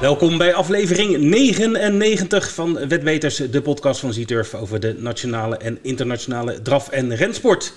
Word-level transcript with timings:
Welkom 0.00 0.38
bij 0.38 0.54
aflevering 0.54 1.18
99 1.18 2.54
van 2.54 2.88
Wetbeters, 2.88 3.36
de 3.36 3.62
podcast 3.62 4.00
van 4.00 4.12
Zieturf 4.12 4.54
over 4.54 4.80
de 4.80 4.94
nationale 4.98 5.56
en 5.56 5.78
internationale 5.82 6.62
draf- 6.62 6.88
en 6.88 7.16
rensport. 7.16 7.72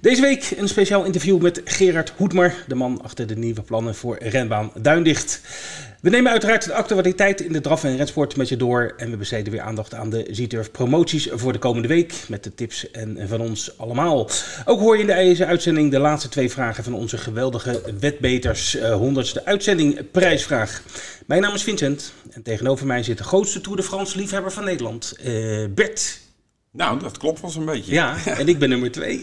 Deze 0.00 0.20
week 0.22 0.52
een 0.56 0.68
speciaal 0.68 1.04
interview 1.04 1.40
met 1.40 1.60
Gerard 1.64 2.12
Hoedmar, 2.16 2.54
de 2.66 2.74
man 2.74 3.02
achter 3.02 3.26
de 3.26 3.36
nieuwe 3.36 3.62
plannen 3.62 3.94
voor 3.94 4.18
renbaan 4.20 4.72
Duindicht. 4.80 5.40
We 6.00 6.10
nemen 6.10 6.30
uiteraard 6.30 6.64
de 6.64 6.74
actualiteit 6.74 7.40
in 7.40 7.52
de 7.52 7.60
draf- 7.60 7.84
en 7.84 7.96
rensport 7.96 8.36
met 8.36 8.48
je 8.48 8.56
door 8.56 8.94
en 8.96 9.10
we 9.10 9.16
besteden 9.16 9.52
weer 9.52 9.60
aandacht 9.60 9.94
aan 9.94 10.10
de 10.10 10.26
Zieturf 10.30 10.70
promoties 10.70 11.28
voor 11.32 11.52
de 11.52 11.58
komende 11.58 11.88
week 11.88 12.14
met 12.28 12.44
de 12.44 12.54
tips 12.54 12.90
en 12.90 13.18
van 13.28 13.40
ons 13.40 13.78
allemaal. 13.78 14.30
Ook 14.64 14.80
hoor 14.80 14.94
je 14.94 15.00
in 15.00 15.06
deze 15.06 15.46
uitzending 15.46 15.90
de 15.90 15.98
laatste 15.98 16.28
twee 16.28 16.50
vragen 16.50 16.84
van 16.84 16.94
onze 16.94 17.18
geweldige 17.18 17.82
Wetbeters 18.00 18.76
uh, 18.76 19.00
100ste 19.00 19.44
uitzending 19.44 20.10
prijsvraag. 20.10 20.82
Mijn 21.26 21.42
naam 21.42 21.54
is 21.54 21.62
Vincent 21.62 22.12
en 22.30 22.42
tegenover 22.42 22.86
mij 22.86 23.02
zit 23.02 23.18
de 23.18 23.24
grootste 23.24 23.60
Tour 23.60 23.76
de 23.76 23.82
France 23.82 24.18
liefhebber 24.18 24.52
van 24.52 24.64
Nederland, 24.64 25.14
uh, 25.24 25.66
Bert. 25.70 26.20
Nou, 26.70 26.98
dat 26.98 27.18
klopt 27.18 27.40
wel 27.40 27.50
zo'n 27.50 27.64
beetje. 27.64 27.92
Ja, 27.92 28.16
en 28.38 28.48
ik 28.48 28.58
ben 28.58 28.68
nummer 28.68 28.90
twee. 28.90 29.22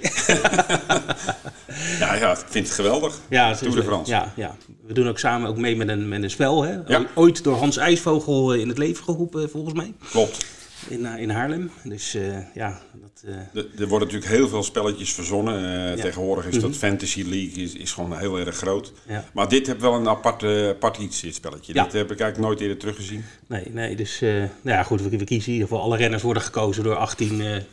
ja, 1.99 2.16
ja, 2.16 2.31
ik 2.31 2.45
vind 2.49 2.67
het 2.67 2.75
geweldig. 2.75 3.20
Ja, 3.30 3.55
Tour 3.55 3.75
de 3.75 3.84
France. 3.84 4.11
Ja, 4.11 4.34
ja. 4.35 4.55
We 4.85 4.94
doen 4.94 5.08
ook 5.08 5.20
samen 5.20 5.49
ook 5.49 5.58
mee 5.58 5.75
met 5.75 5.88
een, 5.88 6.08
met 6.08 6.23
een 6.23 6.30
spel. 6.30 6.63
Hè? 6.63 6.77
Ja. 6.88 7.05
Ooit 7.13 7.44
door 7.44 7.55
Hans 7.55 7.77
IJsvogel 7.77 8.53
in 8.53 8.67
het 8.67 8.77
leven 8.77 9.03
geroepen, 9.03 9.49
volgens 9.49 9.73
mij. 9.73 9.94
Klopt. 10.09 10.45
In, 10.88 10.99
uh, 10.99 11.17
in 11.17 11.30
Haarlem. 11.30 11.72
Dus 11.83 12.16
uh, 12.16 12.38
ja, 12.53 12.81
dat... 13.13 13.23
Uh... 13.26 13.35
Er, 13.35 13.70
er 13.80 13.88
worden 13.88 14.08
natuurlijk 14.08 14.35
heel 14.35 14.48
veel 14.48 14.63
spelletjes 14.63 15.13
verzonnen. 15.13 15.62
Ja. 15.62 15.95
Tegenwoordig 15.95 16.45
is 16.45 16.53
dat 16.53 16.64
mm 16.64 16.69
-hmm. 16.69 16.80
Fantasy 16.80 17.22
League 17.22 17.64
is, 17.64 17.73
is 17.73 17.92
gewoon 17.92 18.17
heel 18.17 18.39
erg 18.39 18.56
groot. 18.56 18.94
Ja. 19.08 19.25
Maar 19.33 19.50
dit 19.50 19.67
heeft 19.67 19.81
wel 19.81 19.94
een 19.94 20.08
apart, 20.08 20.44
apart 20.44 20.97
iets, 20.97 21.22
dit 21.22 21.36
spelletje. 21.36 21.73
Ja. 21.73 21.84
Dit 21.84 21.94
heb 21.94 22.11
ik 22.11 22.19
eigenlijk 22.19 22.50
nooit 22.50 22.59
eerder 22.59 22.78
teruggezien. 22.78 23.25
Nee, 23.47 23.64
nee 23.72 23.95
dus 23.95 24.19
nou 24.19 24.50
ja, 24.64 24.84
goed, 24.84 25.02
we, 25.02 25.09
we, 25.09 25.23
kiezen 25.23 25.47
in 25.47 25.53
ieder 25.53 25.67
geval... 25.67 25.84
Alle 25.84 25.97
renners 25.97 26.23
worden 26.23 26.44
gekozen 26.44 26.84
door 26.84 26.95
18 26.95 27.64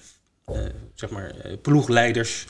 zeg 0.95 1.11
maar, 1.11 1.35
ploegleiders. 1.63 2.47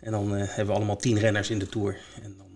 En 0.00 0.12
dan 0.12 0.30
hebben 0.32 0.66
we 0.66 0.72
allemaal 0.72 0.96
10 0.96 1.18
renners 1.18 1.50
in 1.50 1.58
de 1.58 1.68
Tour. 1.68 1.96
En 2.22 2.34
dan, 2.38 2.46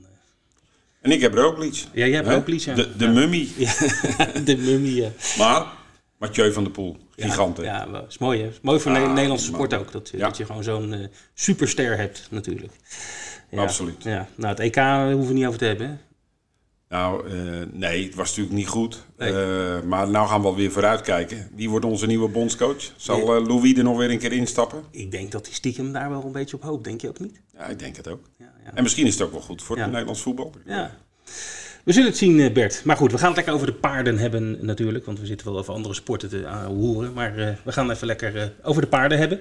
en 1.00 1.11
ik 1.11 1.20
heb 1.20 1.34
Roglic. 1.34 1.75
Ja, 1.75 2.06
jij 2.06 2.11
hebt? 2.11 2.28
Roglic, 2.28 2.61
ja. 2.61 2.75
De, 2.75 2.97
de 2.97 3.05
ja. 3.05 3.11
mummie. 3.11 3.53
Ja, 3.56 3.72
de 4.44 4.56
mummie, 4.56 4.94
ja. 4.94 5.11
Maar 5.38 5.66
Mathieu 6.20 6.52
van 6.52 6.62
der 6.64 6.72
Poel, 6.72 6.96
gigant? 7.16 7.56
Ja, 7.58 7.90
wel, 7.90 8.06
is 8.06 8.18
mooi 8.18 8.40
hè. 8.42 8.48
Is 8.48 8.60
mooi 8.62 8.80
voor 8.80 8.92
Ah, 8.92 9.02
de 9.02 9.08
Nederlandse 9.08 9.46
sport 9.46 9.74
ook. 9.74 9.92
Dat, 9.92 10.08
Ja. 10.08 10.18
dat 10.18 10.36
je 10.36 10.44
gewoon 10.44 10.62
zo'n 10.62 10.92
eh, 10.92 11.06
superster 11.34 11.96
hebt 11.96 12.26
natuurlijk. 12.30 12.72
Ja, 13.50 13.62
Absoluut. 13.62 14.02
Ja. 14.02 14.28
Nou, 14.34 14.48
het 14.56 14.60
EK 14.60 14.76
hoeven 15.12 15.26
we 15.26 15.32
niet 15.32 15.46
over 15.46 15.58
te 15.58 15.64
hebben. 15.64 15.88
hè? 15.88 15.94
Nou, 16.96 17.28
eh, 17.28 17.66
nee, 17.72 18.04
het 18.04 18.14
was 18.14 18.28
natuurlijk 18.28 18.56
niet 18.56 18.68
goed. 18.68 19.04
Nee. 19.18 19.32
Eh, 19.32 19.82
maar 19.82 20.10
nou 20.10 20.28
gaan 20.28 20.41
we 20.41 20.46
alweer 20.46 20.70
vooruitkijken. 20.70 21.48
Wie 21.54 21.70
wordt 21.70 21.84
onze 21.84 22.06
nieuwe 22.06 22.28
bondscoach? 22.28 22.92
Zal 22.96 23.36
eh, 23.36 23.46
Louis 23.46 23.76
er 23.76 23.82
nog 23.84 23.96
weer 23.96 24.10
een 24.10 24.18
keer 24.18 24.32
instappen? 24.32 24.82
Ik 24.91 25.10
denk 25.10 25.32
dat 25.32 25.44
die 25.44 25.54
stiekem 25.54 25.92
daar 25.92 26.10
wel 26.10 26.24
een 26.24 26.32
beetje 26.32 26.56
op 26.56 26.62
hoopt. 26.62 26.84
Denk 26.84 27.00
je 27.00 27.08
ook 27.08 27.18
niet? 27.18 27.41
Ja, 27.54 27.64
ik 27.66 27.78
denk 27.78 27.96
het 27.96 28.08
ook. 28.08 28.20
Ja, 28.38 28.52
ja. 28.64 28.70
En 28.74 28.82
misschien 28.82 29.06
is 29.06 29.14
het 29.14 29.22
ook 29.22 29.32
wel 29.32 29.41
goed 29.41 29.62
voor 29.62 29.76
Ja. 29.76 29.82
het 29.82 29.91
Nederlands 29.91 30.22
voetbal. 30.22 30.52
Ja. 30.66 30.91
We 31.84 31.92
zullen 31.92 32.09
het 32.09 32.19
zien, 32.19 32.41
eh, 32.41 32.53
Bert. 32.53 32.83
Maar 32.84 32.97
goed, 32.97 33.12
we 33.12 33.19
gaan 33.19 33.27
het 33.27 33.36
lekker 33.36 33.55
over 33.55 33.67
de 33.67 33.73
paarden 33.73 34.19
hebben 34.19 34.59
natuurlijk. 34.61 35.05
Want 35.06 35.20
we 35.20 35.27
zitten 35.27 35.47
wel 35.47 35.59
over 35.59 35.75
andere 35.75 35.95
sporten 35.95 36.28
te 36.28 36.39
uh, 36.39 36.64
horen. 36.67 37.12
Maar 37.12 37.39
eh, 37.39 37.48
we 37.64 37.72
gaan 37.72 37.91
even 37.91 38.06
lekker 38.06 38.37
eh, 38.37 38.47
over 38.62 38.83
de 38.83 38.89
paarden 38.89 39.19
hebben. 39.19 39.41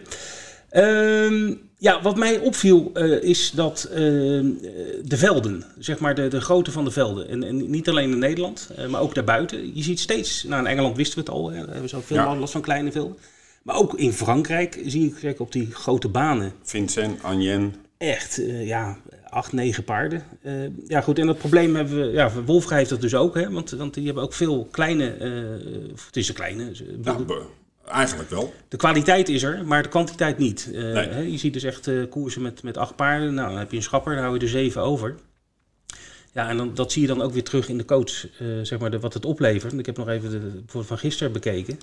Ehm, 0.70 1.54
ja, 1.78 2.02
wat 2.02 2.18
mij 2.18 2.38
opviel 2.40 2.92
eh, 2.94 3.24
is 3.24 3.52
dat 3.52 3.84
ehm, 3.94 4.46
de 5.04 5.18
velden, 5.18 5.64
zeg 5.80 6.00
maar 6.00 6.16
de, 6.16 6.28
de 6.28 6.42
grootte 6.42 6.72
van 6.72 6.86
de 6.86 6.92
velden. 6.92 7.30
En, 7.30 7.44
en 7.44 7.70
niet 7.70 7.90
alleen 7.90 8.12
in 8.12 8.20
Nederland, 8.20 8.70
eh, 8.76 8.88
maar 8.88 9.02
ook 9.02 9.16
daarbuiten. 9.16 9.76
Je 9.76 9.84
ziet 9.84 10.00
steeds, 10.00 10.44
nou 10.44 10.62
in 10.64 10.70
Engeland 10.70 10.98
wisten 10.98 11.16
we 11.16 11.22
het 11.26 11.30
al, 11.34 11.50
hè, 11.52 11.58
daar 11.58 11.68
hebben 11.72 11.90
ze 11.90 11.96
al 11.96 12.02
veel 12.02 12.16
Ja. 12.18 12.36
last 12.36 12.52
van 12.52 12.62
kleine 12.62 12.92
velden. 12.92 13.18
Maar 13.64 13.76
ook 13.76 13.94
in 13.94 14.14
Frankrijk 14.14 14.80
zie 14.86 15.06
ik 15.08 15.18
zeker 15.20 15.42
op 15.42 15.52
die 15.52 15.72
grote 15.72 16.08
banen 16.08 16.52
Vincent, 16.64 17.24
Anjen. 17.24 17.74
echt, 17.98 18.38
eh, 18.40 18.68
ja, 18.68 18.98
acht, 19.30 19.54
negen 19.54 19.84
paarden. 19.84 20.24
Eh, 20.42 20.54
ja, 20.88 21.02
goed, 21.02 21.20
en 21.20 21.26
dat 21.26 21.38
probleem 21.38 21.76
hebben 21.76 22.02
we, 22.02 22.12
ja, 22.12 22.32
Wolfga 22.46 22.76
heeft 22.76 22.90
dat 22.90 23.02
dus 23.02 23.16
ook, 23.16 23.36
hè, 23.36 23.50
want, 23.52 23.70
want 23.70 23.94
die 23.94 24.06
hebben 24.06 24.24
ook 24.24 24.34
veel 24.34 24.68
kleine, 24.72 25.12
eh, 25.14 25.32
het 26.06 26.18
is 26.18 26.28
een 26.30 26.36
kleine, 26.36 26.72
Nou, 27.04 27.26
eigenlijk 27.86 28.30
wel. 28.30 28.54
de 28.68 28.78
kwaliteit 28.78 29.30
is 29.30 29.44
er, 29.44 29.66
maar 29.66 29.84
de 29.84 29.90
kwantiteit 29.90 30.38
niet. 30.38 30.70
Eh, 30.74 30.82
Nee. 30.82 31.08
hè, 31.08 31.20
je 31.20 31.38
ziet 31.38 31.54
dus 31.54 31.64
echt 31.64 31.90
koersen 32.10 32.42
met, 32.42 32.64
met 32.64 32.78
acht 32.78 32.96
paarden, 32.96 33.34
nou, 33.34 33.50
dan 33.50 33.58
heb 33.58 33.72
je 33.72 33.78
een 33.78 33.84
schapper, 33.84 34.14
dan 34.14 34.24
hou 34.24 34.36
je 34.36 34.42
er 34.42 34.50
zeven 34.50 34.82
over. 34.82 35.16
Ja, 36.34 36.50
en 36.50 36.58
dan, 36.58 36.74
dat 36.74 36.92
zie 36.92 37.02
je 37.02 37.08
dan 37.08 37.22
ook 37.22 37.34
weer 37.34 37.44
terug 37.44 37.70
in 37.70 37.78
de 37.78 37.86
coach, 37.86 38.26
zeg 38.62 38.80
maar, 38.80 38.92
de, 38.92 39.00
wat 39.00 39.14
het 39.14 39.26
oplevert. 39.26 39.74
Ik 39.74 39.86
heb 39.86 39.98
nog 39.98 40.10
even 40.10 40.30
de, 40.30 40.84
van 40.84 40.98
gisteren 40.98 41.34
bekeken. 41.34 41.80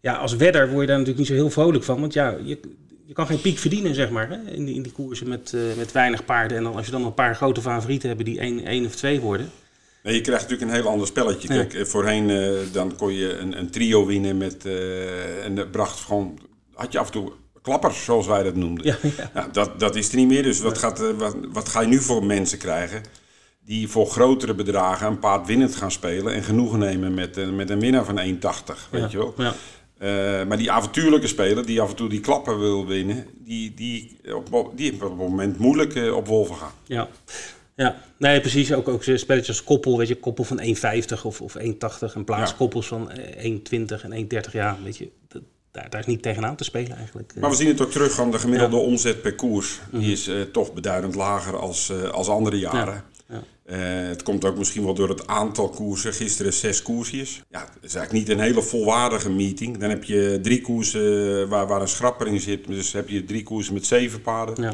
Ja, 0.00 0.14
als 0.14 0.36
wedder 0.36 0.68
word 0.68 0.80
je 0.80 0.86
daar 0.86 0.98
natuurlijk 0.98 1.18
niet 1.18 1.26
zo 1.26 1.34
heel 1.42 1.50
vrolijk 1.50 1.84
van, 1.84 2.00
want 2.00 2.12
ja, 2.12 2.36
je, 2.44 2.58
je 3.06 3.12
kan 3.12 3.26
geen 3.26 3.40
piek 3.40 3.58
verdienen, 3.58 3.94
zeg 3.94 4.10
maar, 4.10 4.28
hè, 4.28 4.50
in, 4.50 4.64
die, 4.64 4.74
in 4.74 4.82
die 4.82 4.92
koersen 4.92 5.28
met, 5.28 5.52
eh, 5.54 5.60
met 5.76 5.92
weinig 5.92 6.24
paarden. 6.24 6.56
En 6.56 6.62
dan, 6.62 6.74
als 6.74 6.86
je 6.86 6.92
dan 6.92 7.04
een 7.04 7.14
paar 7.14 7.36
grote 7.36 7.60
favorieten 7.60 8.08
hebt 8.08 8.24
die 8.24 8.38
één, 8.38 8.64
één 8.64 8.86
of 8.86 8.94
twee 8.94 9.20
worden. 9.20 9.50
Nee, 10.02 10.14
je 10.14 10.20
krijgt 10.20 10.42
natuurlijk 10.42 10.70
een 10.70 10.76
heel 10.76 10.90
ander 10.90 11.06
spelletje. 11.06 11.48
Kijk, 11.48 11.74
eh, 11.74 11.84
voorheen 11.84 12.30
eh, 12.30 12.50
dan 12.72 12.96
kon 12.96 13.12
je 13.14 13.36
een, 13.38 13.58
een 13.58 13.70
trio 13.70 14.06
winnen 14.06 14.36
met, 14.36 14.66
en 15.44 15.54
dat 15.54 15.70
bracht 15.70 16.00
gewoon, 16.00 16.38
had 16.74 16.92
je 16.92 16.98
af 16.98 17.06
en 17.06 17.12
toe 17.12 17.32
klappers, 17.62 18.04
zoals 18.04 18.26
wij 18.26 18.42
dat 18.42 18.54
noemden. 18.54 18.86
Ja, 18.86 18.96
ja. 19.16 19.30
Nou, 19.34 19.48
dat, 19.52 19.80
dat 19.80 19.96
is 19.96 20.08
er 20.08 20.16
niet 20.16 20.28
meer. 20.28 20.42
Dus 20.42 20.60
wat, 20.60 20.78
gaat, 20.78 21.14
wat, 21.16 21.36
wat 21.52 21.68
ga 21.68 21.80
je 21.80 21.86
nu 21.86 22.00
voor 22.00 22.24
mensen 22.24 22.58
krijgen? 22.58 23.02
Die 23.64 23.88
voor 23.88 24.06
grotere 24.06 24.54
bedragen 24.54 25.06
een 25.06 25.18
paard 25.18 25.46
winnend 25.46 25.76
gaan 25.76 25.90
spelen 25.90 26.34
en 26.34 26.42
genoegen 26.42 26.78
nemen 26.78 27.14
met, 27.14 27.54
met 27.54 27.70
een 27.70 27.80
winnaar 27.80 28.04
van 28.04 28.18
1,80. 28.18 28.24
Weet 28.90 29.00
Ja, 29.00 29.08
je 29.10 29.18
wel? 29.18 29.34
Ja. 29.36 29.54
Eh, 30.04 30.46
maar 30.46 30.56
die 30.56 30.70
avontuurlijke 30.70 31.26
speler 31.26 31.66
die 31.66 31.80
af 31.80 31.90
en 31.90 31.96
toe 31.96 32.08
die 32.08 32.20
klappen 32.20 32.58
wil 32.58 32.86
winnen, 32.86 33.26
die, 33.38 33.74
die, 33.74 34.16
op, 34.50 34.72
die 34.76 34.90
heeft 34.90 35.02
op 35.02 35.08
het 35.08 35.18
moment 35.18 35.58
moeilijk 35.58 35.94
eh, 35.94 36.16
op 36.16 36.26
wolven 36.26 36.56
gaan. 36.56 36.72
Ja. 36.86 37.08
Ja, 37.76 37.96
nee, 38.16 38.40
precies. 38.40 38.72
Ook, 38.72 38.88
ook 38.88 39.02
spelletjes 39.02 39.48
als 39.48 39.64
koppel, 39.64 39.98
weet 39.98 40.08
je, 40.08 40.16
koppel 40.16 40.44
van 40.44 40.60
1,50 40.60 41.22
of, 41.22 41.40
of 41.40 41.56
1,80 41.58 41.64
en 42.14 42.24
plaatskoppels 42.24 42.86
van 42.86 43.10
eh, 43.10 43.52
1,20 43.52 43.60
en 44.02 44.28
1,30. 44.46 44.50
Ja, 44.52 44.78
weet 44.84 44.96
je, 44.96 45.10
dat, 45.28 45.42
daar, 45.70 45.90
daar 45.90 46.00
is 46.00 46.06
niet 46.06 46.22
tegenaan 46.22 46.56
te 46.56 46.64
spelen 46.64 46.96
eigenlijk. 46.96 47.32
Maar 47.40 47.50
we 47.50 47.56
zien 47.56 47.68
het 47.68 47.80
ook 47.80 47.90
terug 47.90 48.20
aan 48.20 48.30
de 48.30 48.38
gemiddelde 48.38 48.76
omzet 48.76 49.22
per 49.22 49.34
koers. 49.34 49.80
Mhm. 49.90 50.00
Die 50.02 50.12
is 50.12 50.28
eh, 50.28 50.40
toch 50.40 50.72
beduidend 50.72 51.14
lager 51.14 51.56
als, 51.56 51.90
eh, 51.90 52.10
als 52.10 52.28
andere 52.28 52.58
jaren. 52.58 52.94
Ja. 52.94 53.04
Eh, 53.64 53.78
het 54.08 54.22
komt 54.22 54.44
ook 54.44 54.58
misschien 54.58 54.84
wel 54.84 54.94
door 54.94 55.08
het 55.08 55.26
aantal 55.26 55.68
koersen. 55.68 56.12
Gisteren 56.12 56.52
zes 56.52 56.82
koersjes. 56.82 57.42
Ja, 57.50 57.60
het 57.60 57.84
is 57.84 57.94
eigenlijk 57.94 58.12
niet 58.12 58.36
een 58.36 58.44
hele 58.44 58.62
volwaardige 58.62 59.30
meeting. 59.30 59.78
Dan 59.78 59.90
heb 59.90 60.04
je 60.04 60.38
drie 60.42 60.60
koersen 60.60 61.48
waar, 61.48 61.66
waar 61.66 61.80
een 61.80 61.88
schrapper 61.88 62.26
in 62.26 62.40
zit. 62.40 62.66
Dus 62.66 62.92
heb 62.92 63.08
je 63.08 63.24
drie 63.24 63.42
koersen 63.42 63.74
met 63.74 63.86
zeven 63.86 64.20
paarden. 64.20 64.62
Ja. 64.62 64.72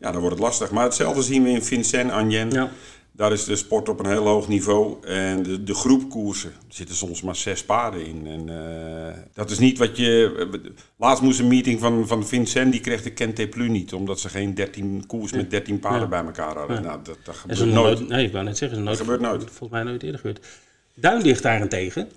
Ja, 0.00 0.10
dan 0.12 0.20
wordt 0.20 0.36
het 0.36 0.44
lastig. 0.44 0.70
Maar 0.70 0.84
hetzelfde 0.84 1.22
zien 1.22 1.42
we 1.42 1.50
in 1.50 1.62
Vincent, 1.62 2.10
Anjen. 2.10 2.50
Ja. 2.50 2.70
Daar 3.14 3.32
is 3.32 3.44
de 3.44 3.56
sport 3.56 3.88
op 3.88 3.98
een 3.98 4.06
heel 4.10 4.26
hoog 4.26 4.48
niveau. 4.48 5.06
En 5.06 5.42
de, 5.42 5.62
de 5.62 5.74
groepkoersen 5.74 6.50
er 6.50 6.74
zitten 6.74 6.94
soms 6.96 7.22
maar 7.22 7.36
zes 7.36 7.64
paarden 7.64 8.06
in. 8.06 8.26
En 8.26 8.48
eh, 8.48 9.18
dat 9.34 9.50
is 9.50 9.58
niet 9.58 9.78
wat 9.78 9.96
je... 9.96 10.46
Laatst 10.96 11.22
moest 11.22 11.38
een 11.38 11.48
meeting 11.48 11.80
van, 11.80 12.06
van 12.06 12.26
Vincent, 12.26 12.72
die 12.72 12.80
kreeg 12.80 13.02
de 13.02 13.12
Kente 13.12 13.48
Plus 13.48 13.68
niet. 13.68 13.92
Omdat 13.92 14.20
ze 14.20 14.28
geen 14.28 14.54
13 14.54 15.04
koers 15.06 15.32
met 15.32 15.50
13 15.50 15.78
paarden 15.78 16.00
Ja. 16.00 16.08
bij 16.08 16.24
elkaar 16.24 16.56
hadden. 16.56 16.76
Ja. 16.76 16.82
Nou, 16.82 17.00
dat, 17.02 17.18
dat 17.24 17.36
gebeurt 17.36 17.60
nooit. 17.60 17.74
nooit. 17.98 18.08
Nee, 18.08 18.26
ik 18.26 18.32
wou 18.32 18.44
net 18.44 18.56
zeggen, 18.58 18.78
is 18.78 18.84
nooit, 18.84 18.98
Dat 18.98 19.06
gebeurt 19.06 19.30
nooit. 19.30 19.42
Volgens 19.44 19.70
mij 19.70 19.82
nooit 19.82 20.02
eerder 20.02 20.20
gebeurd. 20.20 20.46
Duindicht 20.94 21.42
daarentegen, 21.42 22.08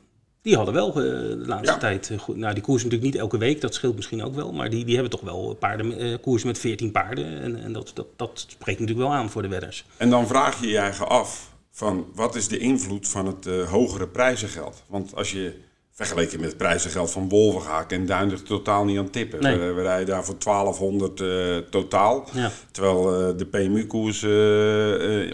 die 0.45 0.55
hadden 0.55 0.73
wel 0.73 0.87
eh, 0.89 0.95
de 0.95 1.43
laatste 1.45 1.71
Ja. 1.73 1.77
tijd 1.77 2.09
eh, 2.09 2.19
goed. 2.19 2.35
Nou, 2.37 2.53
die 2.53 2.63
koers 2.63 2.83
natuurlijk 2.83 3.11
niet 3.11 3.21
elke 3.21 3.37
week, 3.37 3.61
dat 3.61 3.73
scheelt 3.73 3.95
misschien 3.95 4.23
ook 4.23 4.35
wel. 4.35 4.51
Maar 4.53 4.69
die, 4.69 4.85
die 4.85 4.93
hebben 4.93 5.11
toch 5.11 5.21
wel 5.21 5.55
paarden, 5.59 5.97
eh, 5.99 6.13
koersen 6.21 6.47
met 6.47 6.59
14 6.59 6.91
paarden. 6.91 7.41
En, 7.41 7.63
en 7.63 7.73
dat, 7.73 7.91
dat, 7.93 8.05
dat 8.15 8.45
spreekt 8.49 8.79
natuurlijk 8.79 9.07
wel 9.07 9.17
aan 9.17 9.29
voor 9.29 9.41
de 9.41 9.47
wedders. 9.47 9.85
En 9.97 10.09
dan 10.09 10.27
vraag 10.27 10.61
je 10.61 10.67
je 10.67 10.77
eigen 10.77 11.07
af 11.07 11.53
van 11.71 12.05
wat 12.15 12.35
is 12.35 12.47
de 12.47 12.57
invloed 12.57 13.07
van 13.07 13.25
het 13.25 13.45
hogere 13.69 14.07
prijzengeld? 14.07 14.83
Want 14.87 15.15
als 15.15 15.31
je 15.31 15.53
vergeleken 15.91 16.39
met 16.39 16.49
het 16.49 16.57
prijzengeld 16.57 17.11
van 17.11 17.29
Wolvengaak 17.29 17.91
en 17.91 18.07
totaal 18.43 18.85
niet 18.85 18.97
aan 18.97 19.09
tippen. 19.09 19.41
Nee. 19.41 19.57
We, 19.57 19.71
we 19.73 19.81
rijden 19.81 20.07
daar 20.07 20.25
voor 20.25 20.35
1200 20.43 21.21
eh, 21.21 21.57
totaal. 21.69 22.27
Ja. 22.33 22.51
Terwijl 22.71 23.01
de 23.37 23.45
PMU-koers 23.45 24.23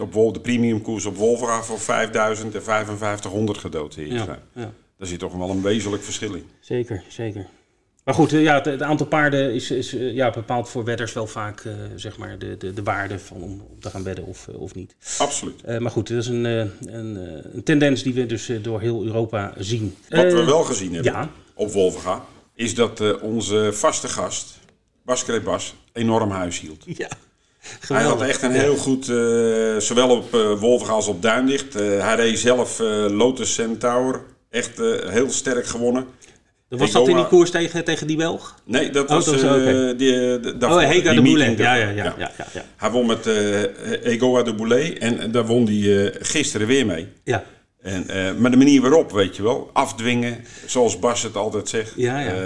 op 0.00 0.12
Wol, 0.12 0.32
de 0.32 0.40
premiumkoers 0.40 1.06
op 1.06 1.16
Wolvengaak 1.16 1.64
voor 1.64 1.80
5000 1.80 2.54
en 2.54 2.62
5500 2.62 3.58
gedoteerd 3.58 4.10
Ja, 4.12 4.24
zijn. 4.24 4.40
ja. 4.52 4.72
Daar 5.02 5.10
zit 5.10 5.20
toch 5.20 5.34
wel 5.34 5.50
een 5.50 5.62
wezenlijk 5.62 6.02
verschil 6.02 6.34
in. 6.34 6.44
Zeker, 6.60 7.02
zeker. 7.08 7.46
Maar 8.04 8.14
goed, 8.14 8.32
eh, 8.32 8.42
ja, 8.42 8.54
het, 8.54 8.64
het 8.64 8.82
aantal 8.82 9.06
paarden 9.06 9.54
is, 9.54 9.70
is 9.70 9.94
eh, 9.94 10.14
ja, 10.14 10.30
bepaalt 10.30 10.68
voor 10.68 10.84
wedders 10.84 11.12
wel 11.12 11.26
vaak 11.26 11.60
eh, 11.60 11.72
zeg 11.96 12.16
maar 12.16 12.38
de, 12.38 12.56
de, 12.56 12.72
de 12.72 12.82
waarde 12.82 13.18
van 13.18 13.36
om, 13.36 13.66
om 13.70 13.80
te 13.80 13.90
gaan 13.90 14.02
wedden 14.02 14.24
of, 14.24 14.48
of 14.48 14.74
niet. 14.74 14.94
Absoluut. 15.18 15.78
Maar 15.80 15.90
goed, 15.90 16.08
dat 16.08 16.18
is 16.18 16.26
een, 16.26 16.44
een, 16.44 16.70
een 17.54 17.62
tendens 17.64 18.02
die 18.02 18.14
we 18.14 18.26
dus 18.26 18.50
door 18.62 18.80
heel 18.80 19.04
Europa 19.04 19.54
zien. 19.58 19.96
Wat 20.08 20.32
we 20.32 20.44
wel 20.44 20.62
gezien 20.62 20.94
hebben 20.94 21.12
ja. 21.12 21.30
op 21.54 21.72
Wolvenga 21.72 22.24
is 22.54 22.74
dat 22.74 23.20
onze 23.20 23.70
vaste 23.72 24.08
gast, 24.08 24.58
Bas 25.04 25.24
Bas, 25.44 25.74
enorm 25.92 26.30
huis 26.30 26.60
hield. 26.60 26.84
Ja, 26.86 27.08
Hij 27.88 28.02
had 28.02 28.22
echt 28.22 28.42
een 28.42 28.52
heel 28.52 28.76
goed, 28.76 29.08
uh, 29.08 29.76
zowel 29.76 30.10
op 30.10 30.34
uh, 30.34 30.58
Wolven 30.58 30.94
als 30.94 31.06
op 31.06 31.22
Duindicht. 31.22 31.76
Uh, 31.76 32.00
hij 32.00 32.14
reed 32.14 32.38
zelf 32.38 32.78
Lotus 33.08 33.54
Centaur, 33.54 34.30
echt 34.52 34.78
heel 35.10 35.30
sterk 35.30 35.66
gewonnen. 35.66 36.06
Was 36.68 36.92
dat 36.92 37.08
in 37.08 37.16
die 37.16 37.26
koers 37.26 37.50
tegen, 37.50 37.84
tegen 37.84 38.06
die 38.06 38.16
Belg? 38.16 38.54
Nee, 38.64 38.90
dat 38.90 39.08
was, 39.08 39.28
oh, 39.28 39.32
dat 39.32 39.42
was 39.42 39.50
okay. 39.50 39.96
die, 39.96 40.40
de, 40.40 40.56
oh, 40.60 40.78
Hega 40.78 41.14
de 41.14 41.22
Boulet. 41.22 41.58
Ja, 41.58 41.74
ja, 41.74 41.88
ja, 41.88 42.04
ja. 42.04 42.14
Ja, 42.18 42.46
ja, 42.52 42.64
Hij 42.76 42.90
won 42.90 43.06
met 43.06 43.26
Egoa 44.02 44.42
de 44.42 44.54
Boulet 44.54 44.98
en 44.98 45.30
daar 45.30 45.46
won 45.46 45.66
hij 45.66 46.14
gisteren 46.20 46.66
weer 46.66 46.86
mee. 46.86 47.08
Ja. 47.24 47.44
En, 47.82 48.06
uh, 48.10 48.34
maar 48.34 48.50
de 48.50 48.56
manier 48.56 48.80
waarop, 48.80 49.12
weet 49.12 49.36
je 49.36 49.42
wel, 49.42 49.70
afdwingen, 49.72 50.44
zoals 50.66 50.98
Bas 50.98 51.22
het 51.22 51.36
altijd 51.36 51.68
zegt. 51.68 51.92
Ja, 51.96 52.18
ja. 52.18 52.26
Uh, 52.26 52.38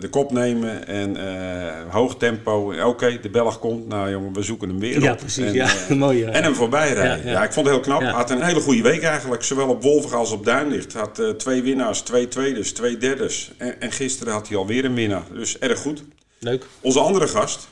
de 0.00 0.08
kop 0.10 0.32
nemen 0.32 0.86
en 0.86 1.16
uh, 1.16 1.92
hoog 1.92 2.16
tempo. 2.16 2.74
Oké, 2.84 3.18
de 3.20 3.30
Belg 3.30 3.58
komt. 3.58 3.88
Nou 3.88 4.10
jongen, 4.10 4.32
we 4.32 4.42
zoeken 4.42 4.68
hem 4.68 4.78
weer 4.78 5.00
ja, 5.00 5.12
op. 5.12 5.18
Precies, 5.18 5.44
en, 5.44 5.52
ja, 5.52 5.70
mooi. 5.94 6.18
Ja. 6.18 6.30
En 6.30 6.42
hem 6.42 6.54
voorbij 6.54 6.92
rijden. 6.92 7.30
Ja, 7.30 7.44
ik 7.44 7.52
vond 7.52 7.66
het 7.66 7.74
heel 7.74 7.84
knap. 7.84 8.02
Had 8.02 8.30
een 8.30 8.42
hele 8.42 8.60
goede 8.60 8.82
week 8.82 9.02
eigenlijk. 9.02 9.42
Zowel 9.42 9.68
op 9.68 9.82
Wolven 9.82 10.18
als 10.18 10.30
op 10.30 10.44
Duinlicht. 10.44 10.92
Had 10.92 11.22
twee 11.36 11.62
winnaars, 11.62 12.00
twee 12.00 12.28
tweeders, 12.28 12.72
twee 12.72 12.96
derdes. 12.96 13.52
En, 13.56 13.80
en, 13.80 13.92
gisteren 13.92 14.32
had 14.32 14.48
hij 14.48 14.56
alweer 14.56 14.84
een 14.84 14.94
winnaar. 14.94 15.24
Dus 15.32 15.58
erg 15.58 15.78
goed. 15.78 16.04
Leuk. 16.38 16.66
Onze 16.80 17.00
andere 17.00 17.28
gast, 17.28 17.68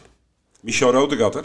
Michel 0.61 0.93
Rotegatter, 0.93 1.45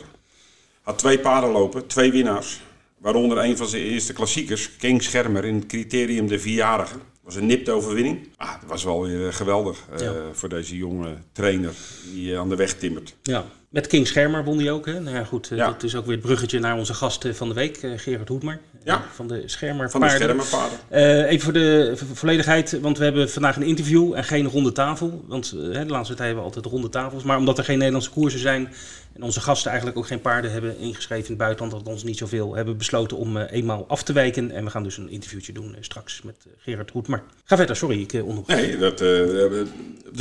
had 0.81 0.97
twee 0.97 1.19
paarden 1.19 1.49
lopen, 1.49 1.87
twee 1.87 2.11
winnaars. 2.11 2.59
Waaronder 2.97 3.37
een 3.37 3.57
van 3.57 3.67
zijn 3.67 3.83
eerste 3.83 4.13
klassiekers, 4.13 4.75
King 4.75 5.03
Schermer 5.03 5.45
in 5.45 5.55
het 5.55 5.65
criterium 5.65 6.27
de 6.27 6.39
vierjarige. 6.39 6.93
Dat 6.93 7.35
was 7.35 7.35
een 7.35 7.45
nipte 7.45 7.71
overwinning. 7.71 8.29
Ah, 8.35 8.51
dat 8.61 8.69
was 8.69 8.83
wel 8.83 9.01
weer 9.01 9.33
geweldig 9.33 9.77
uh, 10.01 10.11
voor 10.31 10.49
deze 10.49 10.77
jonge 10.77 11.17
trainer 11.31 11.73
die 12.13 12.31
uh, 12.31 12.39
aan 12.39 12.49
de 12.49 12.55
weg 12.55 12.73
timmert. 12.73 13.15
Ja, 13.23 13.45
met 13.69 13.87
King 13.87 14.07
Schermer 14.07 14.43
won 14.43 14.57
hij 14.57 14.71
ook. 14.71 14.85
Hè? 14.85 14.99
Nou 14.99 15.15
ja, 15.15 15.23
goed, 15.23 15.51
uh, 15.51 15.57
ja. 15.57 15.65
dat 15.65 15.83
is 15.83 15.95
ook 15.95 16.05
weer 16.05 16.15
het 16.15 16.25
bruggetje 16.25 16.59
naar 16.59 16.77
onze 16.77 16.93
gast 16.93 17.27
van 17.31 17.47
de 17.47 17.53
week, 17.53 17.79
Gerard 17.95 18.27
Hoedmer. 18.27 18.59
Ja. 18.83 19.05
van 19.13 19.27
de 19.27 19.43
Schermer 19.45 19.89
Van 19.89 20.01
de 20.01 20.09
Schermerpaarden. 20.09 20.79
even 21.27 21.43
voor 21.43 21.53
de 21.53 21.93
volledigheid, 22.13 22.79
want 22.79 22.97
we 22.97 23.03
hebben 23.03 23.29
vandaag 23.29 23.55
een 23.55 23.63
interview 23.63 24.13
en 24.13 24.23
geen 24.23 24.47
ronde 24.47 24.71
tafel. 24.71 25.25
Want 25.27 25.51
de 25.51 25.85
laatste 25.87 26.15
tijd 26.15 26.27
hebben 26.27 26.37
we 26.37 26.53
altijd 26.53 26.65
ronde 26.65 26.89
tafels. 26.89 27.23
Maar 27.23 27.37
omdat 27.37 27.57
er 27.57 27.63
geen 27.63 27.77
Nederlandse 27.77 28.09
koersen 28.09 28.39
zijn, 28.39 28.73
en 29.17 29.23
onze 29.23 29.41
gasten 29.41 29.69
eigenlijk 29.69 29.99
ook 29.99 30.07
geen 30.07 30.21
paarden 30.21 30.51
hebben 30.51 30.77
ingeschreven 30.77 31.23
in 31.23 31.29
het 31.29 31.37
buitenland, 31.37 31.71
dat 31.71 31.93
ons 31.93 32.03
niet 32.03 32.17
zoveel, 32.17 32.55
hebben 32.55 32.77
besloten 32.77 33.17
om 33.17 33.37
uh, 33.37 33.43
eenmaal 33.49 33.85
af 33.87 34.03
te 34.03 34.13
wijken. 34.13 34.51
En 34.51 34.63
we 34.63 34.69
gaan 34.69 34.83
dus 34.83 34.97
een 34.97 35.09
interviewtje 35.09 35.53
doen 35.53 35.69
uh, 35.69 35.77
straks 35.79 36.21
met 36.21 36.35
uh, 36.47 36.53
Gerard 36.57 36.91
Roet. 36.91 37.07
Maar 37.07 37.23
ga 37.43 37.55
verder, 37.55 37.75
sorry, 37.75 38.01
ik 38.01 38.13
uh, 38.13 38.23
Nee, 38.45 38.77
dat, 38.77 38.99
er 38.99 39.67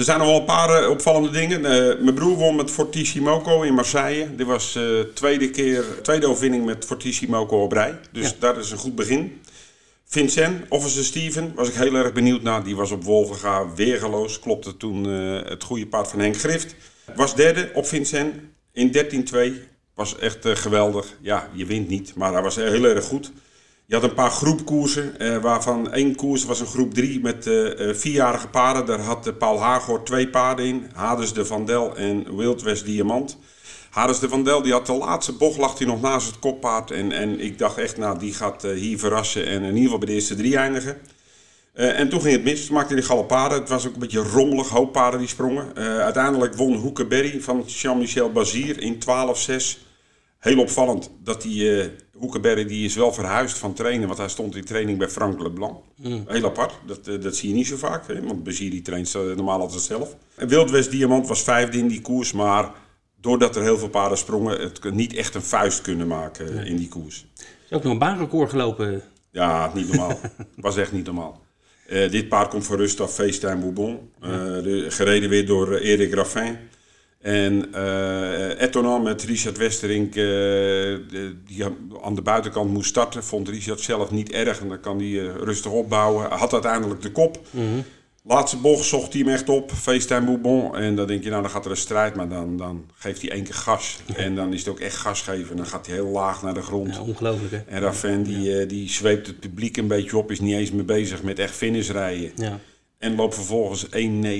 zijn 0.05 0.19
nog 0.19 0.27
wel 0.27 0.39
een 0.39 0.45
paar 0.45 0.89
opvallende 0.89 1.31
dingen. 1.31 1.61
mijn 2.05 2.15
broer 2.15 2.37
won 2.37 2.57
met 2.57 2.71
Fortissimoco 2.71 3.63
in 3.63 3.75
Marseille. 3.75 4.35
Dit 4.37 4.47
was 4.47 4.73
de 4.73 5.11
tweede 5.15 5.51
keer, 5.51 5.85
tweede 6.03 6.27
overwinning 6.27 6.65
met 6.65 6.85
Fortissimoco 6.85 7.63
op 7.63 7.73
rij. 7.73 7.99
Dus 8.13 8.29
ja. 8.29 8.35
dat 8.39 8.57
is 8.57 8.71
een 8.71 8.79
goed 8.79 8.95
begin. 8.95 9.41
Vincent, 10.05 10.65
Officer 10.69 11.05
Steven, 11.05 11.53
was 11.55 11.69
ik 11.69 11.75
heel 11.75 11.95
erg 11.95 12.13
benieuwd 12.13 12.43
naar. 12.43 12.65
Die 12.65 12.77
was 12.77 12.91
op 12.91 13.05
Wolvenga 13.05 13.75
weergeloos. 13.75 14.41
Klopte 14.41 14.77
toen 14.77 15.05
het 15.05 15.63
goede 15.63 15.87
paard 15.87 16.09
van 16.09 16.21
Henk 16.21 16.37
Grift. 16.37 16.75
Was 17.15 17.35
derde 17.35 17.71
op 17.75 17.87
Vincent 17.87 18.35
in 18.77 18.93
13-2 19.35 19.75
was 19.95 20.19
echt 20.19 20.47
uh, 20.47 20.55
geweldig. 20.55 21.17
Ja, 21.21 21.49
je 21.53 21.67
wint 21.67 21.89
niet, 21.89 22.15
maar 22.15 22.33
hij 22.33 22.43
was 22.43 22.57
heel 22.57 22.85
erg 22.85 23.05
goed. 23.05 23.33
Je 23.87 23.95
had 23.95 24.05
een 24.05 24.15
paar 24.15 24.31
groepkoersen, 24.31 25.15
uh, 25.19 25.37
waarvan 25.37 25.93
één 25.93 26.15
koers 26.15 26.45
was 26.45 26.61
een 26.61 26.67
groep 26.67 26.95
3 26.95 27.21
met 27.21 27.47
uh, 27.47 27.95
vierjarige 27.95 28.49
paarden. 28.49 28.87
Daar 28.87 29.01
had 29.01 29.39
Paul 29.39 29.61
Hagor 29.61 30.03
twee 30.03 30.29
paarden 30.29 30.65
in. 30.65 30.87
Hades 30.95 31.33
de 31.33 31.45
Vandel 31.45 31.97
en 31.97 32.37
Wild 32.37 32.63
West 32.63 32.85
Diamant. 32.85 33.39
Hades 33.91 34.19
de 34.19 34.29
Vandel 34.29 34.63
die 34.63 34.73
had 34.73 34.87
de 34.87 34.93
laatste 34.93 35.33
bocht, 35.33 35.59
lag 35.59 35.79
hij 35.79 35.87
nog 35.87 36.01
naast 36.01 36.27
het 36.27 36.39
koppaard. 36.39 36.91
En, 36.91 37.13
en 37.13 37.41
ik 37.41 37.59
dacht 37.59 37.79
echt, 37.79 37.97
nou 37.97 38.19
die 38.19 38.35
gaat 38.35 38.63
hier 38.63 38.99
verrassen 38.99 39.47
en 39.47 39.63
in 39.63 39.67
ieder 39.67 39.83
geval 39.83 39.99
bij 39.99 40.09
de 40.09 40.15
eerste 40.15 40.35
drie 40.35 40.57
eindigen. 40.57 40.97
Uh, 41.77 41.99
en 41.99 42.09
toen 42.09 42.21
ging 42.21 42.33
het 42.35 42.45
mis. 42.45 42.67
Toen 42.67 42.75
maakte 42.75 42.93
hij 42.93 43.03
de 43.03 43.09
galoppaden. 43.09 43.59
Het 43.59 43.69
was 43.69 43.87
ook 43.87 43.95
een 43.95 44.01
beetje 44.01 44.23
rommelig. 44.23 44.69
Hoop 44.69 44.93
paarden 44.93 45.21
die 45.21 45.29
sprongen. 45.29 45.67
Uh, 45.79 45.99
uiteindelijk 45.99 46.55
won 46.55 46.75
Hoekeberry 46.75 47.41
van 47.41 47.65
Jean-Michel 47.67 48.33
Bazir 48.33 48.81
in 48.81 48.95
12-6. 48.95 49.85
Heel 50.39 50.59
opvallend 50.59 51.11
dat 51.23 51.43
die 51.43 51.63
uh, 51.63 51.87
Hoekeberry 52.13 52.67
die 52.67 52.85
is 52.85 52.95
wel 52.95 53.13
verhuisd 53.13 53.59
van 53.59 53.75
trainen. 53.75 54.07
Want 54.07 54.19
hij 54.19 54.29
stond 54.29 54.57
in 54.57 54.65
training 54.65 54.99
bij 54.99 55.09
Frank 55.09 55.43
Leblanc. 55.43 55.79
Mm. 55.97 56.25
Heel 56.27 56.45
apart. 56.45 56.73
Dat, 56.87 57.23
dat 57.23 57.37
zie 57.37 57.49
je 57.49 57.55
niet 57.55 57.67
zo 57.67 57.77
vaak. 57.77 58.07
Hè? 58.07 58.23
Want 58.23 58.45
Bazir 58.45 58.71
die 58.71 58.83
traint 58.83 59.15
normaal 59.15 59.61
altijd 59.61 59.83
zelf. 59.83 60.17
En 60.35 60.49
Wildwest 60.49 60.91
Diamant 60.91 61.29
was 61.29 61.43
vijfde 61.43 61.79
in 61.79 61.89
die 61.89 62.01
koers. 62.01 62.33
Maar 62.33 62.71
doordat 63.21 63.57
er 63.57 63.63
heel 63.63 63.79
veel 63.79 63.89
paarden 63.89 64.19
sprongen... 64.19 64.61
het 64.61 64.93
niet 64.93 65.15
echt 65.15 65.35
een 65.35 65.43
vuist 65.43 65.81
kunnen 65.81 66.07
maken 66.07 66.67
in 66.67 66.77
die 66.77 66.89
koers. 66.89 67.27
Is 67.69 67.77
ook 67.77 67.83
nog 67.83 67.93
een 67.93 67.99
baanrecord 67.99 68.51
gelopen. 68.51 69.03
Ja, 69.31 69.71
niet 69.75 69.89
normaal. 69.89 70.21
was 70.57 70.77
echt 70.77 70.93
niet 70.93 71.07
normaal. 71.07 71.45
Uh, 71.89 72.11
dit 72.11 72.29
paard 72.29 72.49
komt 72.49 72.67
van 72.67 72.77
rust 72.77 73.01
af, 73.01 73.15
FaceTime 73.15 73.57
Bourbon. 73.57 74.11
Uh, 74.25 74.31
de, 74.63 74.87
gereden 74.89 75.29
weer 75.29 75.47
door 75.47 75.73
uh, 75.73 75.89
Erik 75.91 76.15
Raffin. 76.15 76.57
En 77.21 77.69
uh, 77.75 78.61
Etonan 78.61 79.03
met 79.03 79.23
Richard 79.23 79.57
Westerink, 79.57 80.13
de, 80.15 81.35
die 81.47 81.65
aan 82.03 82.15
de 82.15 82.23
buitenkant 82.23 82.71
moest 82.73 82.89
starten, 82.89 83.25
vond 83.25 83.49
Richard 83.49 83.81
zelf 83.81 84.11
niet 84.11 84.33
erg. 84.33 84.61
En 84.61 84.69
dan 84.69 84.81
kan 84.81 84.99
hij 84.99 85.27
rustig 85.27 85.73
opbouwen. 85.73 86.29
Hij 86.29 86.39
had 86.39 86.53
uiteindelijk 86.53 87.03
de 87.03 87.13
kop. 87.13 87.41
Mm 87.51 87.73
-hmm. 87.73 87.85
Laatste 88.29 88.57
bocht 88.57 88.85
zocht 88.85 89.13
hij 89.13 89.23
hem 89.23 89.31
echt 89.31 89.49
op, 89.49 89.73
FaceTime 89.73 90.25
Bourbon. 90.25 90.77
En 90.77 90.95
dan 90.95 91.07
denk 91.07 91.23
je, 91.23 91.31
nou 91.31 91.43
dan 91.43 91.51
gaat 91.51 91.65
er 91.65 91.71
een 91.71 91.77
strijd, 91.77 92.15
maar 92.15 92.29
dan, 92.29 92.57
dan 92.57 92.91
geeft 92.95 93.23
hij 93.23 93.31
één 93.31 93.45
keer 93.45 93.55
gas. 93.55 94.01
En 94.17 94.35
dan 94.35 94.53
is 94.53 94.59
het 94.59 94.69
ook 94.69 94.81
echt 94.81 94.97
gas 94.97 95.23
geven. 95.23 95.57
Dan 95.57 95.67
gaat 95.67 95.87
hij 95.87 95.95
heel 95.95 96.09
laag 96.09 96.43
naar 96.43 96.55
de 96.55 96.63
grond. 96.63 96.95
Ja, 96.95 97.01
ongelooflijk 97.01 97.51
hè? 97.51 97.59
En 97.67 97.81
Raffen 97.81 98.23
die, 98.23 98.41
ja. 98.41 98.65
die 98.65 98.89
zweept 98.89 99.27
het 99.27 99.41
publiek 99.41 99.77
een 99.77 99.87
beetje 99.87 100.17
op, 100.17 100.31
is 100.31 100.41
niet 100.41 100.55
eens 100.55 100.71
mee 100.71 100.85
bezig 100.85 101.23
met 101.23 101.39
echt 101.39 101.55
finish 101.55 101.91
rijden. 101.91 102.31
Ja. 102.37 102.59
En 102.99 103.15
loopt 103.15 103.35
vervolgens 103.35 103.87
1-9-1. 103.87 103.91
Ja. 103.91 104.39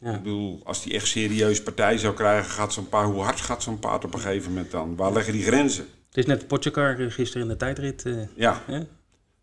Ik 0.00 0.22
bedoel, 0.22 0.60
als 0.64 0.84
hij 0.84 0.94
echt 0.94 1.06
serieus 1.06 1.62
partij 1.62 1.98
zou 1.98 2.14
krijgen, 2.14 2.50
gaat 2.50 2.72
zo'n 2.72 2.88
paard, 2.88 3.06
hoe 3.06 3.22
hard 3.22 3.40
gaat 3.40 3.62
zo'n 3.62 3.78
paard 3.78 4.04
op 4.04 4.14
een 4.14 4.20
gegeven 4.20 4.52
moment 4.52 4.70
dan? 4.70 4.96
Waar 4.96 5.12
leggen 5.12 5.32
die 5.32 5.42
grenzen? 5.42 5.84
Het 6.08 6.16
is 6.16 6.26
net 6.26 6.46
Potjakar 6.46 7.10
gisteren 7.10 7.42
in 7.42 7.48
de 7.48 7.56
tijdrit. 7.56 8.04
Uh, 8.06 8.16
ja. 8.36 8.62
Hè? 8.66 8.80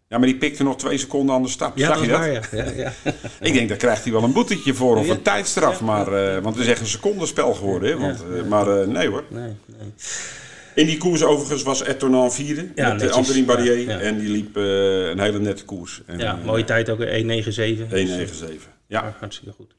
Ja, 0.07 0.17
maar 0.17 0.27
die 0.27 0.37
pikte 0.37 0.63
nog 0.63 0.77
twee 0.77 0.97
seconden 0.97 1.35
aan 1.35 1.43
de 1.43 1.49
stap. 1.49 1.77
Ja, 1.77 1.87
Zag 1.87 1.95
dat 1.95 2.05
je 2.05 2.11
dat? 2.11 2.19
Waar, 2.19 2.31
ja. 2.31 2.41
Ja, 2.51 2.71
ja. 2.71 2.93
ik 3.39 3.53
denk, 3.53 3.69
daar 3.69 3.77
krijgt 3.77 4.03
hij 4.03 4.11
wel 4.11 4.23
een 4.23 4.33
boetetje 4.33 4.73
voor 4.73 4.97
of 4.97 5.09
een 5.09 5.21
tijdstraf. 5.21 5.81
Maar, 5.81 6.07
uh, 6.13 6.33
want 6.41 6.55
het 6.55 6.65
is 6.65 6.71
echt 6.71 6.79
een 6.79 6.87
secondenspel 6.87 7.53
geworden. 7.53 7.89
Hè? 7.89 7.97
Want, 7.97 8.23
uh, 8.31 8.43
maar 8.43 8.67
uh, 8.67 8.87
nee 8.87 9.07
hoor. 9.07 9.23
Nee, 9.29 9.53
nee. 9.65 9.93
In 10.75 10.85
die 10.85 10.97
koers 10.97 11.23
overigens 11.23 11.63
was 11.63 11.83
Etonan 11.83 12.31
vierde 12.31 12.61
met 12.75 12.75
netjes. 12.75 13.11
Anthony 13.11 13.45
Barrier. 13.45 13.89
En 13.89 14.19
die 14.19 14.29
liep 14.29 14.55
een 14.55 15.19
hele 15.19 15.39
nette 15.39 15.65
koers. 15.65 16.01
En, 16.05 16.17
Ja, 16.19 16.39
mooie 16.45 16.63
tijd 16.63 16.89
ook, 16.89 16.99
1,97. 16.99 17.05
1,97. 17.05 17.07
Ja. 18.87 19.03
Ja, 19.03 19.15
hartstikke 19.19 19.53
goed. 19.53 19.75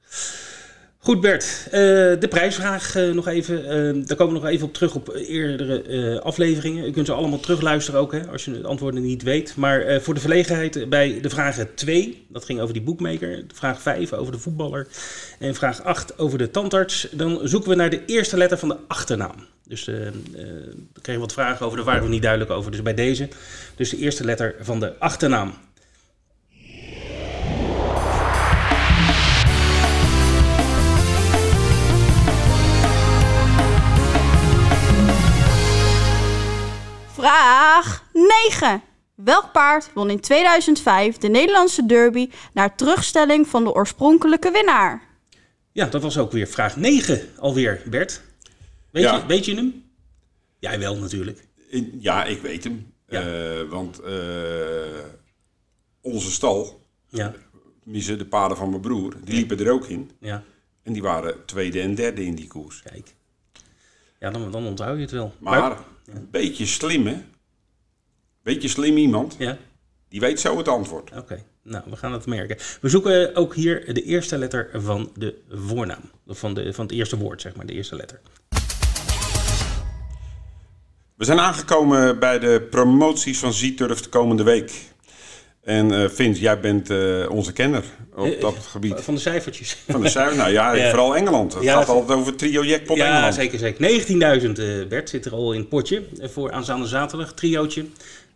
Goed 1.07 1.21
Bert, 1.21 1.63
uh, 1.67 1.73
de 2.21 2.27
prijsvraag 2.29 2.97
uh, 2.97 3.13
nog 3.13 3.29
even. 3.29 3.59
Uh, 3.59 4.07
daar 4.07 4.17
komen 4.17 4.35
we 4.35 4.41
nog 4.41 4.51
even 4.51 4.67
op 4.67 4.75
terug 4.75 4.95
op 4.95 5.15
eerdere 5.15 6.21
afleveringen. 6.23 6.85
Je 6.85 6.91
kunt 6.91 7.07
ze 7.07 7.13
allemaal 7.13 7.41
terugluisteren 7.41 8.01
ook, 8.01 8.13
hè, 8.13 8.27
als 8.27 8.45
je 8.45 8.51
het 8.51 8.65
antwoorden 8.65 9.03
niet 9.03 9.23
weet. 9.23 9.57
Maar 9.57 10.01
voor 10.01 10.15
de 10.15 10.21
verlegenheid 10.21 10.89
bij 10.89 11.19
de 11.21 11.31
vragen 11.31 11.75
2, 11.75 12.27
dat 12.29 12.45
ging 12.45 12.61
over 12.61 12.75
die 12.75 12.83
boekmaker. 12.83 13.45
Vraag 13.55 13.83
5 13.83 14.13
over 14.13 14.33
de 14.33 14.39
voetballer. 14.39 14.87
En 15.39 15.55
vraag 15.55 15.83
8 15.83 16.19
over 16.19 16.39
de 16.39 16.51
tandarts. 16.51 17.09
Dan 17.11 17.41
zoeken 17.43 17.71
we 17.71 17.77
naar 17.77 17.91
de 17.91 18.05
eerste 18.07 18.37
letter 18.37 18.59
van 18.59 18.69
de 18.69 18.79
achternaam. 18.89 19.47
Dus 19.69 19.89
uh, 19.89 19.97
we 20.93 21.01
kregen 21.03 21.21
wat 21.21 21.33
vragen 21.33 21.67
over, 21.67 21.77
daar 21.77 21.87
waren 21.87 22.03
we 22.03 22.09
niet 22.09 22.23
duidelijk 22.23 22.51
over. 22.51 22.71
Dus 22.71 22.83
bij 22.83 22.95
deze, 22.95 23.29
dus 23.77 23.91
de 23.91 23.99
eerste 23.99 24.25
letter 24.25 24.55
van 24.61 24.81
de 24.81 24.99
achternaam. 24.99 25.55
Vraag 37.21 38.05
9. 38.13 38.83
Welk 39.15 39.53
paard 39.53 39.91
won 39.95 40.11
in 40.11 40.21
2005 40.21 41.17
de 41.19 41.29
Nederlandse 41.29 41.87
derby 41.87 42.31
naar 42.53 42.77
terugstelling 42.77 43.47
van 43.49 43.65
de 43.65 43.73
oorspronkelijke 43.75 44.51
winnaar? 44.51 45.03
Ja, 45.73 45.87
dat 45.87 46.03
was 46.03 46.19
ook 46.19 46.33
weer 46.33 46.47
vraag 46.47 46.77
9 46.77 47.21
alweer, 47.39 47.83
Bert. 47.87 48.23
Weet, 48.91 49.03
Ja. 49.03 49.17
je, 49.17 49.27
weet 49.27 49.45
je 49.45 49.55
hem? 49.55 49.85
Jij 50.59 50.79
wel 50.79 50.97
natuurlijk. 50.97 51.47
Ja, 51.99 52.25
ik 52.25 52.41
weet 52.41 52.65
hem. 52.65 52.93
Ja. 53.09 53.21
Eh, 53.23 53.69
want 53.69 53.99
eh, 54.01 54.13
onze 56.01 56.31
stal, 56.31 56.87
Ja, 57.09 57.35
tenminste 57.83 58.17
de 58.17 58.27
paarden 58.27 58.57
van 58.57 58.69
mijn 58.71 58.81
broer, 58.81 59.15
die 59.25 59.35
liepen 59.35 59.59
er 59.59 59.73
ook 59.73 59.87
in. 59.87 60.11
ja, 60.21 60.43
En 60.83 60.93
die 60.93 61.03
waren 61.03 61.45
tweede 61.47 61.81
en 61.81 61.95
derde 61.95 62.25
in 62.25 62.35
die 62.35 62.47
koers. 62.47 62.83
kijk. 62.83 63.15
Ja, 64.19 64.31
dan, 64.31 64.51
dan 64.51 64.67
onthoud 64.67 64.97
je 64.97 65.03
het 65.03 65.11
wel. 65.11 65.35
Maar 65.41 65.79
een 66.15 66.29
beetje 66.31 66.67
slim, 66.67 67.07
hè? 67.07 67.17
Beetje 68.43 68.69
slim 68.69 68.97
iemand, 68.97 69.35
Ja, 69.39 69.59
die 70.09 70.21
weet 70.21 70.41
zo 70.41 70.57
het 70.59 70.69
antwoord. 70.69 71.11
oké. 71.17 71.43
Nou, 71.63 71.85
we 71.91 71.97
gaan 71.97 72.13
het 72.13 72.27
merken. 72.27 72.57
We 72.81 72.89
zoeken 72.89 73.35
ook 73.35 73.55
hier 73.55 73.95
de 73.95 74.03
eerste 74.03 74.39
letter 74.39 74.71
van 74.75 75.11
de 75.15 75.43
voornaam. 75.51 76.11
Of 76.27 76.39
van, 76.39 76.55
de, 76.55 76.73
van 76.73 76.85
het 76.87 76.95
eerste 76.95 77.17
woord, 77.19 77.41
zeg 77.41 77.57
maar, 77.57 77.67
de 77.67 77.73
eerste 77.73 77.97
letter. 77.97 78.21
We 81.17 81.25
zijn 81.25 81.39
aangekomen 81.41 82.19
bij 82.19 82.39
de 82.39 82.67
promoties 82.71 83.39
van 83.39 83.53
Z-Turf 83.53 84.01
de 84.01 84.09
komende 84.09 84.43
week. 84.43 84.73
En 85.67 85.93
uh, 85.93 86.09
Vince, 86.09 86.41
jij 86.41 86.61
bent 86.61 86.91
uh, 86.91 87.31
onze 87.31 87.53
kenner 87.53 87.85
op 88.15 88.27
uh, 88.27 88.41
dat 88.41 88.57
gebied. 88.57 89.01
Van 89.01 89.15
de 89.15 89.21
cijfertjes. 89.21 89.77
Van 89.89 90.01
de 90.01 90.09
cijfers, 90.09 90.37
nou 90.37 90.51
ja, 90.51 90.73
ja. 90.73 90.89
vooral 90.89 91.17
Engeland. 91.17 91.55
Het 91.55 91.63
ja, 91.63 91.79
gaat 91.79 91.89
altijd 91.89 92.19
over 92.19 92.37
trio 92.37 92.65
jackpot 92.65 92.97
ja, 92.97 93.07
Engeland. 93.07 93.35
zeker, 93.35 93.59
zeker. 93.59 94.41
19.000 94.85 94.89
Bert 94.89 95.11
zit 95.11 95.25
er 95.25 95.33
al 95.33 95.53
in 95.53 95.61
het 95.61 95.69
potje 95.69 96.03
voor 96.21 96.53
aanstaande 96.53 96.87
zaterdag. 96.87 97.35
Triootje, 97.35 97.85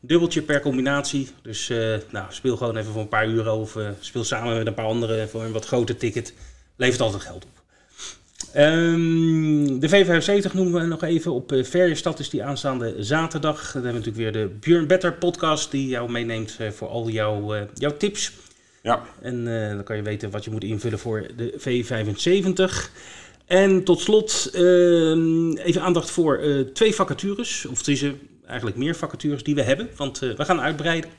dubbeltje 0.01 0.43
per 0.43 0.61
combinatie. 0.61 1.29
Dus 1.43 1.73
nou, 2.11 2.27
speel 2.29 2.57
gewoon 2.57 2.77
even 2.77 2.93
voor 2.93 3.03
een 3.03 3.09
paar 3.09 3.29
euro 3.29 3.61
of 3.61 3.77
speel 4.01 4.25
samen 4.25 4.57
met 4.57 4.67
een 4.67 4.75
paar 4.75 4.85
anderen 4.85 5.29
voor 5.29 5.45
een 5.45 5.53
wat 5.53 5.67
groter 5.67 5.97
ticket. 5.97 6.35
Levert 6.77 7.01
altijd 7.01 7.23
geld 7.23 7.45
op. 7.45 7.60
Um, 8.57 9.81
de 9.81 9.89
V75 9.89 10.53
noemen 10.53 10.81
we 10.81 10.87
nog 10.87 11.03
even. 11.03 11.33
Op 11.33 11.53
uh, 11.53 11.65
Verjestad 11.65 12.19
is 12.19 12.31
die 12.31 12.45
aanstaande 12.45 12.95
zaterdag. 12.99 13.73
Dan 13.73 13.83
hebben 13.83 14.03
we 14.03 14.07
natuurlijk 14.07 14.35
weer 14.35 14.43
de 14.43 14.55
Björn 14.61 14.87
Better 14.87 15.13
podcast 15.13 15.71
die 15.71 15.89
jou 15.89 16.11
meeneemt 16.11 16.57
uh, 16.61 16.71
voor 16.71 16.89
al 16.89 17.09
jouw, 17.09 17.55
uh, 17.55 17.63
jouw 17.75 17.97
tips. 17.97 18.33
Ja. 18.83 19.03
En 19.23 19.45
dan 19.45 19.83
kan 19.85 19.97
je 19.97 20.03
weten 20.03 20.31
wat 20.31 20.45
je 20.45 20.51
moet 20.51 20.65
invullen 20.65 20.99
voor 20.99 21.27
de 21.37 21.55
V75. 21.59 22.91
En 23.47 23.85
tot 23.85 24.01
slot 24.01 24.51
ehm, 24.53 25.53
even 25.53 25.83
aandacht 25.83 26.11
voor 26.11 26.41
twee 26.73 26.95
vacatures. 26.95 27.67
Of 27.67 27.79
het 27.79 27.89
is 27.89 28.05
eigenlijk 28.47 28.77
meer 28.77 28.95
vacatures 28.95 29.43
die 29.43 29.55
we 29.55 29.63
hebben. 29.63 29.89
Want 29.97 30.19
we 30.19 30.45
gaan 30.45 30.61
uitbreiden. 30.61 31.11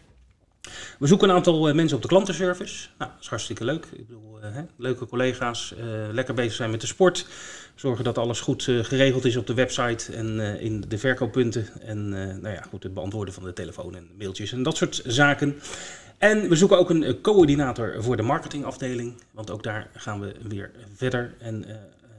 We 0.99 1.07
zoeken 1.07 1.29
een 1.29 1.35
aantal 1.35 1.73
mensen 1.73 1.95
op 1.95 2.01
de 2.01 2.07
klantenservice. 2.07 2.87
Nou, 2.97 3.11
dat 3.11 3.21
is 3.21 3.27
hartstikke 3.27 3.65
leuk. 3.65 3.85
Ik 3.91 4.07
bedoel, 4.07 4.37
uh, 4.37 4.53
hè, 4.53 4.61
leuke 4.77 5.05
collega's, 5.05 5.73
uh, 5.77 5.83
lekker 6.11 6.33
bezig 6.33 6.53
zijn 6.53 6.71
met 6.71 6.81
de 6.81 6.87
sport. 6.87 7.27
Zorgen 7.75 8.03
dat 8.03 8.17
alles 8.17 8.39
goed 8.39 8.63
geregeld 8.63 9.25
is 9.25 9.35
op 9.35 9.47
de 9.47 9.53
website 9.53 10.13
en 10.13 10.39
in 10.39 10.83
de 10.87 10.97
verkooppunten. 10.97 11.67
En 11.81 12.09
nou 12.41 12.49
ja, 12.49 12.61
goed, 12.69 12.83
het 12.83 12.93
beantwoorden 12.93 13.33
van 13.33 13.43
de 13.43 13.53
telefoon 13.53 13.95
en 13.95 14.09
mailtjes 14.17 14.51
en 14.51 14.63
dat 14.63 14.77
soort 14.77 15.01
zaken. 15.05 15.59
En 16.17 16.49
we 16.49 16.55
zoeken 16.55 16.77
ook 16.77 16.89
een 16.89 17.21
coördinator 17.21 18.03
voor 18.03 18.17
de 18.17 18.23
marketingafdeling. 18.23 19.13
Want 19.31 19.51
ook 19.51 19.63
daar 19.63 19.89
gaan 19.93 20.19
we 20.19 20.35
weer 20.47 20.71
verder 20.95 21.33
en 21.39 21.65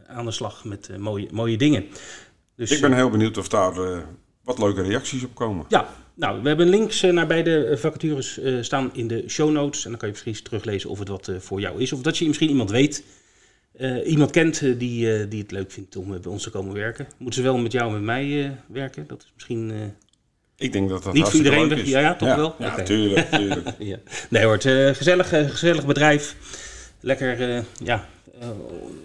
aan 0.06 0.24
de 0.24 0.30
slag 0.30 0.64
met 0.64 0.98
mooie, 0.98 1.28
mooie 1.32 1.56
dingen. 1.56 1.86
Dus, 2.56 2.70
Ik 2.70 2.80
ben 2.80 2.92
heel 2.92 3.10
benieuwd 3.10 3.38
of 3.38 3.48
daar 3.48 4.04
wat 4.44 4.58
leuke 4.58 4.82
reacties 4.82 5.24
op 5.24 5.34
komen. 5.34 5.64
Ja, 5.68 5.88
nou, 6.14 6.42
we 6.42 6.48
hebben 6.48 6.68
links 6.68 7.02
naar 7.02 7.26
beide 7.26 7.76
vacatures 7.78 8.38
uh, 8.38 8.62
staan 8.62 8.90
in 8.94 9.08
de 9.08 9.24
show 9.28 9.50
notes. 9.50 9.84
En 9.84 9.90
dan 9.90 9.98
kan 9.98 10.08
je 10.08 10.14
precies 10.14 10.42
teruglezen 10.42 10.90
of 10.90 10.98
het 10.98 11.08
wat 11.08 11.30
voor 11.38 11.60
jou 11.60 11.80
is. 11.80 11.92
Of 11.92 12.00
dat 12.00 12.18
je 12.18 12.26
misschien 12.26 12.48
iemand 12.48 12.70
weet, 12.70 13.04
iemand 14.04 14.30
kent 14.30 14.60
die, 14.60 15.28
die 15.28 15.42
het 15.42 15.50
leuk 15.50 15.70
vindt 15.70 15.96
om 15.96 16.08
bij 16.08 16.32
ons 16.32 16.42
te 16.42 16.50
komen 16.50 16.74
werken. 16.74 17.06
Moeten 17.16 17.42
ze 17.42 17.48
wel 17.48 17.58
met 17.58 17.72
jou 17.72 17.86
en 17.86 17.92
met 17.92 18.02
mij 18.02 18.56
werken? 18.66 19.04
Dat 19.06 19.22
is 19.22 19.30
misschien... 19.34 19.94
ik 20.56 20.72
denk 20.72 20.88
dat 20.88 21.02
dat 21.02 21.12
niet 21.12 21.24
voor 21.28 21.34
iedereen 21.34 21.70
is. 21.70 21.88
Ja, 21.88 22.00
ja, 22.00 22.14
toch 22.14 22.28
ja, 22.28 22.36
wel? 22.36 22.54
Ja, 22.58 22.72
okay. 22.72 22.84
tuurlijk, 22.84 23.30
tuurlijk. 23.38 23.68
ja. 23.78 23.98
Nee 24.28 24.44
hoor, 24.44 24.52
het 24.52 24.96
gezellig, 24.96 25.28
gezellig 25.28 25.86
bedrijf. 25.86 26.36
Lekker, 27.00 27.64
ja, 27.84 28.08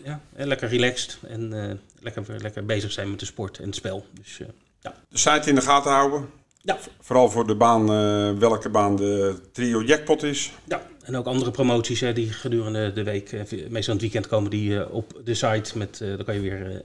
ja, 0.04 0.22
lekker 0.36 0.70
relaxed. 0.70 1.18
En 1.28 1.80
lekker, 2.00 2.24
lekker 2.42 2.66
bezig 2.66 2.92
zijn 2.92 3.10
met 3.10 3.20
de 3.20 3.26
sport 3.26 3.60
en 3.60 3.66
het 3.66 3.76
spel. 3.76 4.06
Dus 4.14 4.38
ja. 4.38 4.94
De 5.10 5.18
site 5.18 5.50
in 5.50 5.56
de 5.56 5.62
gaten 5.62 5.92
houden. 5.92 6.30
Ja. 6.68 6.78
Vooral 7.00 7.30
voor 7.30 7.48
de 7.48 7.56
baan, 7.56 7.82
uh, 7.92 8.38
welke 8.38 8.70
baan 8.70 8.96
de 8.96 9.36
trio 9.52 9.82
jackpot 9.82 10.24
is. 10.24 10.52
Ja, 10.64 10.82
en 11.04 11.16
ook 11.16 11.26
andere 11.26 11.52
promoties 11.52 12.00
hè, 12.00 12.14
die 12.14 12.32
gedurende 12.32 12.94
de 12.94 13.04
week, 13.04 13.32
uh, 13.32 13.40
meestal 13.50 13.94
aan 13.94 14.00
het 14.00 14.02
weekend 14.02 14.28
komen 14.28 14.50
die 14.50 14.70
uh, 14.70 14.94
op 14.94 15.22
de 15.24 15.34
site. 15.34 15.78
Met, 15.78 15.98
dan 15.98 16.24
kan 16.24 16.36
je 16.36 16.42
weer 16.42 16.82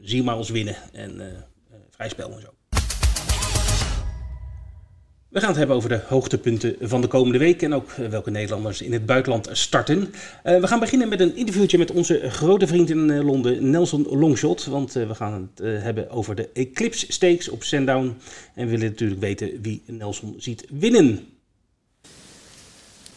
Zielmiles 0.00 0.50
winnen 0.50 0.76
en 0.92 1.20
vrij 1.90 2.08
spel 2.08 2.32
en 2.32 2.40
zo. 2.40 2.57
We 5.38 5.44
gaan 5.44 5.52
het 5.52 5.62
hebben 5.62 5.76
over 5.76 5.88
de 5.88 6.00
hoogtepunten 6.06 6.76
van 6.80 7.00
de 7.00 7.06
komende 7.06 7.38
week 7.38 7.62
en 7.62 7.74
ook 7.74 7.90
welke 7.90 8.30
Nederlanders 8.30 8.82
in 8.82 8.92
het 8.92 9.06
buitenland 9.06 9.48
starten. 9.52 9.98
Uh, 9.98 10.60
we 10.60 10.66
gaan 10.66 10.80
beginnen 10.80 11.08
met 11.08 11.20
een 11.20 11.36
interviewtje 11.36 11.78
met 11.78 11.90
onze 11.90 12.30
grote 12.30 12.66
vriend 12.66 12.90
in 12.90 13.08
uh, 13.08 13.24
Londen, 13.24 13.70
Nelson 13.70 14.06
Longshot. 14.10 14.64
Want 14.64 14.92
we 14.92 15.14
gaan 15.14 15.50
het 15.54 15.82
hebben 15.82 16.10
over 16.10 16.34
de 16.34 16.48
Eclipse 16.52 17.12
Stakes 17.12 17.48
op 17.48 17.62
Sandown. 17.62 18.16
En 18.54 18.64
we 18.64 18.70
willen 18.70 18.86
natuurlijk 18.86 19.20
weten 19.20 19.62
wie 19.62 19.82
Nelson 19.86 20.34
ziet 20.38 20.66
winnen. 20.70 21.26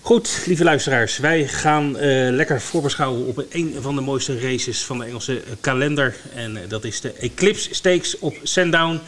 Goed, 0.02 0.44
lieve 0.46 0.64
luisteraars, 0.64 1.18
wij 1.18 1.48
gaan 1.48 1.98
lekker 2.36 2.62
voorbeschouwen 2.62 3.28
op 3.28 3.46
een 3.50 3.76
van 3.80 3.96
de 3.96 4.02
mooiste 4.02 4.40
races 4.40 4.86
van 4.86 4.98
de 4.98 5.06
Engelse 5.06 5.42
kalender. 5.60 6.16
En 6.36 6.58
dat 6.68 6.84
is 6.84 7.02
de 7.02 7.12
Eclipse 7.12 7.74
Stakes 7.74 8.20
op 8.20 8.36
Sandown. 8.44 9.00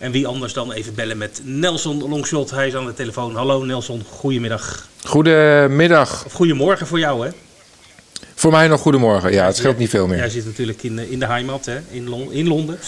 En 0.00 0.12
wie 0.12 0.26
anders 0.26 0.52
dan 0.52 0.72
even 0.72 0.94
bellen 0.94 1.18
met 1.18 1.40
Nelson 1.44 2.08
Longshot. 2.08 2.50
Hij 2.50 2.66
is 2.66 2.74
aan 2.74 2.86
de 2.86 2.94
telefoon. 2.94 3.34
Hallo 3.34 3.64
Nelson, 3.64 4.02
goedemiddag. 4.08 4.88
Goedemiddag. 5.04 6.24
Of 6.26 6.32
goedemorgen 6.32 6.86
voor 6.86 6.98
jou 6.98 7.26
hè? 7.26 7.30
Voor 8.34 8.50
mij 8.50 8.68
nog 8.68 8.80
goedemorgen. 8.80 9.32
Ja, 9.32 9.46
het 9.46 9.56
scheelt 9.56 9.78
niet 9.78 9.90
veel 9.90 10.06
meer. 10.06 10.16
Jij 10.18 10.28
zit 10.28 10.44
natuurlijk 10.44 10.82
in, 10.82 10.98
in 11.10 11.18
de 11.18 11.26
heimat, 11.26 11.66
hè? 11.66 11.78
In, 11.90 12.08
Lon 12.08 12.32
in 12.32 12.48
Londen. 12.48 12.78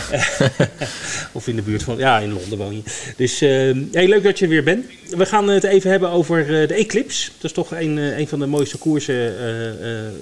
of 1.32 1.48
in 1.48 1.56
de 1.56 1.62
buurt 1.62 1.82
van... 1.82 1.96
Ja, 1.96 2.18
in 2.18 2.32
Londen 2.32 2.58
woon 2.58 2.76
je. 2.76 2.82
Dus 3.16 3.42
uh, 3.42 3.50
hey, 3.92 4.08
leuk 4.08 4.22
dat 4.22 4.38
je 4.38 4.44
er 4.44 4.50
weer 4.50 4.64
bent. 4.64 4.86
We 5.10 5.26
gaan 5.26 5.48
het 5.48 5.64
even 5.64 5.90
hebben 5.90 6.10
over 6.10 6.38
uh, 6.40 6.68
de 6.68 6.74
Eclipse. 6.74 7.30
Dat 7.34 7.44
is 7.44 7.52
toch 7.52 7.70
een, 7.70 7.96
uh, 7.96 8.18
een 8.18 8.28
van 8.28 8.38
de 8.38 8.46
mooiste 8.46 8.78
koersen, 8.78 9.34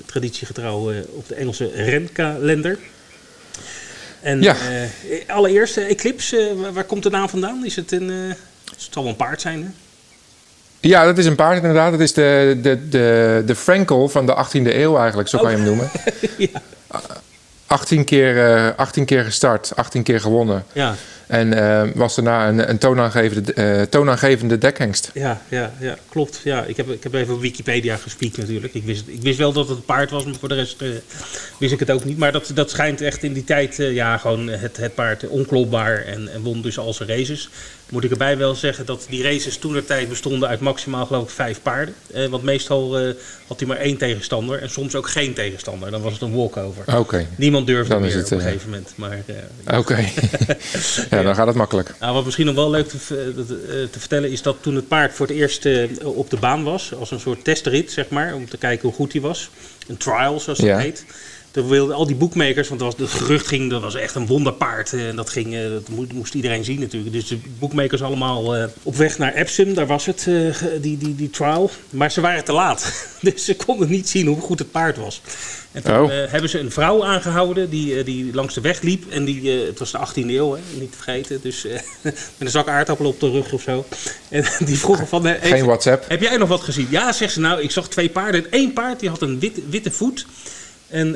traditiegetrouw, 0.06 0.92
op 1.12 1.28
de 1.28 1.34
Engelse 1.34 1.70
renkalender. 1.75 2.78
En 4.23 4.43
ja. 4.43 4.57
uh, 5.09 5.29
allereerst, 5.29 5.76
uh, 5.76 5.91
Eclipse, 5.91 6.55
uh, 6.57 6.69
waar 6.69 6.85
komt 6.85 7.02
de 7.02 7.11
naam 7.11 7.29
vandaan? 7.29 7.64
Is 7.64 7.76
het 7.76 7.93
een, 7.93 8.09
het 8.09 8.88
zal 8.91 9.02
wel 9.02 9.11
een 9.12 9.17
paard 9.17 9.41
zijn, 9.41 9.62
hè? 9.62 9.69
Ja, 10.88 11.05
dat 11.05 11.19
is 11.19 11.26
een 11.26 11.37
paard 11.37 11.57
inderdaad. 11.57 11.91
Dat 11.91 12.00
is 12.00 12.12
de, 12.12 12.59
de, 12.62 12.88
de, 12.88 13.43
de 13.47 13.55
Frankel 13.55 14.09
van 14.09 14.26
de 14.26 14.47
18e 14.47 14.67
eeuw 14.67 14.99
eigenlijk, 14.99 15.29
zo 15.29 15.38
kan 15.38 15.50
je 15.50 15.57
hem 15.57 15.67
noemen. 15.67 15.91
ja. 16.52 16.62
18 17.67 18.05
keer, 18.05 18.75
18 18.75 19.05
keer 19.05 19.25
gestart, 19.25 19.73
18 19.76 20.02
keer 20.02 20.21
gewonnen. 20.21 20.64
Ja. 20.73 20.95
En 21.33 21.53
uh, 21.53 21.83
was 21.95 22.15
daarna 22.15 22.49
een, 22.49 22.71
een 22.71 22.79
toonaangevende, 22.79 23.55
uh, 23.55 23.83
toonaangevende 23.83 24.59
dekhengst. 24.59 25.11
Ja, 25.15 25.43
ja, 25.49 25.73
ja, 25.81 25.97
klopt. 26.09 26.41
Ja, 26.45 26.65
ik, 26.65 26.77
heb, 26.77 26.91
ik 26.91 27.03
heb 27.03 27.15
even 27.15 27.35
op 27.35 27.41
Wikipedia 27.41 27.97
gespiekt 27.97 28.37
natuurlijk. 28.37 28.75
Ik 28.75 28.85
wist, 28.85 29.05
ik 29.07 29.23
wist 29.23 29.39
wel 29.39 29.53
dat 29.53 29.69
het 29.69 29.77
een 29.77 29.85
paard 29.85 30.11
was, 30.11 30.25
maar 30.25 30.35
voor 30.35 30.49
de 30.49 30.55
rest 30.55 30.83
uh, 30.83 30.89
wist 31.59 31.73
ik 31.73 31.79
het 31.79 31.91
ook 31.91 32.05
niet. 32.05 32.19
Maar 32.19 32.33
dat, 32.33 32.51
dat 32.55 32.71
schijnt 32.71 33.01
echt 33.01 33.23
in 33.23 33.33
die 33.33 33.45
tijd, 33.45 33.77
ja, 33.77 34.17
gewoon 34.17 34.49
het, 34.49 34.77
het 34.77 34.95
paard 34.95 35.29
onklopbaar 35.29 36.05
en, 36.05 36.33
en 36.33 36.43
won 36.43 36.62
dus 36.62 36.79
al 36.79 36.93
zijn 36.93 37.09
races. 37.09 37.51
Moet 37.91 38.05
ik 38.05 38.11
erbij 38.11 38.39
wel 38.39 38.55
zeggen 38.55 38.87
dat 38.87 39.07
die 39.09 39.23
races 39.23 39.59
toen 39.59 39.73
de 39.73 39.85
tijd 39.85 40.09
bestonden 40.09 40.49
uit 40.49 40.61
maximaal 40.61 41.07
geloof 41.07 41.23
ik 41.23 41.31
vijf 41.31 41.62
paarden. 41.62 41.95
want 42.31 42.43
meestal 42.43 42.97
had 43.47 43.59
hij 43.59 43.69
maar 43.69 43.77
één 43.77 43.97
tegenstander 43.97 44.62
en 44.62 44.71
soms 44.71 44.95
ook 44.95 45.09
geen 45.09 45.35
tegenstander. 45.35 45.91
Dan 45.91 46.03
was 46.03 46.12
het 46.12 46.23
een 46.23 46.35
walkover. 46.35 46.83
Oké. 46.87 46.97
Okay. 46.97 47.27
Niemand 47.37 47.67
durfde 47.67 47.93
dan 47.93 48.03
meer 48.03 48.17
het, 48.17 48.25
op 48.25 48.39
een 48.39 48.41
gegeven 48.41 48.85
moment. 48.97 49.27
Oké. 49.67 49.77
Okay. 49.77 50.12
ja, 51.11 51.22
dan 51.25 51.35
gaat 51.35 51.47
het 51.47 51.57
makkelijk. 51.57 51.95
Nou, 52.00 52.14
wat 52.14 52.25
misschien 52.25 52.47
nog 52.47 52.55
wel 52.55 52.71
leuk 52.71 52.88
te, 52.88 52.99
te, 53.91 53.99
vertellen 53.99 54.31
is 54.31 54.43
dat 54.43 54.57
toen 54.61 54.75
het 54.75 54.88
paard 54.88 55.12
voor 55.14 55.26
het 55.26 55.37
eerst 55.37 55.64
uh, 55.64 55.88
op 56.02 56.31
de 56.31 56.37
baan 56.37 56.64
was, 56.64 56.95
als 56.95 57.11
een 57.11 57.21
soort 57.21 57.45
testrit, 57.45 57.93
zeg 57.93 58.09
maar, 58.09 58.35
om 58.35 58.49
te 58.49 58.57
kijken 58.57 58.88
hoe 58.88 58.97
goed 58.97 59.12
hij 59.12 59.21
was. 59.21 59.50
Een 59.87 59.97
trial, 59.97 60.41
zoals 60.41 60.59
het 60.59 60.69
ja. 60.69 60.79
heet. 60.79 61.05
Toen 61.52 61.68
wilden 61.68 61.97
al 61.97 62.06
die 62.06 62.16
boekmakers, 62.16 62.68
want 62.68 62.80
was, 62.80 62.94
het 62.97 63.11
gerucht 63.11 63.47
ging, 63.47 63.71
dat 63.71 63.82
was 63.82 63.94
echt 63.94 64.14
een 64.14 64.26
wonderpaard. 64.26 64.92
En 64.92 65.16
dat, 65.16 65.30
ging, 65.30 65.56
dat 65.73 66.12
moest 66.12 66.35
iedereen 66.35 66.64
zien 66.64 66.80
natuurlijk. 66.80 67.12
Dus 67.12 67.26
de 67.26 67.38
boekmakers 67.59 68.02
allemaal 68.02 68.56
uh, 68.56 68.64
op 68.82 68.97
weg 68.97 69.18
naar 69.18 69.35
Epsom, 69.35 69.75
daar 69.75 69.87
was 69.87 70.06
het, 70.06 70.26
uh, 70.28 70.54
die, 70.80 70.99
die, 70.99 71.14
die 71.14 71.30
trial. 71.30 71.71
Maar 71.90 72.11
ze 72.11 72.21
waren 72.21 72.44
te 72.44 72.52
laat. 72.52 72.92
dus 73.21 73.44
ze 73.44 73.56
konden 73.56 73.90
niet 73.90 74.09
zien 74.09 74.26
hoe 74.26 74.40
goed 74.40 74.59
het 74.59 74.71
paard 74.71 74.97
was. 74.97 75.21
En 75.73 75.82
toen 75.82 76.00
oh. 76.00 76.12
uh, 76.12 76.30
hebben 76.30 76.50
ze 76.50 76.59
een 76.59 76.71
vrouw 76.71 77.04
aangehouden 77.04 77.71
die, 77.71 78.02
die 78.04 78.35
langs 78.35 78.54
de 78.54 78.61
weg 78.61 78.80
liep. 78.80 79.11
En 79.11 79.25
die, 79.25 79.50
het 79.50 79.78
was 79.78 79.90
de 79.90 79.99
18e 79.99 80.26
eeuw, 80.26 80.52
hè, 80.52 80.61
niet 80.78 80.90
te 80.90 80.97
vergeten. 80.97 81.40
Dus 81.42 81.66
met 82.02 82.14
een 82.38 82.50
zak 82.50 82.68
aardappelen 82.68 83.11
op 83.11 83.21
de 83.21 83.30
rug 83.30 83.52
of 83.52 83.62
zo. 83.62 83.85
En 84.28 84.44
die 84.66 84.78
vroegen 84.78 85.06
van... 85.06 85.26
Geen 85.26 85.64
WhatsApp. 85.64 86.09
Heb 86.09 86.21
jij 86.21 86.37
nog 86.37 86.49
wat 86.49 86.61
gezien? 86.61 86.87
Ja, 86.90 87.12
zegt 87.12 87.32
ze 87.32 87.40
nou. 87.40 87.62
Ik 87.62 87.71
zag 87.71 87.88
twee 87.88 88.11
paarden. 88.11 88.47
Eén 88.50 88.73
paard 88.73 89.00
die 89.00 89.09
had 89.09 89.23
een 89.23 89.38
wit, 89.38 89.61
witte 89.68 89.90
voet. 89.90 90.26
En 90.92 91.12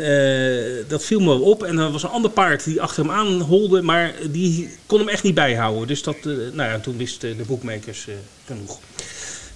dat 0.89 1.05
viel 1.05 1.21
me 1.21 1.35
op. 1.35 1.63
En 1.63 1.79
er 1.79 1.91
was 1.91 2.03
een 2.03 2.09
ander 2.09 2.31
paard 2.31 2.65
die 2.65 2.83
achter 2.83 3.03
hem 3.03 3.13
aan 3.13 3.41
holde. 3.41 3.83
Maar 3.83 4.13
die 4.31 4.71
kon 4.87 4.99
hem 4.99 5.09
echt 5.09 5.23
niet 5.23 5.35
bijhouden. 5.35 5.87
Dus 5.87 6.03
dat, 6.03 6.25
nou 6.25 6.71
ja, 6.71 6.79
toen 6.79 6.97
wisten 6.97 7.37
de 7.37 7.45
boekmakers 7.45 8.07
genoeg. 8.45 8.79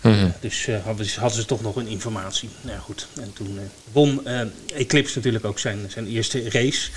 Mm-hmm. 0.01 0.33
Dus 0.41 0.69
hadden, 0.85 1.07
ze 1.07 1.45
toch 1.47 1.63
nog 1.63 1.77
een 1.77 1.87
informatie. 1.87 2.49
Nou 2.61 2.77
ja, 2.77 2.83
goed. 2.83 3.07
En 3.21 3.33
toen 3.33 3.59
won 3.93 4.27
Eclipse 4.75 5.17
natuurlijk 5.17 5.45
ook 5.45 5.59
zijn, 5.59 5.79
zijn 5.89 6.07
eerste 6.07 6.51
race 6.51 6.91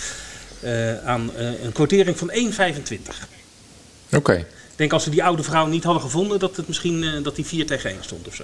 aan 1.05 1.31
een 1.63 1.71
quotering 1.71 2.17
van 2.17 2.31
1,25. 2.31 2.35
Oké. 4.05 4.15
Okay. 4.17 4.45
Ik 4.73 4.79
denk 4.79 4.93
als 4.93 5.03
ze 5.03 5.09
die 5.09 5.23
oude 5.23 5.43
vrouw 5.43 5.65
niet 5.65 5.83
hadden 5.83 6.01
gevonden, 6.01 6.39
dat 6.39 6.55
het 6.55 6.67
misschien 6.67 7.05
dat 7.23 7.35
die 7.35 7.45
4 7.45 7.65
tegen 7.65 7.89
1 7.89 7.97
stond 8.01 8.27
of 8.27 8.35
zo. 8.35 8.43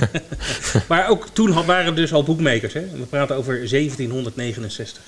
maar 0.88 1.08
ook 1.08 1.26
toen 1.32 1.64
waren 1.64 1.86
er 1.86 1.94
dus 1.94 2.12
al 2.12 2.22
boekmakers. 2.24 2.72
Hè? 2.72 2.80
We 2.80 3.04
praten 3.08 3.36
over 3.36 3.54
1769. 3.70 5.02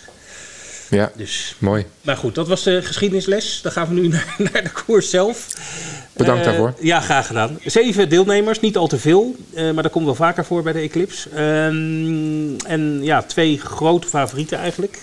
Ja, 0.91 1.13
Dus, 1.17 1.55
mooi. 1.59 1.87
maar 2.01 2.17
goed, 2.17 2.35
dat 2.35 2.49
was 2.49 2.63
de 2.63 2.83
geschiedenisles. 2.83 3.61
Dan 3.63 3.73
gaan 3.73 3.89
we 3.89 3.95
nu 3.95 4.09
naar, 4.15 4.35
naar 4.39 4.63
de 4.63 4.71
koers 4.85 5.11
zelf. 5.11 5.47
Bedankt 6.13 6.41
Eh, 6.41 6.47
daarvoor. 6.47 6.75
Ja, 6.81 7.01
graag 7.01 7.27
gedaan. 7.27 7.59
Zeven 7.65 8.09
deelnemers, 8.09 8.61
niet 8.61 8.77
al 8.77 8.87
te 8.87 8.99
veel, 8.99 9.37
eh, 9.55 9.71
maar 9.71 9.83
dat 9.83 9.93
komt 9.93 10.05
wel 10.05 10.15
vaker 10.15 10.45
voor 10.45 10.63
bij 10.63 10.73
de 10.73 10.79
Eclipse. 10.81 11.29
Ehm, 11.31 12.67
en 12.67 12.99
ja, 13.03 13.23
twee 13.23 13.59
grote 13.61 14.07
favorieten 14.09 14.59
eigenlijk. 14.59 14.99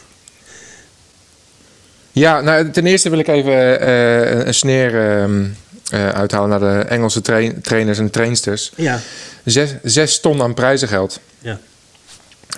Ja, 2.11 2.41
nou, 2.41 2.69
ten 2.71 2.85
eerste 2.85 3.09
wil 3.09 3.19
ik 3.19 3.27
even 3.27 3.79
eh, 3.79 4.45
een- 4.45 4.53
sneer 4.53 5.09
ehm, 5.19 5.45
eh, 5.91 6.09
uithalen 6.09 6.49
naar 6.49 6.59
de 6.59 6.87
Engelse 6.89 7.21
train- 7.21 7.61
trainers 7.61 7.97
en 7.99 8.09
trainsters. 8.09 8.71
Ja. 8.75 8.99
Zes, 9.45 9.69
zes 9.83 10.19
ton 10.19 10.41
aan 10.41 10.53
prijzengeld. 10.53 11.19
Ja. 11.39 11.59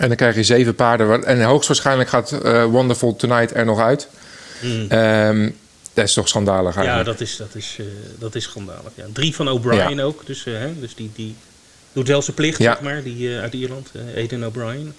En 0.00 0.08
dan 0.08 0.16
krijg 0.16 0.34
je 0.34 0.42
zeven 0.42 0.74
paarden. 0.74 1.24
En 1.24 1.42
hoogstwaarschijnlijk 1.42 2.08
gaat 2.08 2.32
eh, 2.32 2.64
Wonderful 2.64 3.16
Tonight 3.16 3.54
er 3.56 3.64
nog 3.64 3.80
uit. 3.80 4.08
Mm. 4.62 4.86
Ehm, 4.88 5.50
dat 5.94 6.04
is 6.04 6.12
toch 6.12 6.28
schandalig 6.28 6.74
Ja, 6.74 6.80
eigenlijk. 6.80 7.06
dat 7.18 7.20
is, 7.28 7.36
dat 7.36 7.54
is, 7.54 7.78
dat 8.18 8.34
is 8.34 8.44
schandalig. 8.44 8.90
Ja. 8.94 9.04
Drie 9.12 9.34
van 9.34 9.48
O'Brien 9.48 10.00
ook, 10.00 10.26
dus, 10.26 10.44
hè, 10.44 10.80
dus 10.80 10.94
die, 10.94 11.10
die 11.14 11.34
doet 11.92 12.08
wel 12.08 12.22
zijn 12.22 12.36
plicht, 12.36 12.58
Ja. 12.58 12.72
zeg 12.72 12.80
maar, 12.82 13.02
die 13.02 13.38
uit 13.38 13.52
Ierland, 13.54 13.88
Aiden 14.16 14.44
O'Brien. 14.44 14.94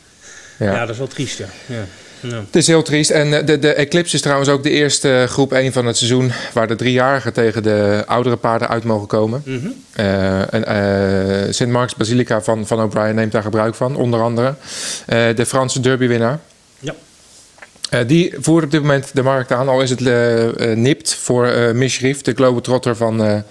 Ja. 0.59 0.71
Ja. 0.73 0.79
dat 0.79 0.89
is 0.89 0.97
wel 0.97 1.07
triest, 1.07 1.37
ja. 1.37 1.45
ja. 1.65 1.85
Ja. 2.19 2.35
Het 2.45 2.55
is 2.55 2.67
heel 2.67 2.81
triest. 2.81 3.09
En 3.09 3.33
eh, 3.33 3.45
de, 3.45 3.59
de 3.59 3.73
Eclipse 3.73 4.15
is 4.15 4.21
trouwens 4.21 4.49
ook 4.49 4.63
de 4.63 4.69
eerste 4.69 5.13
eh, 5.13 5.27
groep 5.27 5.53
1 5.53 5.73
van 5.73 5.85
het 5.85 5.97
seizoen... 5.97 6.31
waar 6.53 6.67
de 6.67 6.75
driejarigen 6.75 7.33
tegen 7.33 7.63
de 7.63 8.03
oudere 8.05 8.35
paarden 8.35 8.67
uit 8.67 8.83
mogen 8.83 9.07
komen. 9.07 9.41
Mhm. 9.45 9.67
Eh, 9.91 10.53
en 10.53 11.53
St. 11.53 11.67
Mark's 11.67 11.95
Basilica 11.95 12.41
van, 12.41 12.67
van 12.67 12.81
O'Brien 12.81 13.15
neemt 13.15 13.31
daar 13.31 13.41
gebruik 13.41 13.75
van, 13.75 13.95
onder 13.95 14.21
andere. 14.21 14.55
De 15.35 15.45
Franse 15.45 15.79
derbywinnaar. 15.79 16.39
Eh, 17.95 18.07
die 18.07 18.33
voert 18.39 18.63
op 18.63 18.71
dit 18.71 18.81
moment 18.81 19.09
de 19.13 19.21
markt 19.23 19.51
aan, 19.51 19.67
al 19.69 19.81
is 19.81 19.89
het 19.89 20.01
eh, 20.01 20.71
eh, 20.71 20.77
nipt 20.77 21.13
voor 21.15 21.47
eh 21.47 21.71
Mishrif, 21.73 22.21
de 22.21 22.33
globetrotter 22.33 22.95
van 22.95 23.15
Mhm. 23.15 23.43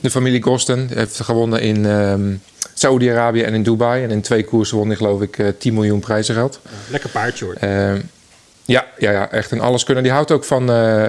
de 0.00 0.10
familie 0.10 0.42
Gosten. 0.42 0.86
Hij 0.88 0.96
heeft 0.96 1.20
gewonnen 1.20 1.60
in 1.60 1.86
ehm 1.86 2.34
Saoedi-Arabië 2.74 3.42
en 3.42 3.54
in 3.54 3.62
Dubai. 3.62 4.02
En 4.02 4.10
in 4.10 4.20
twee 4.20 4.44
koersen 4.44 4.76
won 4.76 4.86
hij 4.86 4.96
geloof 4.96 5.20
ik 5.22 5.38
eh 5.38 5.46
10 5.58 5.74
miljoen 5.74 6.00
prijzengeld. 6.00 6.60
Ja, 6.64 6.70
Lekker 6.88 7.10
paardje 7.10 7.44
hoor. 7.44 7.54
Ehm, 7.54 8.00
ja, 8.64 8.86
ja, 8.98 9.10
ja, 9.10 9.30
echt 9.30 9.50
een 9.50 9.60
alles 9.60 9.84
kunnen. 9.84 10.02
Die 10.02 10.12
houdt 10.12 10.30
ook 10.30 10.44
van, 10.44 10.66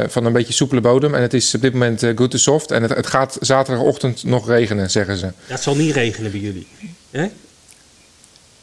van 0.10 0.26
een 0.26 0.34
beetje 0.34 0.54
soepele 0.54 0.82
bodem. 0.82 1.16
En 1.16 1.22
het 1.22 1.34
is 1.34 1.56
op 1.56 1.62
dit 1.62 1.74
moment 1.74 2.04
eh, 2.04 2.12
good 2.16 2.32
to 2.32 2.38
soft. 2.38 2.72
En 2.72 2.82
het, 2.82 2.96
het 2.96 3.08
gaat 3.08 3.38
zaterdagochtend 3.40 4.24
nog 4.24 4.48
regenen, 4.48 4.92
zeggen 4.92 5.18
ze. 5.18 5.26
Ja, 5.26 5.32
het 5.46 5.62
zal 5.62 5.76
niet 5.76 5.94
regenen 5.94 6.32
bij 6.32 6.40
jullie. 6.40 6.68
Hè? 7.12 7.28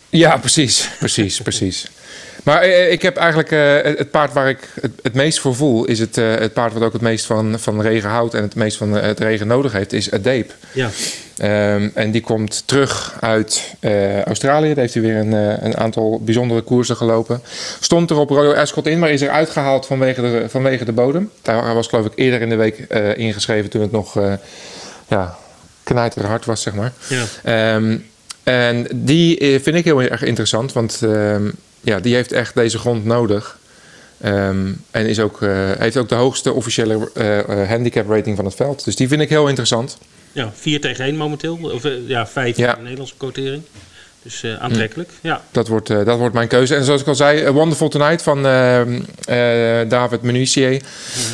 Ja, 0.08 0.36
precies, 0.36 0.88
precies, 0.98 1.40
precies. 1.40 1.86
Maar 2.44 2.60
eh, 2.62 2.92
ik 2.92 3.02
heb 3.02 3.16
eigenlijk 3.16 3.50
eh, 3.52 3.74
het- 3.96 4.10
paard 4.10 4.32
waar 4.32 4.48
ik 4.48 4.58
het, 4.80 4.90
het 5.02 5.14
meest 5.14 5.40
voor 5.40 5.54
voel, 5.54 5.84
is 5.84 5.98
het, 5.98 6.18
eh, 6.18 6.34
het 6.34 6.52
paard 6.52 6.72
wat 6.72 6.82
ook 6.82 6.92
het 6.92 7.02
meest 7.02 7.26
van, 7.26 7.58
van 7.58 7.82
regen 7.82 8.10
houdt 8.10 8.34
en 8.34 8.42
het 8.42 8.54
meest 8.54 8.76
van 8.76 8.96
eh, 8.98 9.02
het 9.06 9.20
regen 9.20 9.46
nodig 9.46 9.72
heeft, 9.72 9.92
is 9.92 10.12
Adeep. 10.12 10.54
Ja. 10.72 10.88
Ehm, 11.36 11.88
en 11.94 12.10
die 12.10 12.20
komt 12.20 12.62
terug 12.66 13.16
uit 13.20 13.74
eh, 13.80 14.22
Australië. 14.22 14.68
Daar 14.68 14.76
heeft 14.78 14.94
hij 14.94 15.02
weer 15.02 15.16
een, 15.16 15.32
eh, 15.34 15.62
een 15.64 15.76
aantal 15.76 16.20
bijzondere 16.24 16.60
koersen 16.60 16.96
gelopen. 16.96 17.42
Stond 17.80 18.10
er 18.10 18.16
op 18.18 18.30
Royal 18.30 18.54
Ascot 18.54 18.86
in, 18.86 18.98
maar 18.98 19.10
is 19.10 19.22
er 19.22 19.30
uitgehaald 19.30 19.86
vanwege 19.86 20.20
de, 20.20 20.44
vanwege 20.48 20.84
de 20.84 20.92
bodem. 20.92 21.30
Daar 21.42 21.74
was 21.74 21.86
geloof 21.86 22.06
ik 22.06 22.12
eerder 22.14 22.40
in 22.40 22.48
de 22.48 22.56
week 22.56 22.78
eh, 22.78 23.16
ingeschreven 23.16 23.70
toen 23.70 23.80
het 23.82 23.92
nog 23.92 24.16
eh 24.16 24.32
ja, 25.08 25.36
knijterhard 25.82 26.44
was, 26.44 26.62
zeg 26.62 26.74
maar. 26.74 26.92
Ja. 27.08 27.24
Ehm, 27.44 27.96
en 28.42 28.86
die 28.94 29.38
eh, 29.38 29.60
vind 29.60 29.76
ik 29.76 29.84
heel 29.84 30.02
erg 30.02 30.22
interessant, 30.22 30.72
want 30.72 30.98
ehm, 31.02 31.50
ja, 31.80 32.00
die 32.00 32.14
heeft 32.14 32.32
echt 32.32 32.54
deze 32.54 32.78
grond 32.78 33.04
nodig. 33.04 33.58
Ehm, 34.20 34.72
en 34.90 35.06
is 35.06 35.20
ook, 35.20 35.42
eh, 35.42 35.70
heeft 35.78 35.96
ook 35.96 36.08
de 36.08 36.14
hoogste 36.14 36.52
officiële 36.52 37.10
eh, 37.14 37.38
eh, 37.38 37.68
handicap 37.68 38.08
rating 38.08 38.36
van 38.36 38.44
het 38.44 38.54
veld. 38.54 38.84
Dus 38.84 38.96
die 38.96 39.08
vind 39.08 39.20
ik 39.20 39.28
heel 39.28 39.48
interessant. 39.48 39.98
ja, 40.32 40.50
4 40.54 40.80
tegen 40.80 41.04
1 41.04 41.16
momenteel. 41.16 41.58
Of 41.62 41.82
ja, 42.06 42.26
5 42.26 42.56
Ja. 42.56 42.68
in 42.68 42.74
de 42.74 42.80
Nederlandse 42.82 43.14
quotering. 43.16 43.62
Dus 44.22 44.44
aantrekkelijk. 44.58 45.10
Ja. 45.20 45.42
Dat 45.50 45.68
wordt, 45.68 45.88
dat 45.88 46.18
wordt 46.18 46.34
mijn 46.34 46.48
keuze. 46.48 46.74
En 46.74 46.84
zoals 46.84 47.00
ik 47.00 47.06
al 47.06 47.14
zei, 47.14 47.40
eh, 47.42 47.50
Wonderful 47.50 47.88
Tonight 47.88 48.22
van 48.22 48.46
ehm, 48.46 49.00
eh, 49.24 49.88
David 49.88 50.22
Menuisier. 50.22 50.82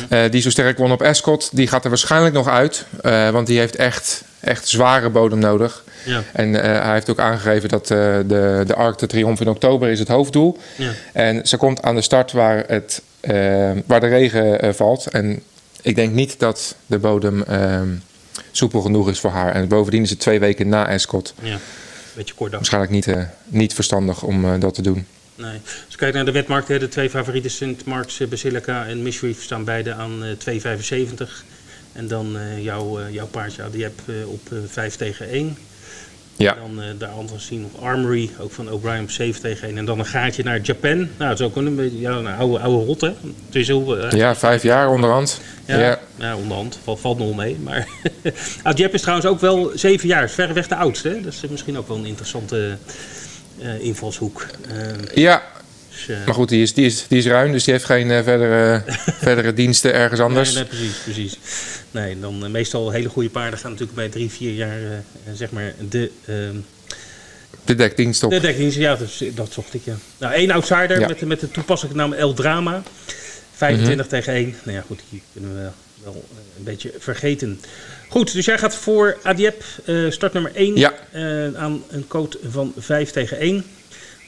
eh, 0.09 0.31
die 0.31 0.41
zo 0.41 0.49
sterk 0.49 0.77
won 0.77 0.91
op 0.91 1.01
Ascot. 1.01 1.49
Die 1.53 1.67
gaat 1.67 1.83
er 1.83 1.89
waarschijnlijk 1.89 2.33
nog 2.33 2.47
uit. 2.47 2.85
want 3.31 3.47
die 3.47 3.59
heeft 3.59 3.75
echt, 3.75 4.23
echt 4.47 4.67
zware 4.67 5.09
bodem 5.09 5.39
nodig. 5.39 5.83
Ja. 6.05 6.23
En 6.33 6.63
eh, 6.63 6.81
hij 6.83 6.93
heeft 6.93 7.09
ook 7.09 7.19
aangegeven 7.19 7.69
dat 7.69 7.91
eh, 7.91 7.97
de, 8.25 8.63
de 8.67 8.75
Arc 8.75 8.97
de 8.99 9.07
Triomphe 9.07 9.43
in 9.43 9.49
oktober 9.49 9.89
is 9.89 9.99
het 9.99 10.07
hoofddoel. 10.07 10.57
Ja. 10.75 10.91
En 11.13 11.47
ze 11.47 11.57
komt 11.57 11.81
aan 11.81 11.95
de 11.95 12.01
start 12.01 12.31
waar, 12.31 12.63
het, 12.67 13.01
eh, 13.19 13.71
waar 13.85 13.99
de 13.99 14.07
regen 14.07 14.75
valt. 14.75 15.07
En 15.07 15.43
ik 15.81 15.95
denk 15.95 16.13
niet 16.13 16.39
dat 16.39 16.75
de 16.85 16.97
bodem 16.97 17.43
ehm, 17.43 17.87
soepel 18.51 18.81
genoeg 18.81 19.09
is 19.09 19.19
voor 19.19 19.31
haar. 19.31 19.53
En 19.53 19.67
bovendien 19.67 20.03
is 20.03 20.09
het 20.09 20.19
twee 20.19 20.39
weken 20.39 20.69
na 20.69 20.87
Ascot. 20.87 21.33
ja. 21.41 21.57
Beetje 22.15 22.33
kort 22.33 22.51
dag. 22.51 22.59
Waarschijnlijk 22.59 22.93
niet, 22.93 23.27
niet 23.45 23.73
verstandig 23.73 24.23
om 24.23 24.59
dat 24.59 24.73
te 24.73 24.81
doen. 24.81 25.05
Nee. 25.35 25.59
Als 25.63 25.85
je 25.87 25.97
kijkt 25.97 26.15
naar 26.15 26.25
de 26.25 26.31
wetmarkt, 26.31 26.67
hè, 26.67 26.79
de 26.79 26.87
twee 26.87 27.09
favorieten, 27.09 27.51
St. 27.51 27.85
Mark's 27.85 28.27
Basilica 28.29 28.85
en 28.85 29.01
Mishreef, 29.01 29.43
staan 29.43 29.63
beide 29.63 29.93
aan 29.93 30.23
eh 30.23 30.31
2,75. 30.37 31.43
En 31.97 32.07
dan 32.07 32.37
eh, 32.37 32.63
jouw, 32.63 32.99
eh, 32.99 33.13
jouw 33.13 33.27
paardje, 33.27 33.63
die 33.71 33.83
heb 33.83 33.93
eh, 34.05 34.27
op 34.27 34.39
eh 34.51 34.57
5 34.67 34.95
tegen 34.95 35.29
1. 35.29 35.57
Ja. 36.35 36.53
Dan 36.53 36.81
eh 36.81 36.87
daar 36.97 37.09
anders 37.09 37.45
zien 37.45 37.61
nog 37.61 37.81
Armory, 37.83 38.29
ook 38.39 38.51
van 38.51 38.71
O'Brien 38.71 39.01
op 39.03 39.11
7 39.11 39.41
tegen 39.41 39.67
1. 39.67 39.77
En 39.77 39.85
dan 39.85 39.99
een 39.99 40.05
gaatje 40.05 40.43
naar 40.43 40.59
Japan. 40.61 40.97
Nou, 40.97 41.09
dat 41.17 41.39
is 41.39 41.45
ook 41.45 41.55
wel 41.55 41.65
een 41.65 41.75
beetje 41.75 41.99
ja, 41.99 42.11
een 42.11 42.27
oude, 42.27 42.59
oude 42.59 42.85
rot, 42.85 43.01
hè? 43.01 43.07
Het 43.45 43.55
is 43.55 43.67
heel, 43.67 44.15
Ja, 44.15 44.35
vijf 44.35 44.63
jaar 44.63 44.89
onderhand. 44.89 45.41
ja, 45.65 45.79
Ja. 45.79 45.99
ja. 46.15 46.35
onderhand. 46.35 46.79
Valt, 46.83 46.99
valt 46.99 47.17
nog 47.17 47.35
mee. 47.35 47.57
Maar 47.63 47.87
Adjep 48.63 48.93
is 48.93 49.01
trouwens 49.01 49.27
ook 49.27 49.39
wel 49.39 49.71
7 49.75 50.07
jaar. 50.07 50.23
Is 50.23 50.31
verreweg 50.31 50.67
de 50.67 50.75
oudste. 50.75 51.09
Hè? 51.09 51.21
Dat 51.21 51.33
is 51.33 51.49
misschien 51.49 51.77
ook 51.77 51.87
wel 51.87 51.97
een 51.97 52.05
interessante 52.05 52.77
invalshoek. 53.79 54.45
Eh, 54.69 55.15
Ja, 55.15 55.43
dus, 56.07 56.17
eh, 56.17 56.25
maar 56.25 56.33
goed, 56.33 56.49
die 56.49 56.61
is, 56.61 56.73
die 56.73 56.85
is, 56.85 57.05
die 57.07 57.17
is 57.17 57.25
ruim, 57.25 57.51
dus 57.51 57.63
die 57.63 57.73
heeft 57.73 57.85
geen 57.85 58.11
eh, 58.11 58.23
verdere, 58.23 58.83
verdere 59.27 59.53
diensten 59.53 59.93
ergens 59.93 60.19
anders. 60.19 60.53
Nee, 60.53 60.63
nee, 60.63 60.71
precies, 60.71 60.97
precies. 61.03 61.37
Nee, 61.91 62.19
dan 62.19 62.43
eh, 62.45 62.49
meestal 62.49 62.91
hele 62.91 63.09
goede 63.09 63.29
paarden 63.29 63.59
gaan 63.59 63.71
natuurlijk 63.71 63.97
bij 63.97 64.09
drie, 64.09 64.29
vier 64.31 64.53
jaar, 64.53 64.77
zeg 65.33 65.51
maar, 65.51 65.73
de, 65.89 66.11
ehm 66.25 66.55
De 67.65 67.75
dekdienst 67.75 68.23
op. 68.23 68.31
de 68.31 68.39
dekdienst. 68.39 68.77
Ja, 68.77 68.97
dat, 69.35 69.51
zocht 69.53 69.73
ik, 69.73 69.81
ja. 69.83 69.95
Nou, 70.17 70.33
één 70.33 70.51
outsider 70.51 70.99
Ja. 70.99 71.07
met, 71.07 71.19
de- 71.19 71.25
met 71.25 71.39
de 71.39 71.51
toepasselijke 71.51 71.99
naam 71.99 72.13
El 72.13 72.33
Drama. 72.33 72.83
25 73.55 74.07
tegen 74.07 74.33
1. 74.33 74.55
Nou 74.63 74.77
ja, 74.77 74.83
goed, 74.87 74.99
die 75.09 75.21
kunnen 75.33 75.55
we 75.55 75.69
wel 76.03 76.23
een 76.57 76.63
beetje 76.63 76.91
vergeten. 76.99 77.59
Goed, 78.09 78.33
dus 78.33 78.45
jij 78.45 78.57
gaat 78.57 78.75
voor 78.75 79.17
Adiep, 79.23 79.63
eh 79.85 79.95
start 80.09 80.33
nummer 80.33 80.51
1, 80.55 80.75
Ja. 80.75 80.93
eh, 81.11 81.53
aan 81.55 81.83
een 81.89 82.07
code 82.07 82.37
van 82.49 82.73
5 82.77 83.11
tegen 83.11 83.37
1. 83.39 83.63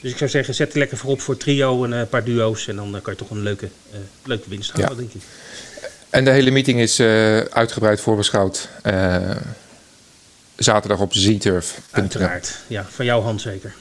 Dus 0.00 0.10
ik 0.10 0.16
zou 0.18 0.30
zeggen, 0.30 0.54
zet 0.54 0.72
er 0.72 0.78
lekker 0.78 0.96
voorop 0.96 1.20
voor 1.20 1.36
trio 1.36 1.84
en 1.84 1.92
eh, 1.92 1.98
een 1.98 2.08
paar 2.08 2.24
duo's. 2.24 2.68
En 2.68 2.76
dan 2.76 2.96
eh, 2.96 3.02
kan 3.02 3.12
je 3.12 3.18
toch 3.18 3.30
een 3.30 3.42
leuke, 3.42 3.68
eh, 3.92 3.98
leuke 4.24 4.48
winst 4.48 4.72
halen, 4.72 4.88
Ja. 4.90 4.94
denk 4.94 5.12
ik. 5.12 5.20
En 6.10 6.24
de 6.24 6.30
hele 6.30 6.50
meeting 6.50 6.80
is 6.80 6.98
eh, 6.98 7.38
uitgebreid 7.38 8.00
voorbeschouwd. 8.00 8.68
eh, 8.82 9.36
zaterdag 10.56 11.00
op 11.00 11.12
zturf.nl. 11.14 12.00
Uiteraard. 12.02 12.58
Ja, 12.66 12.84
van 12.90 13.04
jouw 13.04 13.20
hand 13.20 13.40
zeker. 13.40 13.74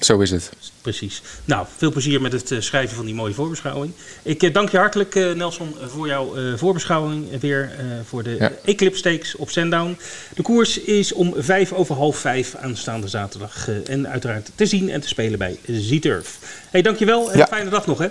Zo 0.00 0.18
is 0.20 0.30
het. 0.30 0.50
Precies. 0.82 1.22
Nou, 1.44 1.66
veel 1.76 1.90
plezier 1.92 2.20
met 2.20 2.32
het 2.32 2.50
eh, 2.50 2.60
schrijven 2.60 2.96
van 2.96 3.04
die 3.04 3.14
mooie 3.14 3.34
voorbeschouwing. 3.34 3.92
Ik 4.22 4.42
eh, 4.42 4.52
dank 4.52 4.68
je 4.70 4.76
hartelijk, 4.78 5.14
eh, 5.14 5.32
Nelson, 5.32 5.74
voor 5.86 6.06
jouw 6.06 6.56
voorbeschouwing. 6.56 7.32
eh, 7.32 7.38
weer 7.40 7.70
voor 8.04 8.22
de 8.22 8.36
Ja. 8.38 8.52
Eclipse 8.64 8.98
Stakes 8.98 9.36
op 9.36 9.50
Sandown. 9.50 9.96
De 10.34 10.42
koers 10.42 10.78
is 10.80 11.12
om 11.12 11.34
vijf 11.36 11.72
over 11.72 11.94
half 11.94 12.16
vijf 12.18 12.54
aanstaande 12.54 13.08
zaterdag. 13.08 13.68
en 13.86 14.08
uiteraard 14.08 14.50
te 14.54 14.66
zien 14.66 14.90
en 14.90 15.00
te 15.00 15.08
spelen 15.08 15.38
bij 15.38 15.58
Zieturf. 15.66 16.38
hey, 16.70 16.82
dankjewel 16.82 17.32
en 17.32 17.38
Ja. 17.38 17.46
fijne 17.46 17.70
dag 17.70 17.86
nog, 17.86 17.98
hè? 17.98 18.08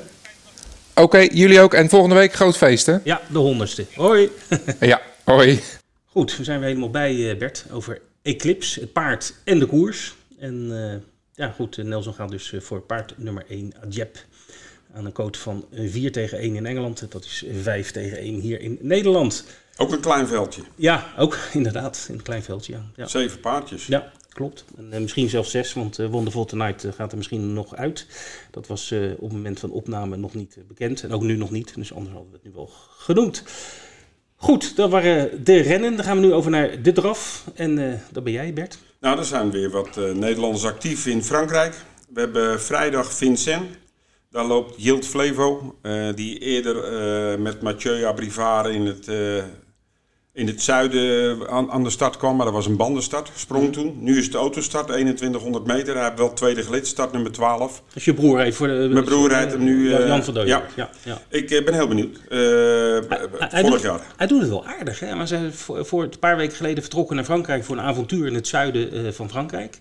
Oké, 0.95 1.17
jullie 1.31 1.59
ook. 1.61 1.73
En 1.73 1.89
volgende 1.89 2.15
week 2.15 2.33
groot 2.33 2.57
feest, 2.57 2.85
hè? 2.85 2.97
Ja, 3.03 3.21
de 3.31 3.37
honderdste. 3.37 3.85
Hoi. 3.95 4.29
Ja, 4.79 5.01
hoi. 5.23 5.59
Goed, 6.05 6.37
we 6.37 6.43
zijn 6.43 6.59
weer 6.59 6.67
helemaal 6.67 6.89
bij, 6.89 7.35
Bert, 7.37 7.65
over 7.71 8.01
Eclipse, 8.21 8.79
het 8.79 8.93
paard 8.93 9.33
en 9.43 9.59
de 9.59 9.65
koers. 9.65 10.13
En 10.39 10.71
ja, 11.39 11.49
goed, 11.51 11.77
eh, 11.77 11.85
Nelson 11.85 12.13
gaat 12.13 12.29
dus 12.29 12.53
eh, 12.53 12.61
voor 12.61 12.81
paard 12.81 13.13
nummer 13.17 13.45
1, 13.47 13.73
Adjep. 13.83 14.17
Aan 14.93 15.05
een 15.05 15.11
quote 15.11 15.39
van 15.39 15.65
eh, 15.71 15.89
4 15.89 16.11
tegen 16.11 16.37
1 16.37 16.55
in 16.55 16.65
Engeland. 16.65 17.11
Dat 17.11 17.23
is 17.23 17.45
5 17.61 17.91
tegen 17.91 18.17
1 18.17 18.39
hier 18.39 18.61
in 18.61 18.77
Nederland. 18.81 19.45
Ook 19.77 19.91
een 19.91 19.99
klein 19.99 20.27
veldje. 20.27 20.61
Ja, 20.75 21.13
ook 21.17 21.37
inderdaad, 21.53 22.05
in 22.09 22.15
een 22.15 22.21
klein 22.21 22.43
veldje. 22.43 22.73
Ja, 22.73 22.83
ja. 22.95 23.07
Zeven 23.07 23.39
paardjes. 23.39 23.85
ja 23.85 24.11
klopt. 24.39 24.65
En 24.77 24.93
eh, 24.93 24.99
misschien 24.99 25.29
zelfs 25.29 25.51
6, 25.51 25.73
want 25.73 25.99
eh 25.99 26.07
Wonderful 26.07 26.45
Tonight 26.45 26.83
eh, 26.83 26.91
gaat 26.91 27.11
er 27.11 27.17
misschien 27.17 27.53
nog 27.53 27.75
uit. 27.75 28.05
Dat 28.51 28.67
was 28.67 28.91
eh, 28.91 29.11
op 29.11 29.21
het 29.21 29.31
moment 29.31 29.59
van 29.59 29.71
opname 29.71 30.17
nog 30.17 30.33
niet 30.33 30.57
eh, 30.57 30.63
bekend. 30.67 31.03
En 31.03 31.11
ook 31.11 31.21
nu 31.21 31.35
nog 31.35 31.51
niet, 31.51 31.75
dus 31.75 31.93
anders 31.93 32.13
hadden 32.13 32.31
we 32.31 32.37
het 32.37 32.45
nu 32.45 32.51
wel 32.55 32.69
genoemd. 32.97 33.43
Goed, 34.41 34.75
dat 34.75 34.89
waren 34.89 35.43
de 35.43 35.57
rennen. 35.57 35.95
Dan 35.95 36.05
gaan 36.05 36.19
we 36.19 36.25
nu 36.25 36.33
over 36.33 36.51
naar 36.51 36.81
de 36.81 36.91
draf. 36.91 37.43
En 37.53 37.91
eh, 37.91 37.99
dat 38.11 38.23
ben 38.23 38.33
jij, 38.33 38.53
Bert. 38.53 38.79
Nou, 38.99 39.17
er 39.17 39.25
zijn 39.25 39.51
weer 39.51 39.69
wat 39.69 39.97
eh, 39.97 40.11
Nederlanders 40.11 40.65
actief 40.65 41.05
in 41.05 41.23
Frankrijk. 41.23 41.75
We 42.13 42.19
hebben 42.19 42.61
vrijdag 42.61 43.13
Vincent. 43.13 43.77
Daar 44.29 44.45
loopt 44.45 44.83
Jilt 44.83 45.07
Flevo, 45.07 45.75
uh, 45.81 46.13
die 46.15 46.39
eerder 46.39 46.75
uh, 46.75 47.39
met 47.39 47.61
Mathieu 47.61 48.05
Abrivard 48.05 48.67
in 48.67 48.85
het, 48.85 49.07
in 50.39 50.47
het 50.47 50.61
zuiden 50.61 51.49
aan, 51.49 51.71
aan, 51.71 51.83
de 51.83 51.89
start 51.89 52.17
kwam. 52.17 52.35
Maar 52.35 52.45
dat 52.45 52.53
was 52.53 52.65
een 52.65 52.75
bandenstart, 52.75 53.31
sprong 53.35 53.73
toen. 53.73 53.97
Nu 53.99 54.17
is 54.17 54.25
het 54.25 54.35
autostart, 54.35 54.87
2100 54.87 55.65
meter. 55.65 55.95
Hij 55.95 56.03
heeft 56.03 56.17
wel 56.17 56.33
tweede 56.33 56.63
gelid, 56.63 56.87
start 56.87 57.11
nummer 57.11 57.31
12. 57.31 57.83
Dus 57.93 58.05
je 58.05 58.13
broer 58.13 58.37
rijdt 58.37 58.55
voor 58.55 58.67
de... 58.67 58.89
Mijn 58.91 59.05
broer 59.05 59.29
rijdt 59.29 59.51
hem 59.51 59.63
nu... 59.63 59.89
Jan 59.89 60.23
van 60.23 60.33
Dooyen. 60.33 60.49
Ja. 60.49 60.63
Ja, 60.75 60.89
ja. 61.03 61.21
Ik 61.29 61.65
ben 61.65 61.73
heel 61.73 61.87
benieuwd. 61.87 62.19
hij, 62.29 62.39
hij 63.39 63.61
vorig 63.61 63.71
doet, 63.71 63.81
jaar. 63.81 64.01
Hij 64.17 64.27
doet 64.27 64.41
het 64.41 64.49
wel 64.49 64.65
aardig, 64.65 64.99
hè? 64.99 65.15
Maar 65.15 65.27
ze 65.27 65.35
zijn 65.35 65.53
voor, 65.53 65.85
voor 65.85 66.03
een 66.03 66.19
paar 66.19 66.37
weken 66.37 66.55
geleden 66.55 66.81
vertrokken 66.81 67.15
naar 67.15 67.25
Frankrijk 67.25 67.63
voor 67.63 67.77
een 67.77 67.83
avontuur 67.83 68.27
in 68.27 68.33
het 68.33 68.47
zuiden 68.47 69.13
van 69.13 69.29
Frankrijk. 69.29 69.79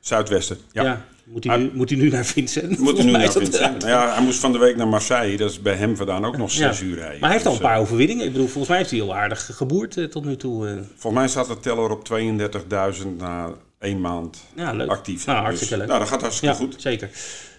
Zuidwesten, 0.00 0.58
ja. 0.72 0.82
ja. 0.82 1.04
Moet 1.24 1.44
hij, 1.44 1.56
nu, 1.56 1.70
moet 1.74 1.90
hij 1.90 1.98
nu 1.98 2.10
naar 2.10 2.24
Vincent? 2.24 2.78
Moet 2.78 2.96
hij 2.96 3.06
nu 3.06 3.12
naar 3.12 3.32
Vincent? 3.32 3.78
Nou 3.78 3.90
ja, 3.90 4.14
hij 4.14 4.22
moest 4.22 4.38
van 4.38 4.52
de 4.52 4.58
week 4.58 4.76
naar 4.76 4.88
Marseille. 4.88 5.36
Dat 5.36 5.50
is 5.50 5.62
bij 5.62 5.74
hem 5.74 5.96
vandaan 5.96 6.24
ook 6.24 6.36
nog 6.36 6.50
zes 6.50 6.80
ja. 6.80 6.86
uur 6.86 6.94
rijden. 6.94 7.20
Maar 7.20 7.28
hij 7.28 7.32
heeft 7.32 7.46
al 7.46 7.52
Dus, 7.52 7.60
een 7.60 7.66
paar 7.68 7.78
overwinningen. 7.78 8.24
Ik 8.24 8.32
bedoel, 8.32 8.46
volgens 8.46 8.68
mij 8.68 8.76
heeft 8.76 8.90
hij 8.90 8.98
heel 8.98 9.14
aardig 9.14 9.50
geboerd 9.52 9.96
uh, 9.96 10.04
tot 10.04 10.24
nu 10.24 10.36
toe. 10.36 10.66
Uh. 10.68 10.72
Volgens 10.72 11.14
mij 11.14 11.28
staat 11.28 11.46
de 11.46 11.60
teller 11.60 11.90
op 11.90 12.08
32.000 13.02 13.06
na 13.18 13.50
één 13.78 14.00
maand 14.00 14.38
ja, 14.56 14.72
leuk. 14.72 14.90
actief. 14.90 15.26
Nou, 15.26 15.42
hartstikke 15.42 15.74
dus, 15.74 15.78
leuk. 15.78 15.88
Nou, 15.88 16.00
dat 16.00 16.08
gaat 16.08 16.20
hartstikke 16.20 16.54
ja, 16.54 16.60
goed. 16.60 16.74
Zeker. 16.78 17.10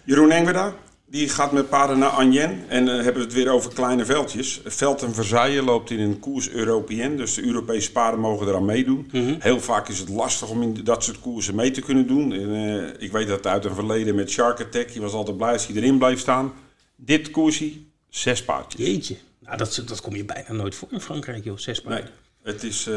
Jeroen 0.04 0.30
Engweda, 0.30 0.74
die 1.14 1.28
gaat 1.28 1.52
met 1.52 1.68
paarden 1.68 1.98
naar 1.98 2.10
Agnen. 2.10 2.64
En 2.68 2.84
dan 2.84 2.96
uh, 2.96 3.02
hebben 3.02 3.22
we 3.22 3.28
het 3.28 3.36
weer 3.36 3.50
over 3.50 3.72
kleine 3.74 4.04
veldjes. 4.04 4.60
Veld 4.64 5.02
en 5.02 5.14
Versailles 5.14 5.64
loopt 5.64 5.90
in 5.90 6.00
een 6.00 6.18
koers 6.18 6.50
Européen. 6.50 7.16
Dus 7.16 7.34
de 7.34 7.44
Europese 7.44 7.92
paarden 7.92 8.20
mogen 8.20 8.48
eraan 8.48 8.64
meedoen. 8.64 9.08
Mhm. 9.12 9.18
Mm 9.18 9.26
-hmm. 9.26 9.36
Heel 9.40 9.60
vaak 9.60 9.88
is 9.88 9.98
het 9.98 10.08
lastig 10.08 10.48
om 10.48 10.62
in 10.62 10.80
dat 10.84 11.04
soort 11.04 11.20
koersen 11.20 11.54
mee 11.54 11.70
te 11.70 11.80
kunnen 11.80 12.06
doen. 12.06 12.32
En, 12.32 12.48
uh, 12.48 12.88
ik 12.98 13.12
weet 13.12 13.28
dat 13.28 13.46
uit 13.46 13.64
een 13.64 13.74
verleden 13.74 14.14
met 14.14 14.30
Shark 14.30 14.60
Attack. 14.60 14.88
Je 14.88 15.00
was 15.00 15.12
altijd 15.12 15.36
blij 15.36 15.52
als 15.52 15.66
hij 15.66 15.76
erin 15.76 15.98
bleef 15.98 16.18
staan. 16.18 16.52
Dit 16.96 17.30
koersje, 17.30 17.72
zes 18.08 18.44
paardjes. 18.44 18.86
Jeetje. 18.86 19.16
Nou, 19.40 19.56
dat, 19.56 19.82
dat 19.86 20.00
kom 20.00 20.16
je 20.16 20.24
bijna 20.24 20.52
nooit 20.52 20.74
voor 20.74 20.88
in 20.90 21.00
Frankrijk, 21.00 21.44
joh. 21.44 21.58
Zes 21.58 21.80
paarden. 21.80 22.04
Nee. 22.04 22.52
Het 22.54 22.62
is, 22.62 22.86
uh, 22.86 22.94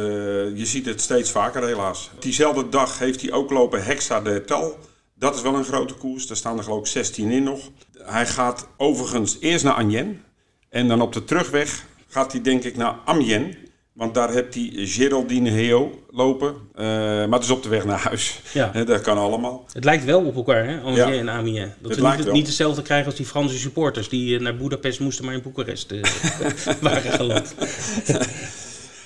je 0.58 0.66
ziet 0.66 0.86
het 0.86 1.02
steeds 1.02 1.32
vaker 1.32 1.66
helaas. 1.66 2.10
Diezelfde 2.20 2.70
dag 2.70 3.00
heeft 3.00 3.22
hij 3.22 3.32
ook 3.32 3.52
lopen 3.52 3.84
Hexa 3.84 4.22
de 4.22 4.44
Tal. 4.46 4.78
Dat 5.20 5.36
is 5.36 5.42
wel 5.42 5.56
een 5.56 5.64
grote 5.64 5.94
koers. 5.94 6.28
Daar 6.28 6.38
staan 6.38 6.58
er 6.58 6.64
geloof 6.64 6.80
ik 6.80 6.86
16 6.86 7.32
in 7.32 7.44
nog. 7.44 7.60
Hij 7.98 8.26
gaat 8.26 8.68
overigens 8.78 9.38
eerst 9.40 9.64
naar 9.64 9.74
Agnen. 9.74 10.24
En 10.70 10.88
dan 10.88 11.02
op 11.02 11.14
de 11.14 11.24
terugweg 11.24 11.86
gaat 12.08 12.32
hij 12.32 12.42
denk 12.42 12.64
ik 12.64 12.78
naar 12.78 12.96
Amiens. 13.06 13.56
Want 13.94 14.14
daar 14.14 14.32
heeft 14.32 14.54
hij 14.54 14.70
Geraldine 14.74 15.50
Heo 15.50 16.04
lopen. 16.10 16.48
Uh, 16.48 16.84
maar 17.26 17.30
het 17.30 17.44
is 17.44 17.50
op 17.50 17.64
de 17.64 17.70
weg 17.70 17.86
naar 17.86 18.00
huis. 18.00 18.42
Ja. 18.54 18.72
dat 18.86 19.02
kan 19.02 19.18
allemaal. 19.18 19.66
Het 19.74 19.84
lijkt 19.84 20.06
wel 20.06 20.26
op 20.26 20.36
elkaar, 20.36 20.66
hè? 20.66 20.82
Angers 20.82 21.10
ja. 21.10 21.20
en 21.20 21.30
Amiens. 21.30 21.72
Dat 21.80 21.92
het 21.92 22.00
we 22.00 22.16
niet, 22.18 22.32
niet 22.32 22.48
hetzelfde 22.48 22.82
krijgen 22.82 23.06
als 23.06 23.16
die 23.16 23.26
Franse 23.26 23.58
supporters... 23.58 24.10
die 24.10 24.40
naar 24.40 24.58
Boedapest 24.58 25.00
moesten, 25.00 25.26
maar 25.26 25.34
in 25.34 25.42
Boekarest 25.42 25.92
uh, 25.92 26.04
waren 26.82 27.12
geland. 27.12 27.56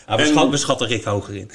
ah, 0.06 0.16
we, 0.16 0.22
En- 0.22 0.28
schat, 0.28 0.50
we 0.50 0.58
schatten 0.58 0.88
Rick 0.88 1.04
hoger 1.04 1.36
in. 1.36 1.52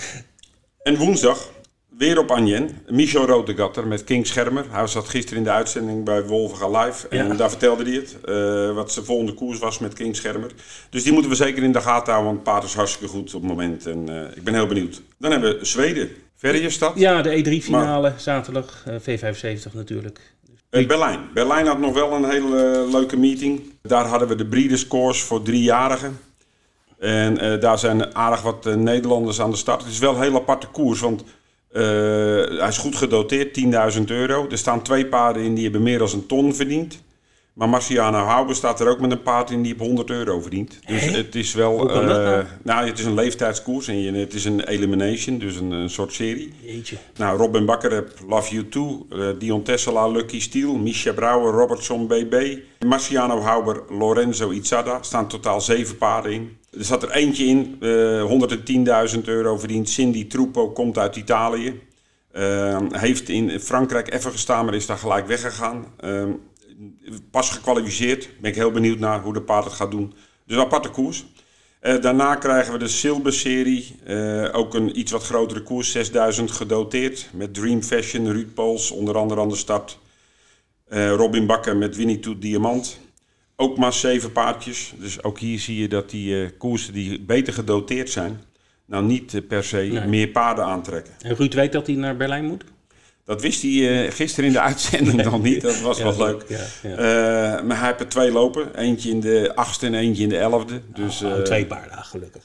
En 0.83 0.97
woensdag 0.97 1.51
weer 1.99 2.19
op 2.19 2.31
Agnen. 2.31 2.71
Michel 2.89 3.27
Rotegatter 3.27 3.87
met 3.87 4.05
King 4.05 4.27
Schermer. 4.27 4.65
Hij 4.71 4.87
zat 4.87 5.09
gisteren 5.09 5.39
in 5.39 5.45
de 5.45 5.51
uitzending 5.51 6.05
bij 6.05 6.23
Wolverga 6.25 6.81
Live. 6.85 7.09
En 7.09 7.27
Ja. 7.27 7.35
daar 7.35 7.49
vertelde 7.51 7.83
hij 7.85 7.93
het. 7.93 8.17
eh, 8.25 8.75
wat 8.75 8.93
zijn 8.93 9.05
volgende 9.05 9.35
koers 9.35 9.59
was 9.59 9.79
met 9.79 9.93
King 9.95 10.17
Schermer. 10.17 10.51
Dus 10.91 11.03
die 11.03 11.13
moeten 11.13 11.31
we 11.31 11.37
zeker 11.37 11.63
in 11.63 11.73
de 11.73 11.81
gaten 11.81 12.13
houden. 12.13 12.25
Want 12.35 12.37
het 12.47 12.55
paard 12.55 12.65
is 12.65 12.75
hartstikke 12.75 13.09
goed 13.09 13.35
op 13.35 13.41
het 13.43 13.51
moment. 13.51 13.87
En 13.87 14.09
eh, 14.09 14.37
ik 14.37 14.45
ben 14.45 14.55
heel 14.55 14.67
benieuwd. 14.67 15.03
Dan 15.19 15.31
hebben 15.31 15.59
we 15.59 15.65
Zweden. 15.65 16.09
Ferriestad. 16.37 16.93
Ja, 16.99 17.23
de 17.23 17.45
E3-finale, 17.45 18.13
zaterdag, 18.17 18.85
eh, 18.87 18.95
V75 19.01 19.73
natuurlijk. 19.73 20.35
Berlijn. 20.71 21.21
Berlijn 21.35 21.67
had 21.67 21.79
nog 21.79 21.95
wel 21.95 22.13
een 22.13 22.31
hele 22.31 22.87
leuke 22.91 23.17
meeting. 23.17 23.61
Daar 23.83 24.05
hadden 24.07 24.29
we 24.29 24.35
de 24.35 24.47
Breeders' 24.47 24.87
Course 24.89 25.25
voor 25.25 25.43
driejarigen. 25.43 26.19
En 26.99 27.61
daar 27.61 27.79
zijn 27.79 28.15
aardig 28.17 28.43
wat 28.43 28.65
Nederlanders 28.77 29.41
aan 29.41 29.51
de 29.51 29.57
start. 29.57 29.83
Het 29.83 29.91
is 29.93 29.99
wel 29.99 30.15
een 30.15 30.23
heel 30.23 30.35
aparte 30.35 30.67
koers, 30.67 31.01
want 31.01 31.25
hij 31.73 32.69
is 32.69 32.79
goed 32.79 32.97
gedoteerd, 32.97 33.61
10.000 33.99 34.05
euro. 34.05 34.49
Er 34.51 34.59
staan 34.59 34.83
twee 34.83 35.07
paarden 35.07 35.43
in 35.43 35.55
die 35.55 35.65
hebben 35.65 35.83
meer 35.83 35.99
dan 35.99 36.09
een 36.13 36.27
ton 36.27 36.55
verdiend. 36.55 37.05
Maar 37.57 37.69
Marciano 37.69 38.19
Houber 38.19 38.55
staat 38.55 38.81
er 38.81 38.89
ook 38.89 39.01
met 39.01 39.11
een 39.11 39.23
paard 39.23 39.51
in 39.51 39.63
die 39.63 39.73
heeft 39.73 39.85
100 39.85 40.11
euro 40.11 40.41
verdient. 40.41 40.79
Dus 40.87 41.05
het 41.05 41.35
is 41.35 41.55
wel... 41.55 41.91
Eh, 41.91 42.07
nou? 42.07 42.45
nou, 42.63 42.87
het 42.87 42.99
is 42.99 43.05
een 43.05 43.15
leeftijdskoers 43.15 43.89
en 43.89 44.15
het 44.15 44.35
is 44.35 44.45
een 44.45 44.61
elimination, 44.61 45.39
dus 45.39 45.57
een, 45.57 45.71
een 45.71 45.91
soort 45.91 46.13
serie. 46.13 46.53
Jeetje. 46.63 46.97
Nou, 47.17 47.39
Robin 47.39 47.65
Bakker 47.65 47.93
heb 47.93 48.11
Love 48.29 48.55
You 48.55 48.69
Too, 48.69 49.07
eh, 49.11 49.29
Dion 49.39 49.63
Tessela, 49.63 50.09
Lucky 50.09 50.41
Steel, 50.41 50.75
Misha 50.75 51.13
Brouwer, 51.13 51.53
Robertson 51.53 52.07
BB, 52.07 52.59
Marciano 52.87 53.41
Hauber, 53.41 53.83
Lorenzo 53.89 54.51
Izzada. 54.51 55.03
staan 55.03 55.29
totaal 55.29 55.61
zeven 55.61 55.97
paarden 55.97 56.33
in. 56.33 56.57
Er 56.79 56.85
zat 56.85 57.03
er 57.03 57.11
eentje 57.11 57.45
in, 57.45 57.77
eh 57.81 59.15
110.000 59.15 59.21
euro 59.25 59.59
verdiend. 59.59 59.89
Cindy 59.89 60.27
Trupo 60.27 60.71
komt 60.71 60.99
uit 60.99 61.17
Italië. 61.17 61.81
Eh, 62.33 62.79
heeft 62.89 63.29
in 63.29 63.61
Frankrijk 63.61 64.13
even 64.13 64.31
gestaan, 64.31 64.65
maar 64.65 64.75
is 64.75 64.87
daar 64.87 64.99
gelijk 64.99 65.27
weggegaan. 65.27 65.87
Eh, 65.97 66.25
pas 67.31 67.51
gekwalificeerd. 67.51 68.29
Ben 68.41 68.51
ik 68.51 68.57
heel 68.57 68.71
benieuwd 68.71 68.99
naar 68.99 69.23
hoe 69.23 69.33
de 69.33 69.43
paard 69.43 69.65
het 69.65 69.73
gaat 69.73 69.91
doen. 69.91 70.15
Dus 70.47 70.57
een 70.57 70.63
aparte 70.63 70.89
koers. 70.89 71.27
Eh, 71.81 72.01
daarna 72.01 72.35
krijgen 72.35 72.73
we 72.73 72.79
de 72.79 72.89
Silber-serie. 72.89 73.97
Eh, 74.05 74.49
ook 74.53 74.75
een 74.75 74.99
iets 74.99 75.13
wat 75.13 75.25
grotere 75.25 75.63
koers, 75.63 75.91
6000 75.91 76.51
gedoteerd. 76.51 77.29
Met 77.33 77.55
Dream 77.55 77.83
Fashion, 77.83 78.31
Ruud 78.31 78.55
Pools 78.55 78.91
onder 78.91 79.17
andere 79.17 79.41
aan 79.41 79.49
de 79.49 79.57
start. 79.57 79.99
Robin 80.89 81.47
Bakker 81.47 81.77
met 81.77 81.97
Winnie 81.97 82.21
Toet 82.21 82.43
Diamant. 82.43 82.99
Ook 83.57 83.77
maar 83.79 83.93
zeven 83.93 84.33
paardjes. 84.33 84.93
Dus 84.97 85.23
ook 85.23 85.39
hier 85.39 85.59
zie 85.59 85.77
je 85.81 85.89
dat 85.89 86.11
die 86.11 86.43
eh, 86.43 86.49
koersen 86.59 86.93
die 86.93 87.21
beter 87.21 87.53
gedoteerd 87.53 88.11
zijn... 88.11 88.41
nou 88.87 89.05
niet 89.05 89.35
eh, 89.35 89.41
per 89.49 89.65
se 89.65 89.77
Nee. 89.77 90.07
meer 90.07 90.29
paarden 90.29 90.65
aantrekken. 90.65 91.13
En 91.21 91.35
Ruud 91.37 91.55
weet 91.55 91.73
dat 91.73 91.87
hij 91.87 91.97
naar 91.97 92.17
Berlijn 92.17 92.45
moet? 92.45 92.65
Dat 93.25 93.43
wist 93.43 93.63
hij 93.63 94.05
eh, 94.07 94.13
gisteren 94.13 94.45
in 94.47 94.53
de 94.53 94.61
uitzending 94.71 95.23
nog 95.25 95.43
niet. 95.43 95.61
Dat 95.63 95.81
was 95.81 95.99
Ja, 95.99 96.05
wel 96.05 96.17
leuk. 96.27 96.45
ja, 96.49 96.65
ja. 96.83 97.63
Maar 97.63 97.79
hij 97.79 97.87
heeft 97.89 98.01
er 98.01 98.09
twee 98.09 98.31
lopen. 98.33 98.79
Eentje 98.79 99.11
in 99.11 99.21
de 99.21 99.53
achtste 99.55 99.87
en 99.87 99.95
eentje 99.95 100.23
in 100.23 100.29
de 100.29 100.39
elfde. 100.39 100.81
Dus, 100.95 101.23
Oh, 101.23 101.33
eh, 101.37 101.43
twee 101.43 101.67
paarden, 101.67 101.99
ah, 101.99 102.05
gelukkig. 102.05 102.43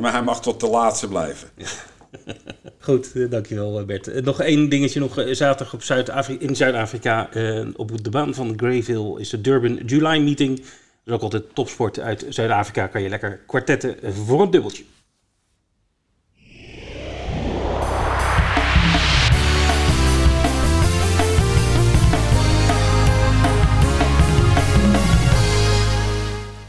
maar 0.00 0.12
hij 0.12 0.22
mag 0.22 0.40
tot 0.42 0.60
de 0.60 0.66
laatste 0.68 1.08
blijven. 1.08 1.48
Goed, 2.78 3.12
eh, 3.14 3.30
dankjewel 3.30 3.78
eh, 3.78 3.84
Bert. 3.84 4.08
Eh, 4.08 4.22
Nog 4.22 4.40
één 4.40 4.68
dingetje 4.68 5.00
nog. 5.00 5.24
Zaterdag 5.30 5.74
op 5.74 5.82
Zuid-Afri- 5.82 6.36
in 6.38 6.56
Zuid-Afrika 6.56 7.28
op 7.76 8.04
de 8.04 8.10
baan 8.10 8.34
van 8.34 8.52
Greyville 8.56 9.20
is 9.20 9.28
de 9.28 9.40
Durban 9.40 9.74
July 9.74 10.18
Meeting. 10.22 10.56
Dat 10.56 10.66
is 11.04 11.12
ook 11.12 11.22
altijd 11.22 11.54
topsport 11.54 12.00
uit 12.00 12.26
Zuid-Afrika. 12.28 12.86
Kan 12.86 13.02
je 13.02 13.08
lekker 13.08 13.40
kwartetten 13.46 13.96
voor 14.14 14.42
een 14.42 14.50
dubbeltje. 14.50 14.84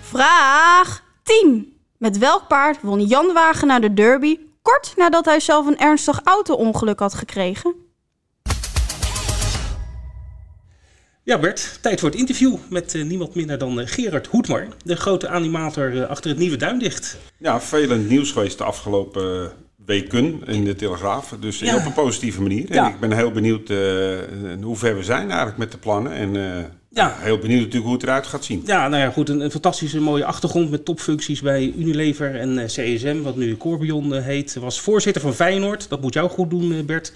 Vraag 0.01 1.03
10. 1.23 1.73
Met 1.97 2.17
welk 2.17 2.47
paard 2.47 2.81
won 2.81 3.05
Jan 3.05 3.33
Wagenaar 3.33 3.81
de 3.81 3.93
derby 3.93 4.37
kort 4.63 4.93
nadat 4.95 5.25
hij 5.25 5.39
zelf 5.39 5.65
een 5.67 5.77
ernstig 5.77 6.19
auto-ongeluk 6.23 6.99
had 6.99 7.13
gekregen? 7.13 7.75
Ja 11.23 11.39
Bert, 11.39 11.77
tijd 11.81 11.99
voor 11.99 12.09
het 12.09 12.17
interview 12.19 12.55
met 12.69 12.95
eh, 12.95 13.03
niemand 13.03 13.35
minder 13.35 13.57
dan 13.57 13.79
eh, 13.79 13.87
Gerard 13.87 14.27
Hoedmar. 14.27 14.67
De 14.85 14.95
grote 14.95 15.27
animator 15.27 16.01
eh, 16.01 16.09
achter 16.09 16.29
het 16.29 16.39
nieuwe 16.39 16.57
Duindicht. 16.57 17.17
Ja, 17.37 17.61
veel 17.61 17.95
nieuws 17.97 18.31
geweest 18.31 18.57
de 18.57 18.63
afgelopen 18.63 19.51
weken 19.85 20.41
in 20.45 20.63
de 20.63 20.75
Telegraaf. 20.75 21.35
Dus 21.39 21.59
Ja. 21.59 21.75
op 21.75 21.85
een 21.85 21.93
positieve 21.93 22.41
manier. 22.41 22.73
Ja. 22.73 22.85
En 22.85 22.93
ik 22.93 22.99
ben 22.99 23.11
heel 23.11 23.31
benieuwd 23.31 23.69
eh, 23.69 23.77
hoe 24.61 24.75
ver 24.77 24.95
we 24.95 25.03
zijn 25.03 25.27
eigenlijk 25.27 25.57
met 25.57 25.71
de 25.71 25.77
plannen. 25.77 26.11
En 26.11 26.35
eh, 26.57 26.63
Ja. 26.93 27.15
heel 27.19 27.37
benieuwd 27.37 27.59
natuurlijk 27.59 27.85
hoe 27.85 27.93
het 27.93 28.03
eruit 28.03 28.27
gaat 28.27 28.43
zien. 28.43 28.61
Ja, 28.65 28.87
nou 28.87 29.01
ja, 29.03 29.09
goed. 29.09 29.29
Een, 29.29 29.39
een 29.39 29.51
fantastische 29.51 29.99
mooie 30.01 30.25
achtergrond 30.25 30.71
met 30.71 30.85
topfuncties 30.85 31.41
bij 31.41 31.73
Unilever 31.77 32.35
en 32.35 32.57
eh, 32.57 32.65
CSM, 32.65 33.21
wat 33.21 33.35
nu 33.35 33.57
Corbion 33.57 34.13
eh, 34.13 34.23
heet. 34.23 34.55
Was 34.55 34.81
voorzitter 34.81 35.21
van 35.21 35.33
Feyenoord. 35.33 35.89
Dat 35.89 36.01
moet 36.01 36.13
jou 36.13 36.29
goed 36.29 36.49
doen, 36.49 36.73
eh, 36.73 36.83
Bert. 36.85 37.11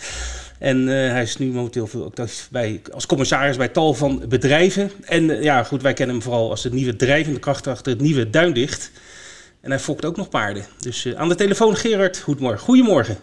En 0.60 0.80
eh, 0.80 1.12
hij 1.12 1.22
is 1.22 1.38
nu 1.38 1.52
momenteel 1.52 1.88
veel 1.88 2.14
bij, 2.52 2.82
als 2.92 3.06
commissaris 3.06 3.58
bij 3.58 3.68
tal 3.68 3.94
van 3.94 4.24
bedrijven. 4.30 4.92
En 5.06 5.42
ja, 5.44 5.64
goed, 5.64 5.82
wij 5.82 5.94
kennen 5.94 6.16
hem 6.16 6.24
vooral 6.24 6.50
als 6.50 6.62
de 6.62 6.74
nieuwe 6.74 6.96
drijvende 6.96 7.40
kracht 7.40 7.68
achter 7.68 7.92
het 7.92 8.02
nieuwe 8.02 8.30
Duindicht. 8.30 8.92
En 9.62 9.70
hij 9.70 9.80
fokt 9.80 10.06
ook 10.06 10.18
nog 10.18 10.30
paarden. 10.30 10.64
Dus 10.80 11.06
eh, 11.06 11.14
aan 11.14 11.30
de 11.30 11.36
telefoon 11.36 11.76
Gerard 11.76 12.20
Goedmorgen. 12.20 12.60
Goedemorgen. 12.60 13.18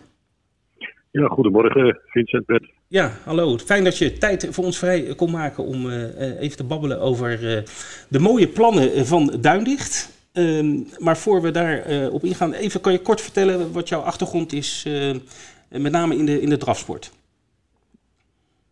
Ja, 1.11 1.27
goedemorgen 1.27 2.01
Vincent 2.07 2.47
Bert. 2.47 2.74
Ja, 2.95 3.11
hallo. 3.25 3.57
Fijn 3.59 3.85
dat 3.85 3.99
je 3.99 4.19
tijd 4.19 4.49
voor 4.51 4.65
ons 4.65 4.79
vrij 4.79 5.15
kon 5.15 5.31
maken 5.31 5.65
om 5.65 5.91
eh, 5.91 6.31
eh, 6.31 6.41
even 6.41 6.57
te 6.57 6.65
babbelen 6.65 7.01
over 7.01 7.57
eh, 7.57 7.63
de 8.09 8.19
mooie 8.19 8.49
plannen 8.49 8.93
eh, 8.93 9.03
van 9.03 9.37
Duindicht. 9.41 9.95
Ehm, 10.33 10.77
maar 10.99 11.17
voor 11.17 11.43
we 11.43 11.51
daar 11.51 11.79
eh, 11.79 12.13
op 12.13 12.23
ingaan, 12.23 12.53
even 12.53 12.81
kan 12.81 12.93
je 12.93 13.03
kort 13.03 13.21
vertellen 13.21 13.73
wat 13.73 13.89
jouw 13.89 14.01
achtergrond 14.01 14.53
is, 14.53 14.85
eh, 14.87 15.81
met 15.81 15.93
name 15.93 16.17
in 16.17 16.27
de, 16.27 16.41
in 16.41 16.49
de 16.49 16.57
drafsport. 16.57 17.13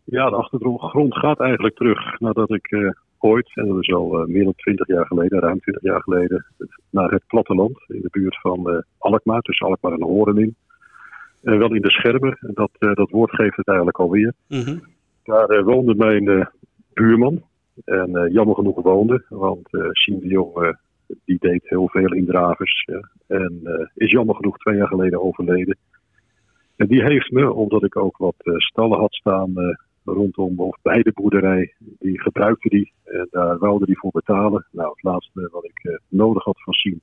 Ja, 0.04 0.30
de 0.30 0.37
achtergrond 0.37 1.14
gaat 1.14 1.40
eigenlijk 1.40 1.76
terug 1.76 2.20
nadat 2.20 2.50
ik 2.50 2.66
eh, 2.70 2.90
ooit, 3.18 3.50
en 3.54 3.68
dat 3.68 3.78
is 3.80 3.92
al 3.92 4.24
meer 4.26 4.44
dan 4.44 4.54
20 4.56 4.87
jaar 4.87 5.06
geleden, 5.06 5.40
ruim 5.40 5.61
20 5.61 5.82
jaar 5.82 6.02
geleden, 6.02 6.46
naar 6.90 7.11
het 7.11 7.26
platteland 7.26 7.85
in 7.88 8.00
de 8.00 8.11
buurt 8.11 8.40
van 8.40 8.85
Alkmaar, 8.98 9.40
tussen 9.40 9.66
Alkmaar 9.66 9.92
en 9.92 10.02
Horen 10.02 10.38
in. 10.38 10.56
En 11.42 11.59
wel 11.59 11.74
in 11.74 11.83
de 11.83 11.90
Schermer, 11.90 12.38
dat, 12.40 12.70
dat 12.78 13.11
woord 13.11 13.31
geeft 13.31 13.57
het 13.57 13.66
eigenlijk 13.66 13.98
alweer. 13.98 14.33
Mhm. 14.48 14.78
Daar 15.24 15.64
woonde 15.64 15.94
mijn 15.94 16.48
buurman, 16.92 17.42
en 17.85 18.31
jammer 18.33 18.55
genoeg 18.55 18.83
woonde, 18.83 19.24
want 19.28 19.68
Siem 19.92 20.20
de 20.20 20.28
Jong 20.28 20.76
die 21.24 21.38
deed 21.38 21.68
heel 21.68 21.88
veel 21.88 22.12
indravers. 22.12 22.88
en 23.26 23.61
is 23.94 24.11
jammer 24.11 24.35
genoeg 24.35 24.59
twee 24.59 24.76
jaar 24.76 24.88
geleden 24.88 25.22
overleden. 25.22 25.76
En 26.76 26.87
die 26.87 27.02
heeft 27.02 27.31
me, 27.31 27.52
omdat 27.52 27.85
ik 27.85 27.96
ook 27.96 28.16
wat 28.16 28.37
stallen 28.38 28.98
had 28.98 29.14
staan 29.14 29.76
rondom 30.05 30.61
of 30.61 30.76
bij 30.83 31.02
de 31.02 31.12
boerderij. 31.12 31.74
Die 31.78 32.20
gebruikte 32.20 32.68
die 32.68 32.92
en 33.05 33.26
daar 33.31 33.59
wilde 33.59 33.87
die 33.87 33.98
voor 33.98 34.11
betalen. 34.11 34.66
Nou, 34.70 34.88
het 34.88 35.02
laatste 35.02 35.48
wat 35.52 35.64
ik 35.64 35.85
uh, 35.85 35.96
nodig 36.09 36.44
had 36.44 36.62
van 36.62 36.72
Siem, 36.72 37.00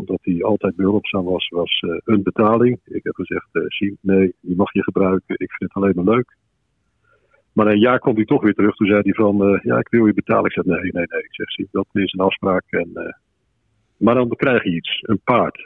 omdat 0.00 0.18
hij 0.22 0.42
altijd 0.42 0.76
behulpzaam 0.76 1.24
was, 1.24 1.48
was 1.48 1.82
uh, 1.86 1.96
een 2.04 2.22
betaling. 2.22 2.80
Ik 2.84 3.04
heb 3.04 3.14
gezegd, 3.14 3.48
uh, 3.52 3.64
Siem, 3.66 3.96
nee, 4.00 4.34
die 4.40 4.56
mag 4.56 4.72
je 4.72 4.82
gebruiken. 4.82 5.34
Ik 5.38 5.52
vind 5.52 5.72
het 5.72 5.82
alleen 5.82 5.94
maar 5.94 6.14
leuk. 6.14 6.36
Maar 7.52 7.66
een 7.66 7.78
jaar 7.78 7.98
kwam 7.98 8.14
hij 8.14 8.24
toch 8.24 8.42
weer 8.42 8.54
terug. 8.54 8.74
Toen 8.74 8.86
zei 8.86 9.00
hij 9.02 9.12
van, 9.12 9.60
ja, 9.62 9.78
ik 9.78 9.88
wil 9.88 10.06
je 10.06 10.14
betalen. 10.14 10.44
Ik 10.44 10.52
zei, 10.52 10.66
nee, 10.68 10.92
nee, 10.92 11.06
nee. 11.06 11.22
Ik 11.22 11.34
zeg, 11.34 11.50
Siem, 11.50 11.68
dat 11.70 11.86
is 11.92 12.12
een 12.12 12.24
afspraak. 12.24 12.64
En, 12.68 13.16
maar 13.96 14.14
dan 14.14 14.28
krijg 14.28 14.64
je 14.64 14.70
iets, 14.70 15.02
een 15.02 15.20
paard. 15.24 15.58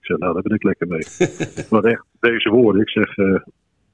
Ik 0.00 0.06
zeg, 0.06 0.18
nou, 0.18 0.32
daar 0.32 0.42
ben 0.42 0.56
ik 0.56 0.62
lekker 0.62 0.88
mee. 0.88 1.02
maar 1.70 1.84
echt, 1.84 2.04
deze 2.20 2.50
woorden. 2.50 2.82
Ik 2.82 2.90
zeg, 2.90 3.16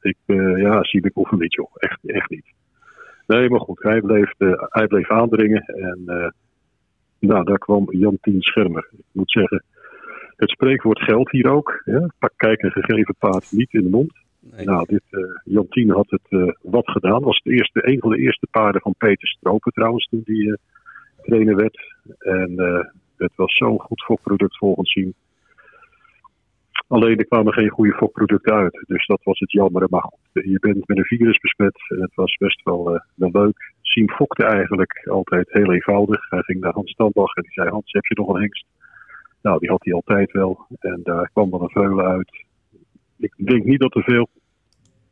ik, 0.01 0.17
ja, 0.57 0.85
zie 0.85 1.05
ik 1.05 1.17
of 1.17 1.31
niet, 1.31 1.55
joh. 1.55 1.71
Echt, 1.75 1.99
echt 2.03 2.31
niet. 2.31 2.53
Nee, 3.27 3.51
maar 3.51 3.61
goed, 3.61 3.83
hij 3.83 4.01
bleef, 4.01 4.33
hij 4.69 4.87
bleef 4.87 5.11
aandringen. 5.11 5.63
En 5.63 6.33
nou, 7.27 7.45
daar 7.45 7.59
kwam 7.59 7.87
Jan 7.91 8.19
Tien 8.21 8.43
Schermer. 8.43 8.89
Ik 8.93 9.05
moet 9.13 9.31
zeggen, 9.31 9.65
het 10.37 10.51
spreekwoord 10.51 11.01
geldt 11.01 11.31
hier 11.31 11.51
ook. 11.51 11.83
Ja? 11.85 12.11
Pak 12.19 12.33
kijk 12.37 12.63
een 12.63 12.71
gegeven 12.71 13.15
paard 13.19 13.47
niet 13.51 13.73
in 13.73 13.83
de 13.83 13.91
mond. 13.91 14.13
Nee. 14.41 14.67
Nou, 14.67 14.87
dit, 14.87 15.03
Jan 15.45 15.69
Tien 15.69 15.91
had 15.91 16.11
het 16.11 16.57
wat 16.63 16.91
gedaan. 16.91 17.23
Was 17.23 17.41
het 17.43 17.53
eerste, 17.53 17.89
een 17.89 17.99
van 18.01 18.11
de 18.11 18.19
eerste 18.19 18.47
paarden 18.51 18.81
van 18.81 18.95
Peter 18.99 19.29
Stropen 19.29 19.73
trouwens, 19.73 20.07
toen 20.07 20.23
die 20.25 20.59
trainer 21.23 21.57
werd. 21.57 21.95
En 22.19 22.53
het 23.17 23.33
was 23.37 23.57
zo'n 23.57 23.81
goed 23.81 24.03
fokproduct 24.03 24.59
volgens 24.59 24.95
hem. 24.95 25.15
Alleen 26.87 27.19
er 27.19 27.27
kwamen 27.27 27.53
geen 27.53 27.69
goede 27.69 27.93
fokproducten 27.93 28.55
uit. 28.55 28.85
Dus 28.87 29.07
dat 29.07 29.21
was 29.23 29.39
het 29.39 29.53
jammer. 29.53 29.87
Maar 29.91 30.03
goed, 30.03 30.45
je 30.45 30.59
bent 30.59 30.89
met 30.89 30.99
een 30.99 31.05
virus 31.05 31.39
besmet. 31.39 31.85
En 31.89 32.01
het 32.01 32.15
was 32.15 32.37
best 32.37 32.63
wel, 32.63 32.95
uh, 32.95 33.01
wel 33.15 33.31
leuk. 33.33 33.73
Siem 33.83 34.11
fokte 34.11 34.45
eigenlijk 34.45 35.07
altijd 35.09 35.53
heel 35.53 35.73
eenvoudig. 35.73 36.31
Hij 36.31 36.43
ging 36.43 36.61
naar 36.61 36.73
Hans 36.73 36.91
Standbach 36.91 37.35
en 37.35 37.43
die 37.43 37.53
zei: 37.53 37.69
Hans, 37.69 37.93
heb 37.93 38.05
je 38.05 38.15
nog 38.15 38.29
een 38.29 38.41
hengst? 38.41 38.67
Nou, 39.45 39.59
die 39.59 39.71
had 39.71 39.85
hij 39.85 39.93
altijd 39.93 40.33
wel. 40.33 40.67
En 40.79 41.01
daar 41.03 41.31
kwam 41.33 41.51
dan 41.51 41.63
een 41.63 41.71
veulen 41.71 42.05
uit. 42.05 42.45
Ik 43.19 43.33
denk 43.37 43.65
niet 43.65 43.81
dat 43.81 43.95
er 43.95 44.03
veel 44.03 44.29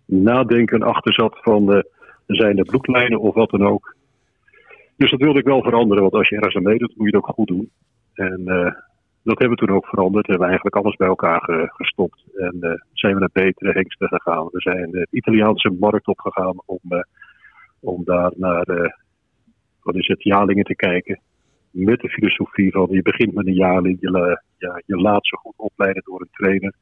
nadenken 0.04 0.82
achter 0.82 1.12
zat 1.12 1.38
van 1.42 1.76
uh, 1.76 1.82
zijn 2.26 2.58
er 2.58 2.64
bloedlijnen 2.64 3.20
of 3.20 3.34
wat 3.34 3.50
dan 3.50 3.66
ook. 3.66 3.96
Dus 4.96 5.10
dat 5.10 5.20
wilde 5.20 5.38
ik 5.38 5.44
wel 5.44 5.62
veranderen, 5.62 6.02
want 6.02 6.14
als 6.14 6.28
je 6.28 6.36
ergens 6.36 6.56
aan 6.56 6.62
meedoet, 6.62 6.96
moet 6.96 7.10
je 7.10 7.16
het 7.16 7.24
ook 7.26 7.34
goed 7.34 7.46
doen. 7.46 7.70
En 8.14 8.40
uh, 8.44 8.72
dat 9.22 9.38
hebben 9.38 9.58
we 9.58 9.66
toen 9.66 9.76
ook 9.76 9.86
veranderd. 9.86 10.26
We 10.26 10.30
hebben 10.30 10.48
eigenlijk 10.48 10.76
alles 10.76 10.96
bij 10.96 11.08
elkaar 11.08 11.70
gestopt. 11.74 12.24
En 12.36 12.56
uh, 12.60 12.72
zijn 12.92 13.14
we 13.14 13.20
naar 13.20 13.30
betere 13.32 13.72
hengsten 13.72 14.08
gegaan. 14.08 14.48
We 14.50 14.60
zijn 14.60 14.90
de 14.90 15.06
Italiaanse 15.10 15.70
markt 15.80 16.06
opgegaan 16.06 16.62
om, 16.66 16.80
om 17.80 18.04
daar 18.04 18.32
naar 18.36 18.94
wat 19.82 19.96
is 19.96 20.06
het, 20.06 20.22
jaarlingen 20.22 20.64
te 20.64 20.76
kijken. 20.76 21.20
Met 21.72 22.00
de 22.00 22.08
filosofie 22.08 22.70
van 22.70 22.88
je 22.90 23.02
begint 23.02 23.34
met 23.34 23.46
een 23.46 23.54
jaarling, 23.54 23.96
je, 24.00 24.40
ja, 24.58 24.82
je 24.86 24.96
laat 24.96 25.26
ze 25.26 25.36
goed 25.36 25.54
opleiden 25.56 26.02
door 26.04 26.20
een 26.20 26.28
trainer. 26.32 26.74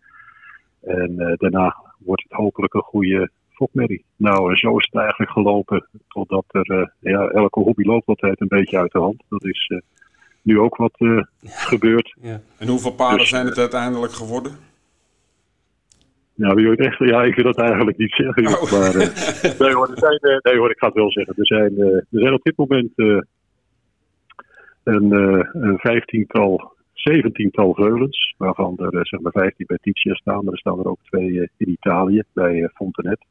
En 0.80 1.36
daarna 1.38 1.76
wordt 1.98 2.22
het 2.22 2.32
hopelijk 2.32 2.74
een 2.74 2.80
goede 2.80 3.30
fokmerrie. 3.50 4.04
Nou, 4.16 4.50
en 4.50 4.56
zo 4.56 4.76
is 4.76 4.88
het 4.90 5.00
eigenlijk 5.00 5.30
gelopen 5.30 5.88
totdat 6.08 6.44
er, 6.48 6.92
ja, 7.00 7.28
elke 7.28 7.60
hobby 7.60 7.84
loopt 7.84 8.06
altijd 8.06 8.40
een 8.40 8.48
beetje 8.48 8.78
uit 8.78 8.92
de 8.92 8.98
hand. 8.98 9.22
Dat 9.28 9.44
is 9.44 9.70
nu 10.42 10.58
ook 10.58 10.76
wat 10.76 10.94
uh, 10.98 11.22
gebeurt. 11.42 12.16
Ja. 12.20 12.40
En 12.58 12.68
hoeveel 12.68 12.92
paarden 12.94 13.18
dus, 13.18 13.28
zijn 13.28 13.46
het 13.46 13.58
uiteindelijk 13.58 14.12
geworden? 14.12 14.52
Ja, 16.34 16.54
wie 16.54 16.76
echt, 16.76 16.98
ja, 16.98 17.22
ik 17.22 17.34
wil 17.34 17.44
dat 17.44 17.58
eigenlijk 17.58 17.96
niet 17.96 18.12
zeggen. 18.12 18.46
Oh. 18.46 18.72
Maar, 18.72 18.94
uh, 18.94 19.58
nee, 19.60 19.74
hoor, 19.74 19.90
zijn, 19.94 20.18
uh, 20.22 20.38
nee 20.38 20.58
hoor, 20.58 20.70
ik 20.70 20.78
ga 20.78 20.86
het 20.86 20.94
wel 20.94 21.12
zeggen. 21.12 21.34
Er 21.36 21.46
zijn, 21.46 21.78
er 21.78 22.04
zijn 22.10 22.32
op 22.32 22.42
dit 22.42 22.56
moment 22.56 22.92
een, 24.94 25.12
een 25.52 25.78
vijftiental, 25.78 26.72
zeventiental 26.92 27.74
veulens. 27.74 28.34
Waarvan 28.36 28.78
er 28.78 29.06
zeg 29.06 29.20
maar 29.20 29.32
vijftien 29.32 29.66
bij 29.66 29.78
Titia 29.82 30.14
staan. 30.14 30.44
Maar 30.44 30.52
er 30.52 30.58
staan 30.58 30.78
er 30.78 30.88
ook 30.88 31.02
twee 31.02 31.50
in 31.56 31.70
Italië, 31.70 32.22
bij 32.32 32.70
Fontenet. 32.74 33.24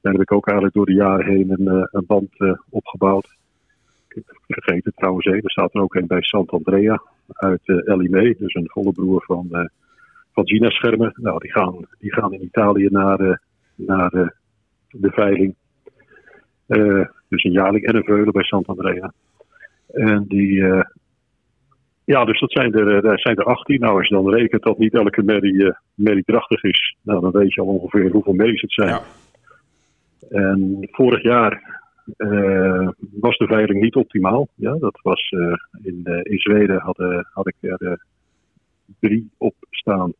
Daar 0.00 0.12
heb 0.12 0.22
ik 0.22 0.32
ook 0.32 0.46
eigenlijk 0.46 0.76
door 0.76 0.86
de 0.86 0.94
jaren 0.94 1.26
heen 1.26 1.50
een, 1.50 1.88
een 1.90 2.06
band 2.06 2.30
opgebouwd 2.70 3.36
vergeten 4.46 4.92
trouwens, 4.94 5.26
er 5.26 5.50
staat 5.50 5.74
er 5.74 5.80
ook 5.80 5.94
een 5.94 6.06
bij 6.06 6.22
Sant'Andrea 6.22 7.02
uit 7.32 7.60
Elimé, 7.64 8.34
dus 8.38 8.54
een 8.54 8.70
volle 8.70 8.92
broer 8.92 9.24
van, 9.26 9.70
van 10.32 10.46
Gina 10.46 10.70
Schermer. 10.70 11.12
Nou, 11.14 11.38
die 11.38 11.52
gaan, 11.52 11.86
die 11.98 12.12
gaan 12.12 12.32
in 12.32 12.44
Italië 12.44 12.88
naar, 12.90 13.40
naar 13.74 14.34
de 14.90 15.10
veiling. 15.10 15.54
dus 17.28 17.44
een 17.44 17.52
jaarling 17.52 17.84
en 17.84 17.96
een 17.96 18.04
veulen 18.04 18.32
bij 18.32 18.42
Sant'Andrea. 18.42 19.12
En 19.92 20.24
die, 20.28 20.64
ja, 22.04 22.24
dus 22.24 22.40
dat 22.40 22.52
zijn 22.52 22.74
er, 22.74 23.02
daar 23.02 23.18
zijn 23.18 23.36
er 23.36 23.44
18. 23.44 23.80
Nou, 23.80 23.96
als 23.96 24.08
je 24.08 24.14
dan 24.14 24.34
rekent 24.34 24.62
dat 24.62 24.78
niet 24.78 24.94
elke 24.94 25.22
merrie, 25.22 25.74
merrie 25.94 26.24
drachtig 26.24 26.62
is, 26.62 26.96
nou, 27.02 27.20
dan 27.20 27.30
weet 27.30 27.54
je 27.54 27.60
al 27.60 27.66
ongeveer 27.66 28.10
hoeveel 28.10 28.32
merries 28.32 28.60
het 28.60 28.72
zijn. 28.72 28.88
Ja. 28.88 29.02
En 30.30 30.88
vorig 30.90 31.22
jaar 31.22 31.80
uh, 32.16 32.88
was 33.20 33.36
de 33.36 33.46
veiling 33.46 33.80
niet 33.80 33.94
optimaal. 33.94 34.48
Ja, 34.54 34.76
dat 34.78 35.00
was 35.02 35.30
uh, 35.30 35.54
in, 35.82 36.00
uh, 36.04 36.20
in 36.22 36.38
Zweden 36.38 36.78
had, 36.78 36.96
had 37.32 37.48
ik 37.48 37.54
er 37.60 38.04
drie 39.00 39.30
op 39.38 39.54
staan. 39.70 40.12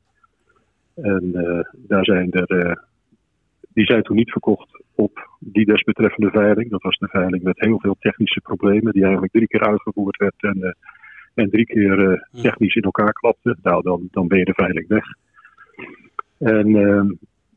En 0.95 1.33
daar 1.73 2.05
zijn 2.05 2.33
er, 2.33 2.79
die 3.75 3.85
zijn 3.85 4.03
toen 4.03 4.17
niet 4.17 4.31
verkocht 4.31 4.83
op 4.95 5.29
die 5.39 5.65
desbetreffende 5.65 6.31
veiling. 6.31 6.71
Dat 6.71 6.83
was 6.83 6.97
een 7.01 7.09
veiling 7.09 7.43
met 7.43 7.61
heel 7.61 7.81
veel 7.81 7.97
technische 7.99 8.41
problemen, 8.41 8.93
die 8.93 9.03
eigenlijk 9.03 9.33
drie 9.33 9.47
keer 9.47 9.67
uitgevoerd 9.67 10.17
werd 10.17 10.35
en, 10.39 10.77
en 11.35 11.51
drie 11.51 11.67
keer 11.67 12.29
technisch 12.43 12.75
in 12.75 12.83
elkaar 12.83 13.13
klapte. 13.13 13.57
Nou, 13.63 13.83
dan, 13.83 14.09
dan 14.11 14.29
ben 14.29 14.39
je 14.39 14.45
de 14.45 14.55
veiling 14.55 14.89
weg. 14.89 15.05
En 16.39 16.77
ehm, 16.77 17.09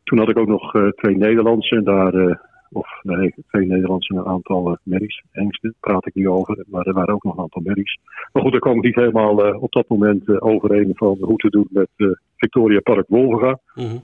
toen 0.04 0.18
had 0.20 0.30
ik 0.30 0.38
ook 0.38 0.48
nog 0.48 0.72
twee 0.96 1.18
Nederlandse 1.18 1.76
en 1.76 1.84
daar 1.84 2.44
of 2.72 2.88
nee, 3.02 3.34
twee 3.48 3.68
Nederlandse 3.68 4.14
een 4.14 4.26
aantal 4.26 4.78
merries. 4.84 5.24
Engsten 5.32 5.76
praat 5.80 6.06
ik 6.06 6.14
nu 6.14 6.30
over, 6.30 6.64
maar 6.68 6.86
er 6.86 6.94
waren 6.94 7.14
ook 7.14 7.24
nog 7.24 7.34
een 7.34 7.44
aantal 7.44 7.62
merries. 7.62 8.00
Maar 8.32 8.44
goed, 8.44 8.52
daar 8.52 8.62
kwam 8.62 8.78
ik 8.78 8.84
niet 8.84 8.96
helemaal 8.96 9.54
op 9.60 9.72
dat 9.72 9.88
moment 9.88 10.42
overeen 10.42 10.92
van 10.96 11.18
hoe 11.20 11.38
te 11.38 11.50
doen 11.50 11.68
met 11.70 11.90
Victoria 12.36 12.80
Park 12.80 13.06
Wolvenga. 13.08 13.60
Mm 13.76 14.02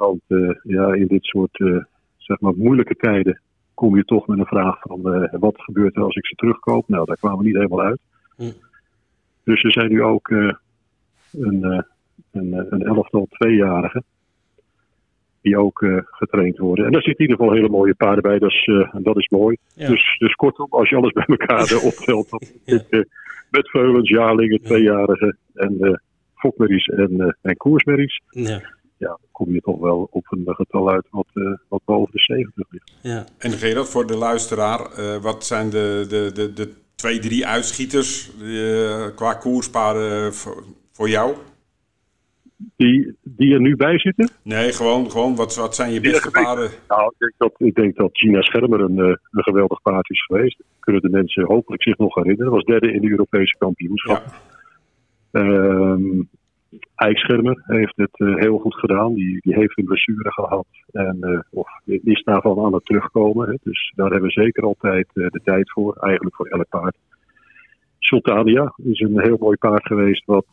Want 0.00 0.22
ja, 0.62 0.94
in 0.94 1.06
dit 1.06 1.24
soort 1.24 1.56
zeg 2.16 2.40
maar 2.40 2.54
moeilijke 2.56 2.94
tijden 2.94 3.40
kom 3.74 3.96
je 3.96 4.04
toch 4.04 4.26
met 4.26 4.38
een 4.38 4.46
vraag 4.46 4.80
van 4.80 5.28
wat 5.30 5.54
gebeurt 5.56 5.96
er 5.96 6.02
als 6.02 6.16
ik 6.16 6.26
ze 6.26 6.34
terugkoop? 6.34 6.88
Nou, 6.88 7.04
daar 7.04 7.16
kwamen 7.16 7.38
we 7.38 7.44
niet 7.44 7.56
helemaal 7.56 7.82
uit. 7.82 8.00
Mm. 8.36 8.52
Dus 9.44 9.62
er 9.62 9.72
zijn 9.72 9.88
nu 9.88 10.02
ook 10.02 10.28
een, 10.28 10.56
een, 12.30 12.66
een 12.70 12.82
elftal 12.82 13.26
tweejarigen 13.30 14.04
die 15.42 15.58
ook 15.58 15.80
uh, 15.80 15.98
getraind 16.04 16.58
worden. 16.58 16.84
En 16.84 16.92
daar 16.92 17.02
zitten 17.02 17.24
in 17.24 17.30
ieder 17.30 17.44
geval 17.44 17.60
hele 17.60 17.76
mooie 17.76 17.94
paarden 17.94 18.22
bij, 18.22 18.38
dat 18.38 18.50
is, 18.50 18.66
uh, 18.66 18.94
dat 18.98 19.16
is 19.16 19.28
mooi. 19.28 19.56
Ja. 19.74 19.88
Dus, 19.88 20.16
dus 20.18 20.34
kortom, 20.34 20.66
als 20.70 20.88
je 20.88 20.96
alles 20.96 21.12
bij 21.12 21.24
elkaar 21.26 21.72
uh, 21.72 21.84
optelt, 21.84 22.30
dan 22.30 22.40
ja. 22.64 22.82
uh, 22.90 23.04
met 23.50 23.70
veulens, 23.70 24.08
jaarlingen, 24.08 24.62
tweejarigen 24.62 25.38
en 25.54 25.76
uh, 25.80 25.94
fokmerries 26.34 26.86
en, 26.86 27.36
en 27.42 27.56
koersmerries, 27.56 28.20
ja. 28.30 28.60
Ja, 29.00 29.18
kom 29.32 29.52
je 29.52 29.60
toch 29.60 29.78
wel 29.78 30.08
op 30.10 30.26
een 30.28 30.54
getal 30.54 30.90
uit 30.90 31.06
wat, 31.10 31.26
wat 31.68 31.80
boven 31.84 32.12
de 32.12 32.20
70 32.20 32.66
ligt. 32.70 32.92
Ja. 33.02 33.24
En 33.38 33.50
Gerard, 33.50 33.88
voor 33.88 34.06
de 34.06 34.16
luisteraar, 34.16 34.80
wat 35.20 35.44
zijn 35.44 35.70
de, 35.70 36.06
de, 36.08 36.30
de, 36.34 36.52
de 36.52 36.72
twee, 36.94 37.18
drie 37.18 37.46
uitschieters 37.46 38.30
qua 39.14 39.34
koerspaarden 39.34 40.34
voor, 40.34 40.64
voor 40.92 41.08
jou? 41.08 41.34
die, 42.76 43.16
die 43.22 43.54
er 43.54 43.60
nu 43.60 43.76
bij 43.76 43.98
zitten? 43.98 44.28
Nee, 44.42 44.72
gewoon, 44.72 45.10
gewoon 45.10 45.36
wat, 45.36 45.56
wat 45.56 45.74
zijn 45.74 45.92
je 45.92 46.00
beste 46.00 46.30
paarden? 46.30 46.70
Nou, 46.88 47.06
ik 47.06 47.18
denk 47.18 47.32
dat, 47.36 47.52
ik 47.56 47.74
denk 47.74 47.96
dat 47.96 48.10
Gina 48.12 48.42
Schermer 48.42 48.80
een, 48.80 48.98
een 48.98 49.18
geweldig 49.30 49.82
paard 49.82 50.10
is 50.10 50.24
geweest. 50.24 50.62
Kunnen 50.80 51.02
de 51.02 51.08
mensen 51.08 51.44
hopelijk 51.44 51.82
zich 51.82 51.98
nog 51.98 52.14
herinneren. 52.14 52.44
Dat 52.44 52.54
was 52.54 52.64
derde 52.64 52.92
in 52.92 53.00
de 53.00 53.10
Europese 53.10 53.56
kampioenschap. 53.58 54.24
Ja. 55.32 55.40
Um, 55.40 56.28
IJschermer 56.94 57.62
heeft 57.66 57.96
het 57.96 58.38
heel 58.38 58.58
goed 58.58 58.74
gedaan. 58.74 59.14
Die, 59.14 59.40
die 59.40 59.54
heeft 59.54 59.78
een 59.78 59.84
blessure 59.84 60.32
gehad 60.32 60.66
en 60.92 61.46
of, 61.50 61.68
is 61.84 62.22
daarvan 62.22 62.64
aan 62.64 62.74
het 62.74 62.84
terugkomen. 62.84 63.48
Hè. 63.48 63.54
Dus 63.62 63.92
daar 63.96 64.10
hebben 64.10 64.30
we 64.34 64.42
zeker 64.42 64.62
altijd 64.62 65.06
de 65.12 65.40
tijd 65.44 65.70
voor, 65.70 65.96
eigenlijk 65.96 66.36
voor 66.36 66.46
elk 66.46 66.68
paard. 66.68 66.96
Sultania 67.98 68.74
is 68.76 69.00
een 69.00 69.20
heel 69.20 69.36
mooi 69.40 69.56
paard 69.56 69.86
geweest 69.86 70.24
wat, 70.24 70.46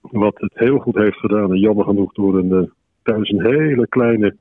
wat 0.00 0.34
het 0.40 0.52
heel 0.54 0.78
goed 0.78 0.94
heeft 0.94 1.18
gedaan. 1.18 1.50
En 1.50 1.58
jammer 1.58 1.84
genoeg 1.84 2.12
door 2.12 2.38
een, 2.38 2.72
tijdens 3.02 3.30
een 3.30 3.46
hele 3.46 3.88
kleine 3.88 4.36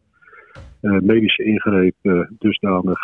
medische 0.82 1.44
ingreep 1.44 2.28
dusdanig 2.30 3.00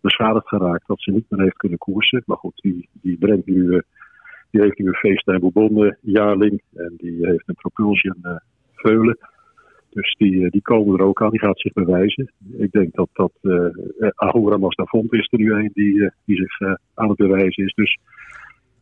beschadigd 0.00 0.48
geraakt 0.48 0.86
dat 0.86 1.00
ze 1.00 1.10
niet 1.10 1.26
meer 1.28 1.42
heeft 1.42 1.56
kunnen 1.56 1.78
koersen. 1.78 2.22
Maar 2.26 2.36
goed, 2.36 2.56
die, 2.56 2.88
die 2.92 3.18
brengt 3.18 3.46
nu 3.46 3.82
die 4.52 4.60
heeft 4.60 4.78
nu 4.78 4.86
een 4.86 4.94
FaceTime 4.94 5.38
Bourbon 5.38 5.96
jaarling. 6.00 6.62
En 6.74 6.94
die 6.96 7.26
heeft 7.26 7.48
een 7.48 7.54
propulsion 7.54 8.16
uh, 8.22 8.36
veulen. 8.74 9.18
Dus 9.90 10.14
die, 10.18 10.50
die 10.50 10.62
komen 10.62 10.98
er 10.98 11.04
ook 11.04 11.22
aan. 11.22 11.30
Die 11.30 11.40
gaat 11.40 11.60
zich 11.60 11.72
bewijzen. 11.72 12.32
Ik 12.56 12.72
denk 12.72 12.94
dat 12.94 13.08
dat 13.12 13.32
uh, 13.42 13.66
Ahura 14.14 14.56
Mastafont 14.56 15.12
is 15.12 15.28
er 15.30 15.38
nu 15.38 15.52
een 15.52 15.70
die, 15.72 16.10
die 16.24 16.36
zich 16.36 16.60
aan 16.94 17.08
het 17.08 17.16
bewijzen 17.16 17.64
is. 17.64 17.72
Dus 17.74 17.98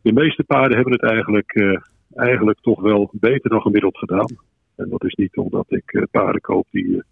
de 0.03 0.13
meeste 0.13 0.45
paarden 0.45 0.77
hebben 0.77 0.93
het 0.93 1.03
eigenlijk, 1.03 1.81
eigenlijk 2.15 2.59
toch 2.61 2.81
wel 2.81 3.11
beter 3.13 3.51
dan 3.51 3.61
gemiddeld 3.61 3.99
gedaan. 3.99 4.37
En 4.77 4.89
dat 4.89 5.05
is 5.05 5.15
niet 5.15 5.37
omdat 5.37 5.67
ik 5.69 6.07
paarden 6.11 6.41
koop 6.41 6.67
die 6.71 7.03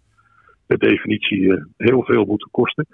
per 0.65 0.77
definitie 0.77 1.63
heel 1.77 2.03
veel 2.03 2.25
moeten 2.25 2.49
kosten. 2.51 2.87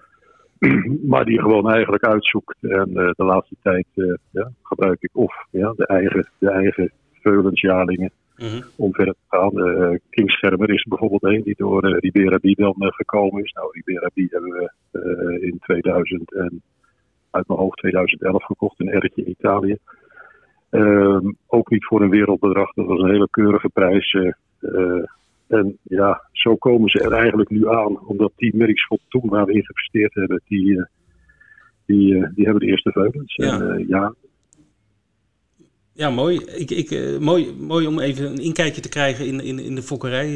maar 1.11 1.25
die 1.25 1.41
gewoon 1.41 1.71
eigenlijk 1.71 2.03
uitzoekt. 2.03 2.57
En 2.61 2.89
uh, 2.89 3.09
de 3.15 3.23
laatste 3.23 3.55
tijd 3.61 3.85
uh, 3.95 4.13
ja, 4.31 4.51
gebruik 4.61 5.01
ik 5.01 5.09
of 5.13 5.33
ja, 5.49 5.73
de 5.75 5.87
eigen, 5.87 6.29
de 6.37 6.49
eigen 6.49 6.91
veulensjalingen 7.13 8.11
mm 8.37 8.47
-hmm. 8.47 8.63
om 8.75 8.93
verder 8.93 9.13
te 9.13 9.37
gaan. 9.37 9.67
Uh, 9.67 9.97
King 10.09 10.31
Schermer 10.31 10.69
is 10.69 10.83
bijvoorbeeld 10.83 11.23
een 11.23 11.43
die 11.43 11.55
door 11.57 11.85
uh, 11.85 11.97
Ribera 11.99 12.37
B 12.37 12.55
dan 12.55 12.75
gekomen 12.77 13.43
is. 13.43 13.51
Nou, 13.51 13.69
Ribera 13.71 14.07
B 14.07 14.31
hebben 14.31 14.51
we 14.51 15.39
in 15.41 15.57
2000 15.59 16.33
en 16.33 16.61
uit 17.31 17.47
mijn 17.47 17.59
hoofd 17.59 17.77
2011 17.77 18.43
gekocht, 18.43 18.79
een 18.79 18.89
ertje 18.89 19.23
in 19.23 19.29
Italië. 19.29 19.77
Ehm, 20.69 21.31
ook 21.47 21.69
niet 21.69 21.85
voor 21.85 22.01
een 22.01 22.09
wereldbedrag, 22.09 22.73
dat 22.73 22.85
was 22.85 22.99
een 22.99 23.09
hele 23.09 23.29
keurige 23.29 23.69
prijs. 23.69 24.17
En 25.47 25.77
ja, 25.83 26.21
zo 26.31 26.55
komen 26.55 26.89
ze 26.89 26.99
er 26.99 27.11
eigenlijk 27.11 27.49
nu 27.49 27.69
aan, 27.69 28.07
omdat 28.07 28.31
die 28.35 28.55
merks 28.55 28.87
van 28.87 28.99
toen 29.09 29.29
waar 29.29 29.45
we 29.45 29.53
in 29.53 29.65
geïnvesteerd 29.65 30.13
hebben, 30.13 30.41
die, 30.47 30.77
eh, 30.77 30.85
die, 31.85 32.15
eh, 32.15 32.29
die 32.35 32.43
hebben 32.43 32.61
de 32.61 32.69
eerste 32.69 32.91
veulens. 32.91 33.35
Ja. 33.35 33.59
En, 33.59 33.79
uh, 33.79 33.87
ja. 33.87 34.13
ja, 35.93 36.09
mooi. 36.09 36.37
Ik, 36.37 36.71
ik, 36.71 37.19
mooi. 37.19 37.55
Mooi 37.59 37.87
om 37.87 37.99
even 37.99 38.25
een 38.25 38.43
inkijkje 38.43 38.81
te 38.81 38.89
krijgen 38.89 39.25
in, 39.25 39.39
in, 39.39 39.59
in 39.59 39.75
de 39.75 39.81
fokkerij, 39.81 40.29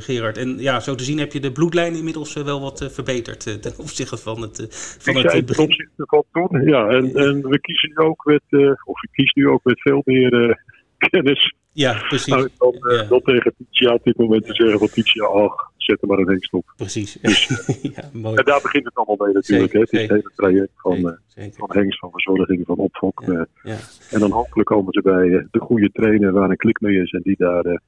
Gerard. 0.00 0.36
En 0.36 0.58
ja, 0.58 0.80
zo 0.80 0.94
te 0.94 1.04
zien 1.04 1.18
heb 1.18 1.32
je 1.32 1.40
de 1.40 1.52
bloedlijn 1.52 1.94
inmiddels 1.94 2.34
wel 2.34 2.60
wat 2.60 2.88
verbeterd 2.92 3.62
ten 3.62 3.78
opzichte 3.86 4.16
van 4.16 4.42
het, 4.42 4.56
van 5.00 5.16
ik 5.16 5.22
het 5.22 5.30
zei, 5.30 5.44
ten 5.44 5.64
opzichte 5.64 6.04
van 6.06 6.24
toen, 6.32 6.62
ja. 6.62 6.88
En, 6.88 7.14
en 7.14 7.48
we 7.48 7.60
kiezen 7.60 7.88
nu 7.88 7.96
ook 7.96 8.24
met, 8.24 8.76
of 8.84 9.02
ik 9.02 9.10
kies 9.12 9.32
nu 9.32 9.48
ook 9.48 9.64
met 9.64 9.80
veel 9.80 10.02
meer 10.04 10.66
kennis 10.98 11.52
ja, 11.78 12.04
precies. 12.08 12.26
Nou, 12.26 12.48
dan, 12.58 12.74
ja. 12.94 13.02
dan 13.02 13.20
tegen 13.20 13.54
Titia 13.56 13.92
op 13.94 14.04
dit 14.04 14.16
moment 14.16 14.44
te 14.44 14.54
zeggen 14.54 14.78
van 14.78 14.88
Titia, 14.88 15.24
ach, 15.24 15.70
zet 15.76 16.02
er 16.02 16.08
maar 16.08 16.18
een 16.18 16.28
hengst 16.28 16.52
op. 16.52 16.72
Precies. 16.76 17.18
Dus, 17.22 17.46
ja, 17.96 18.10
mooi. 18.12 18.36
En 18.36 18.44
daar 18.44 18.60
begint 18.62 18.84
het 18.84 18.94
allemaal 18.94 19.26
mee 19.26 19.34
natuurlijk. 19.34 19.70
Zeker, 19.72 19.78
hè. 19.78 19.80
Het 19.80 19.92
is 19.92 19.98
zeker. 19.98 20.14
het 20.14 20.24
hele 20.24 20.34
traject 20.36 20.72
van, 20.76 20.96
Zeker, 20.96 21.20
zeker. 21.26 21.58
van 21.58 21.68
hengst, 21.72 21.98
van 21.98 22.10
verzorging, 22.10 22.66
van 22.66 22.76
opfok. 22.76 23.22
Ja, 23.26 23.46
ja. 23.62 23.76
En 24.10 24.20
dan 24.20 24.30
hopelijk 24.30 24.68
komen 24.68 24.92
ze 24.92 25.02
bij 25.02 25.46
de 25.50 25.60
goede 25.60 25.90
trainer 25.92 26.32
waar 26.32 26.50
een 26.50 26.56
klik 26.56 26.80
mee 26.80 27.02
is 27.02 27.12
en 27.12 27.22
die 27.22 27.36
daar... 27.38 27.80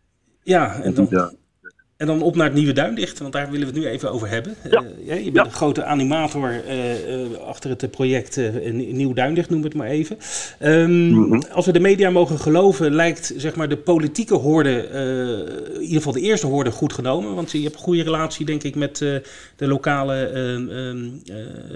Ja, 0.42 0.74
en 0.74 0.82
die 0.82 0.92
dan, 0.92 1.06
daar 1.10 1.32
en 2.00 2.06
dan 2.06 2.22
op 2.22 2.36
naar 2.36 2.46
het 2.46 2.54
Nieuwe 2.54 2.72
Duindicht, 2.72 3.18
want 3.18 3.32
daar 3.32 3.50
willen 3.50 3.66
we 3.66 3.72
het 3.72 3.82
nu 3.82 3.90
even 3.90 4.12
over 4.12 4.28
hebben. 4.28 4.54
Ja. 4.70 4.82
Uh, 4.82 5.06
ja, 5.06 5.14
je 5.14 5.30
bent 5.30 5.46
een 5.46 5.52
grote 5.52 5.84
animator 5.84 6.64
uh, 6.64 7.08
uh, 7.08 7.38
achter 7.46 7.70
het 7.70 7.90
project 7.90 8.40
Nieuw 8.72 9.12
Duindicht, 9.12 9.50
noem 9.50 9.62
het 9.62 9.74
maar 9.74 9.88
even. 9.88 10.18
Um, 10.62 10.98
Mhm. 11.10 11.40
Als 11.52 11.66
we 11.66 11.72
de 11.72 11.80
media 11.80 12.10
mogen 12.10 12.38
geloven, 12.38 12.94
lijkt 12.94 13.32
zeg 13.36 13.56
maar, 13.56 13.68
de 13.68 13.76
politieke 13.76 14.34
hoorde, 14.34 14.88
in 15.74 15.80
ieder 15.80 15.96
geval 15.96 16.12
de 16.12 16.20
eerste 16.20 16.46
hoorde, 16.46 16.70
goed 16.70 16.92
genomen. 16.92 17.34
Want 17.34 17.50
je 17.50 17.62
hebt 17.62 17.74
een 17.74 17.80
goede 17.80 18.02
relatie, 18.02 18.46
denk 18.46 18.62
ik, 18.62 18.74
met 18.74 18.98
de 18.98 19.22
lokale 19.56 20.14
ehm, 20.14 20.68
um, 20.68 21.22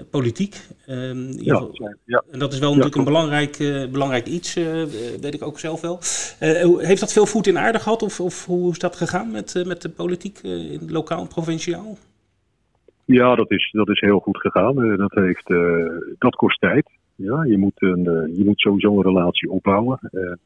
politiek. 0.09 0.55
Um, 0.89 1.33
ja, 1.37 1.55
geval, 1.55 1.95
ja. 2.05 2.23
en 2.31 2.39
dat 2.39 2.53
is 2.53 2.59
wel 2.59 2.69
Ja, 2.69 2.75
natuurlijk 2.75 3.07
een 3.07 3.13
belangrijk, 3.13 3.57
belangrijk 3.91 4.25
iets, 4.25 4.55
eh, 4.55 4.63
weet 5.21 5.33
ik 5.33 5.43
ook 5.43 5.59
zelf 5.59 5.81
wel. 5.81 5.99
Heeft 6.77 6.99
dat 6.99 7.13
veel 7.13 7.25
voet 7.25 7.47
in 7.47 7.57
aarde 7.57 7.79
gehad 7.79 8.03
of, 8.03 8.19
of 8.19 8.45
hoe 8.45 8.71
is 8.71 8.79
dat 8.79 8.95
gegaan 8.95 9.31
met, 9.31 9.63
met 9.65 9.81
de 9.81 9.89
politiek 9.89 10.14
uh, 10.23 10.71
in 10.71 10.91
lokaal 10.91 11.21
en 11.21 11.27
provinciaal? 11.27 11.97
Ja, 13.05 13.35
dat 13.35 13.51
is, 13.51 13.69
dat 13.71 13.89
is 13.89 13.99
heel 13.99 14.19
goed 14.19 14.37
gegaan. 14.37 14.85
Uh, 14.85 14.97
dat, 14.97 15.11
heeft, 15.11 15.49
uh, 15.49 15.85
dat 16.17 16.35
kost 16.35 16.59
tijd. 16.59 16.89
Ja, 17.15 17.43
je, 17.43 17.57
moet 17.57 17.81
een, 17.81 18.03
je 18.35 18.45
moet 18.45 18.59
sowieso 18.59 18.95
een 18.95 19.03
relatie 19.03 19.49
opbouwen. 19.49 19.99
En, 20.11 20.39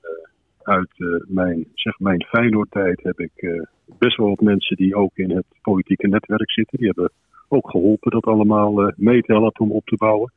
uit 0.64 1.24
mijn, 1.28 1.66
zeg, 1.74 2.00
mijn 2.00 2.24
Feyenoord-tijd 2.24 3.04
heb 3.04 3.20
ik 3.20 3.66
best 3.98 4.18
wel 4.18 4.28
wat 4.28 4.42
mensen 4.42 4.76
die 4.76 4.96
ook 4.96 5.12
in 5.14 5.32
het 5.32 5.46
politieke 5.62 6.08
netwerk 6.08 6.52
zitten. 6.52 6.78
Die 6.78 6.88
hebben 6.88 7.12
ook 7.48 7.70
geholpen 7.70 8.12
dat 8.12 8.24
allemaal 8.26 8.92
mee 8.96 9.22
te 9.22 9.34
helpen 9.34 9.66
om 9.66 9.72
op 9.72 9.86
te 9.86 9.96
bouwen. 9.96 10.32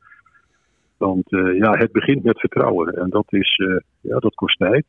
Want 0.97 1.29
ja, 1.29 1.77
het 1.77 1.91
begint 1.91 2.23
met 2.23 2.39
vertrouwen. 2.39 2.93
En 2.93 3.09
dat, 3.09 3.25
is, 3.29 3.61
ja, 4.01 4.19
dat 4.19 4.35
kost 4.35 4.57
tijd. 4.57 4.85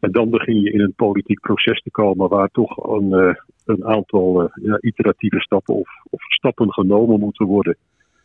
En 0.00 0.12
dan 0.12 0.30
begin 0.30 0.60
je 0.60 0.72
in 0.72 0.80
een 0.80 0.94
politiek 0.96 1.40
proces 1.40 1.82
te 1.82 1.90
komen 1.90 2.28
waar 2.28 2.48
toch 2.48 2.76
een, 2.76 3.36
een 3.68 3.84
aantal 3.84 4.50
ja, 4.54 4.78
iteratieve 4.80 5.40
stappen 5.40 5.74
of, 5.74 5.88
of, 6.10 6.22
stappen 6.22 6.72
genomen 6.72 7.20
moeten 7.20 7.46
worden. 7.46 7.76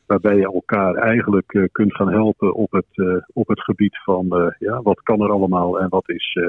Waarbij 0.05 0.35
je 0.35 0.43
elkaar 0.43 0.95
eigenlijk 0.95 1.53
uh, 1.53 1.63
kunt 1.71 1.95
gaan 1.95 2.11
helpen 2.11 2.53
op 2.53 2.71
het, 2.71 3.23
op 3.33 3.47
het 3.47 3.61
gebied 3.61 3.97
van 4.03 4.53
ja, 4.59 4.81
wat 4.81 5.01
kan 5.01 5.21
er 5.21 5.31
allemaal 5.31 5.79
en 5.79 5.89
wat 5.89 6.09
is, 6.09 6.39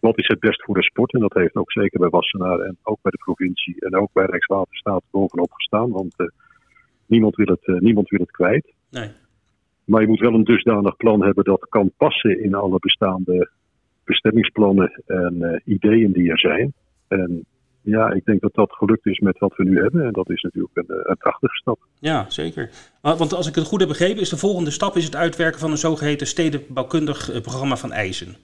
wat 0.00 0.18
is 0.18 0.26
het 0.26 0.40
best 0.40 0.64
voor 0.64 0.74
de 0.74 0.82
sport. 0.82 1.12
En 1.12 1.20
dat 1.20 1.34
heeft 1.34 1.56
ook 1.56 1.72
zeker 1.72 2.00
bij 2.00 2.08
Wassenaar 2.08 2.58
en 2.58 2.76
ook 2.82 2.98
bij 3.02 3.10
de 3.10 3.22
provincie 3.24 3.80
en 3.80 3.96
ook 3.96 4.12
bij 4.12 4.24
Rijkswaterstaat 4.24 5.02
bovenop 5.10 5.52
gestaan. 5.52 5.90
Want 5.90 6.14
niemand, 7.06 7.36
wil 7.36 7.46
het, 7.46 7.80
niemand 7.80 8.08
wil 8.08 8.20
het 8.20 8.30
kwijt. 8.30 8.72
Nee. 8.90 9.10
Maar 9.88 10.00
je 10.00 10.08
moet 10.08 10.20
wel 10.20 10.34
een 10.34 10.44
dusdanig 10.44 10.96
plan 10.96 11.22
hebben 11.22 11.44
dat 11.44 11.66
kan 11.68 11.90
passen 11.96 12.42
in 12.42 12.54
alle 12.54 12.78
bestaande 12.78 13.50
bestemmingsplannen 14.04 15.02
en 15.06 15.34
uh, 15.38 15.60
ideeën 15.64 16.12
die 16.12 16.30
er 16.30 16.38
zijn. 16.38 16.72
En 17.08 17.44
ja, 17.88 18.10
ik 18.10 18.24
denk 18.24 18.40
dat 18.40 18.54
dat 18.54 18.72
gelukt 18.72 19.06
is 19.06 19.18
met 19.18 19.38
wat 19.38 19.56
we 19.56 19.64
nu 19.64 19.80
hebben. 19.80 20.06
En 20.06 20.12
dat 20.12 20.30
is 20.30 20.42
natuurlijk 20.42 20.76
een, 20.76 21.10
een 21.10 21.16
prachtige 21.16 21.54
stap. 21.54 21.78
Ja, 21.98 22.24
zeker. 22.28 22.70
Want 23.00 23.34
als 23.34 23.48
ik 23.48 23.54
het 23.54 23.66
goed 23.66 23.80
heb 23.80 23.88
begrepen, 23.88 24.20
is 24.20 24.28
de 24.28 24.36
volgende 24.36 24.70
stap 24.70 24.96
is 24.96 25.04
het 25.04 25.16
uitwerken 25.16 25.60
van 25.60 25.70
een 25.70 25.76
zogeheten 25.76 26.26
stedenbouwkundig 26.26 27.40
programma 27.42 27.76
van 27.76 27.92
eisen. 27.92 28.36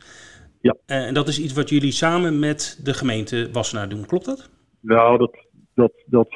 Ja. 0.61 0.76
Uh, 0.87 1.07
en 1.07 1.14
dat 1.14 1.28
is 1.28 1.40
iets 1.40 1.52
wat 1.52 1.68
jullie 1.68 1.92
samen 1.92 2.38
met 2.38 2.80
de 2.85 2.94
gemeente 2.94 3.48
Wassenaar 3.52 3.88
doen, 3.88 4.07
klopt 4.07 4.24
dat? 4.24 4.50
Nou, 4.80 5.18
dat, 5.18 5.37
dat, 5.74 5.92
dat, 6.07 6.28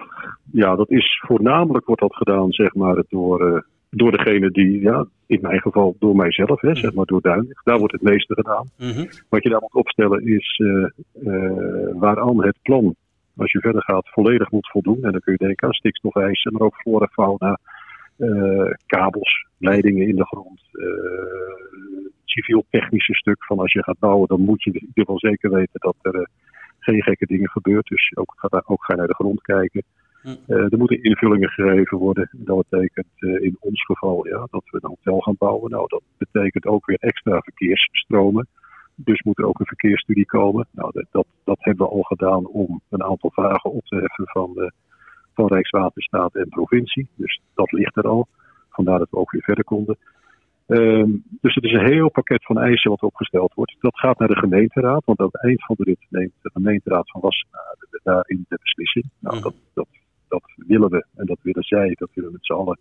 ja, 0.52 0.76
dat 0.76 0.90
is 0.90 1.22
voornamelijk 1.26 1.86
wordt 1.86 2.02
dat 2.02 2.16
gedaan, 2.16 2.52
zeg 2.52 2.74
maar, 2.74 3.04
door, 3.08 3.66
door 3.90 4.10
degene 4.10 4.50
die, 4.50 4.80
ja, 4.80 5.06
in 5.26 5.38
mijn 5.40 5.60
geval 5.60 5.96
door 5.98 6.16
mijzelf, 6.16 6.60
hè, 6.60 6.74
zeg 6.74 6.94
maar 6.94 7.04
door 7.04 7.20
Duinlicht. 7.20 7.64
Daar 7.64 7.78
wordt 7.78 7.92
het 7.92 8.02
meeste 8.02 8.34
gedaan. 8.34 8.70
Mm 8.76 8.90
-hmm. 8.90 9.08
Wat 9.28 9.42
je 9.42 9.48
daar 9.48 9.60
moet 9.60 9.74
opstellen 9.74 10.26
is 10.26 10.58
uh, 10.58 10.86
uh, 11.22 11.90
waaraan 11.94 12.44
het 12.44 12.56
plan, 12.62 12.94
als 13.36 13.52
je 13.52 13.60
verder 13.60 13.82
gaat, 13.82 14.08
volledig 14.08 14.50
moet 14.50 14.70
voldoen. 14.70 15.02
En 15.02 15.12
dan 15.12 15.20
kun 15.20 15.32
je 15.32 15.44
denken 15.46 15.66
aan 15.66 15.74
stikstofeisen, 15.74 16.52
maar 16.52 16.62
ook 16.62 16.76
flora, 16.76 17.06
fauna, 17.06 17.58
uh, 18.16 18.72
kabels, 18.86 19.46
leidingen 19.58 20.08
in 20.08 20.16
de 20.16 20.26
grond. 20.26 20.60
civiel-technische 22.24 23.14
stuk 23.14 23.44
van 23.44 23.58
als 23.58 23.72
je 23.72 23.82
gaat 23.82 23.98
bouwen, 23.98 24.28
dan 24.28 24.40
moet 24.40 24.62
je 24.62 24.70
in 24.70 24.80
ieder 24.80 24.92
geval 24.94 25.18
zeker 25.18 25.50
weten 25.50 25.80
dat 25.80 25.96
er 26.02 26.28
geen 26.78 27.02
gekke 27.02 27.26
dingen 27.26 27.50
gebeurt. 27.50 27.86
Dus 27.86 28.12
ook 28.14 28.32
ga, 28.36 28.62
ook 28.66 28.84
ga 28.84 28.94
naar 28.94 29.06
de 29.06 29.14
grond 29.14 29.42
kijken. 29.42 29.82
Uh, 30.46 30.72
er 30.72 30.78
moeten 30.78 31.02
invullingen 31.02 31.48
gegeven 31.48 31.98
worden. 31.98 32.28
Dat 32.32 32.64
betekent 32.68 33.06
uh, 33.16 33.42
in 33.42 33.56
ons 33.60 33.84
geval 33.84 34.26
ja, 34.26 34.46
dat 34.50 34.62
we 34.70 34.78
een 34.80 34.88
hotel 34.88 35.20
gaan 35.20 35.34
bouwen. 35.38 35.70
Nou, 35.70 35.84
dat 35.88 36.02
betekent 36.18 36.66
ook 36.66 36.86
weer 36.86 36.98
extra 37.00 37.40
verkeersstromen. 37.40 38.46
Dus 38.94 39.22
moet 39.22 39.38
er 39.38 39.46
ook 39.46 39.60
een 39.60 39.66
verkeersstudie 39.66 40.26
komen. 40.26 40.66
Nou, 40.70 40.90
dat, 40.92 41.06
dat, 41.10 41.26
dat 41.44 41.58
hebben 41.60 41.86
we 41.86 41.92
al 41.92 42.02
gedaan 42.02 42.46
om 42.46 42.80
een 42.88 43.02
aantal 43.02 43.30
vragen 43.30 43.72
op 43.72 43.84
te 43.84 43.96
heffen 43.96 44.26
van, 44.26 44.52
uh, 44.56 44.66
van 45.34 45.46
Rijkswaterstaat 45.46 46.34
en 46.34 46.48
provincie. 46.48 47.08
Dus 47.14 47.40
dat 47.54 47.72
ligt 47.72 47.96
er 47.96 48.08
al. 48.08 48.28
Vandaar 48.70 48.98
dat 48.98 49.10
we 49.10 49.16
ook 49.16 49.30
weer 49.30 49.42
verder 49.42 49.64
konden. 49.64 49.98
Um, 50.66 51.24
dus 51.40 51.54
het 51.54 51.64
is 51.64 51.72
een 51.72 51.86
heel 51.86 52.10
pakket 52.10 52.44
van 52.44 52.58
eisen 52.58 52.90
wat 52.90 53.02
opgesteld 53.02 53.54
wordt. 53.54 53.76
Dat 53.80 53.98
gaat 53.98 54.18
naar 54.18 54.28
de 54.28 54.38
gemeenteraad, 54.38 55.04
want 55.04 55.18
aan 55.18 55.28
het 55.32 55.42
eind 55.42 55.64
van 55.64 55.76
de 55.78 55.84
rit 55.84 56.06
neemt 56.08 56.32
de 56.42 56.50
gemeenteraad 56.50 57.10
van 57.10 57.20
Wassenaar 57.20 57.76
daarin 58.02 58.44
de 58.48 58.58
beslissing. 58.62 59.04
Nou, 59.18 59.40
dat, 59.40 59.54
dat, 59.74 59.88
dat 60.28 60.42
willen 60.56 60.90
we 60.90 61.06
en 61.14 61.26
dat 61.26 61.38
willen 61.42 61.62
zij, 61.62 61.94
dat 61.98 62.10
willen 62.14 62.30
we 62.30 62.36
met 62.36 62.46
z'n 62.46 62.52
allen 62.52 62.78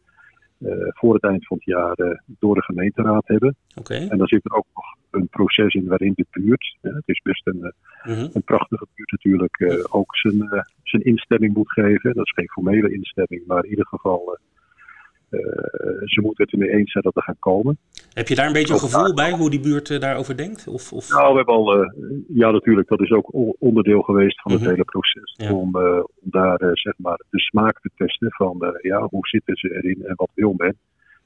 uh, 0.60 0.72
voor 0.90 1.14
het 1.14 1.24
eind 1.24 1.48
van 1.48 1.58
het 1.58 1.66
jaar 1.66 2.00
uh, 2.00 2.18
door 2.40 2.56
de 2.56 2.64
gemeenteraad 2.64 3.28
hebben. 3.28 3.56
Okay. 3.76 4.08
En 4.08 4.18
dan 4.18 4.28
zit 4.28 4.46
er 4.46 4.56
ook 4.56 4.68
nog 4.74 4.86
een 5.12 5.28
proces 5.28 5.74
in 5.74 5.88
waarin 5.88 6.14
de 6.16 6.26
buurt, 6.32 6.78
het 6.82 7.04
is 7.06 7.22
best 7.22 7.48
een, 7.48 7.74
mhm. 8.04 8.28
een 8.34 8.44
prachtige 8.44 8.88
buurt 8.96 9.12
natuurlijk, 9.12 9.86
ook 9.90 10.16
zijn, 10.16 10.66
zijn 10.84 11.04
instemming 11.04 11.54
moet 11.54 11.72
geven. 11.72 12.14
Dat 12.14 12.26
is 12.26 12.32
geen 12.32 12.50
formele 12.50 12.94
instemming, 12.94 13.46
maar 13.46 13.64
in 13.64 13.70
ieder 13.70 13.88
geval 13.88 14.38
ze 16.06 16.20
moeten 16.22 16.44
het 16.44 16.54
ermee 16.54 16.70
eens 16.70 16.92
zijn 16.92 17.04
dat 17.04 17.16
er 17.16 17.24
gaat 17.24 17.40
komen. 17.40 17.78
Heb 18.14 18.28
je 18.28 18.36
daar 18.36 18.48
een 18.48 18.54
beetje 18.54 18.74
een 18.74 18.80
gevoel 18.80 19.14
bij 19.14 19.32
hoe 19.32 19.50
die 19.50 19.60
buurt 19.60 19.90
uh, 19.90 20.00
daarover 20.00 20.38
denkt? 20.38 20.68
Of, 20.68 20.94
of? 20.94 21.10
Nou, 21.10 21.30
we 21.30 21.36
hebben 21.36 21.56
al, 21.56 21.80
uh, 21.80 21.90
ja 22.28 22.52
natuurlijk, 22.52 22.88
dat 22.88 23.02
is 23.02 23.12
ook 23.12 23.30
onderdeel 23.60 24.02
geweest 24.02 24.42
van 24.42 24.52
het 24.52 24.62
hele 24.62 24.84
proces. 24.84 25.36
Om, 25.52 25.76
om, 25.76 26.08
daar 26.22 26.60
zeg 26.60 26.94
maar 26.98 27.20
de 27.30 27.40
smaak 27.40 27.80
te 27.82 27.90
testen 27.96 28.32
van 28.32 28.78
ja, 28.82 29.08
hoe 29.10 29.28
zitten 29.28 29.56
ze 29.56 29.76
erin 29.76 30.06
en 30.06 30.16
wat 30.16 30.30
wil 30.34 30.54
men. 30.58 30.78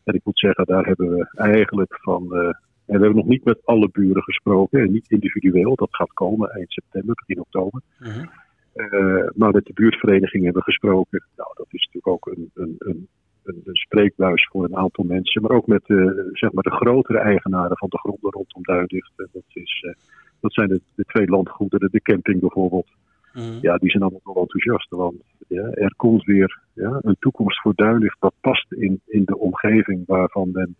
En 0.04 0.14
ik 0.14 0.22
moet 0.24 0.40
zeggen, 0.40 0.66
daar 0.66 0.86
hebben 0.86 1.10
we 1.10 1.32
eigenlijk 1.36 1.98
van. 2.02 2.22
en 2.34 2.56
we 2.86 3.04
hebben 3.04 3.16
nog 3.16 3.28
niet 3.28 3.44
met 3.44 3.66
alle 3.66 3.90
buren 3.92 4.24
gesproken, 4.24 4.92
niet 4.92 5.10
individueel, 5.10 5.76
dat 5.76 5.96
gaat 5.96 6.14
komen 6.14 6.50
eind 6.50 6.72
september, 6.72 7.16
begin 7.16 7.40
oktober. 7.40 7.82
-huh. 7.98 9.30
maar 9.36 9.52
met 9.52 9.66
de 9.66 9.74
buurtvereniging 9.74 10.44
hebben 10.44 10.64
we 10.66 10.72
gesproken. 10.72 11.24
Nou, 11.36 11.50
dat 11.54 11.68
is 11.70 11.90
natuurlijk 11.92 12.08
ook 12.08 12.36
een, 12.36 12.52
een, 12.54 12.76
een 12.78 13.08
een, 13.44 13.62
een 13.66 13.76
spreekbuis 13.76 14.48
voor 14.52 14.64
een 14.64 14.78
aantal 14.78 15.04
mensen. 15.04 15.42
Maar 15.42 15.52
ook 15.52 15.68
met 15.68 15.84
de, 15.86 16.30
zeg 16.34 16.52
maar 16.52 16.64
de 16.64 16.76
grotere 16.76 17.20
eigenaren 17.20 17.78
van 17.78 17.90
de 17.90 17.98
gronden 17.98 18.32
rondom 18.32 18.64
Duindicht. 18.64 19.12
Dat, 19.16 19.44
is, 19.54 19.84
eh, 19.88 19.94
dat 20.40 20.54
zijn 20.54 20.68
de, 20.68 20.82
de 20.96 21.04
twee 21.04 21.28
landgoederen, 21.28 21.92
de 21.92 22.02
camping 22.02 22.40
bijvoorbeeld. 22.40 22.88
Mhm. 23.34 23.58
Ja, 23.62 23.78
die 23.78 23.90
zijn 23.90 24.04
allemaal 24.04 24.34
wel 24.34 24.42
enthousiast. 24.42 24.90
Want 24.90 25.16
ja, 25.48 25.70
er 25.70 25.94
komt 25.96 26.24
weer 26.24 26.60
ja, 26.74 27.00
een 27.02 27.16
toekomst 27.20 27.62
voor 27.62 27.74
Duinlicht 27.76 28.18
dat 28.20 28.34
past 28.42 28.72
in, 28.72 29.02
in 29.06 29.26
de 29.26 29.38
omgeving 29.38 30.04
waarvan 30.06 30.52
men 30.52 30.76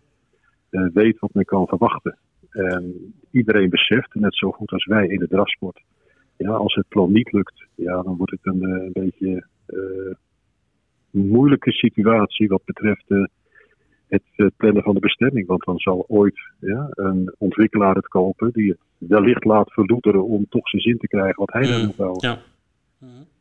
uh, 0.70 0.88
weet 0.92 1.18
wat 1.18 1.34
men 1.34 1.44
kan 1.44 1.66
verwachten. 1.66 2.18
En 2.50 3.14
iedereen 3.30 3.70
beseft, 3.70 4.14
net 4.14 4.36
zo 4.36 4.50
goed 4.50 4.70
als 4.70 4.84
wij 4.84 5.06
in 5.06 5.18
de 5.18 5.28
drafsport, 5.28 5.82
ja, 6.36 6.50
als 6.50 6.74
het 6.74 6.88
plan 6.88 7.12
niet 7.12 7.32
lukt, 7.32 7.64
ja, 7.74 8.02
dan 8.02 8.16
wordt 8.16 8.32
het 8.32 8.46
een, 8.46 8.62
eh, 8.62 8.84
een 8.84 8.92
beetje 8.92 9.46
uh, 9.68 10.14
moeilijke 11.12 11.72
situatie 11.72 12.48
wat 12.48 12.64
betreft 12.64 13.04
uh, 13.08 13.24
het 14.08 14.52
plannen 14.56 14.82
van 14.82 14.94
de 14.94 15.00
bestemming. 15.00 15.46
Want 15.46 15.64
dan 15.64 15.78
zal 15.78 16.04
ooit 16.08 16.40
ja, 16.60 16.86
een 16.90 17.34
ontwikkelaar 17.38 17.94
het 17.94 18.08
kopen 18.08 18.50
die 18.52 18.68
het 18.68 19.08
wellicht 19.08 19.44
laat 19.44 19.72
verloederen 19.72 20.24
om 20.24 20.46
toch 20.48 20.68
zijn 20.68 20.82
zin 20.82 20.98
te 20.98 21.08
krijgen 21.08 21.36
wat 21.36 21.52
hij 21.52 21.66
dan 21.66 21.86
moet 21.86 21.96
houden. 21.96 22.30
Ja. 22.30 22.38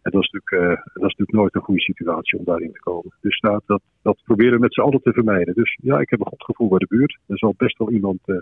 En 0.01 0.11
dat 0.11 0.23
is, 0.23 0.29
natuurlijk, 0.31 0.51
uh, 0.51 0.85
dat 0.93 1.09
is 1.09 1.15
natuurlijk 1.17 1.37
nooit 1.37 1.55
een 1.55 1.61
goede 1.61 1.81
situatie 1.81 2.39
om 2.39 2.45
daarin 2.45 2.71
te 2.71 2.79
komen. 2.79 3.13
Dus 3.21 3.39
dat, 3.39 3.63
dat, 3.65 3.81
dat 4.01 4.21
proberen 4.23 4.53
we 4.53 4.59
met 4.59 4.73
z'n 4.73 4.81
allen 4.81 5.01
te 5.01 5.13
vermijden. 5.13 5.53
Dus 5.53 5.77
ja, 5.81 5.99
ik 5.99 6.09
heb 6.09 6.19
een 6.19 6.27
goed 6.27 6.43
gevoel 6.43 6.69
bij 6.69 6.77
de 6.77 6.87
buurt. 6.87 7.17
Er 7.27 7.37
zal 7.37 7.53
best 7.57 7.77
wel 7.77 7.91
iemand 7.91 8.19
uh, 8.25 8.37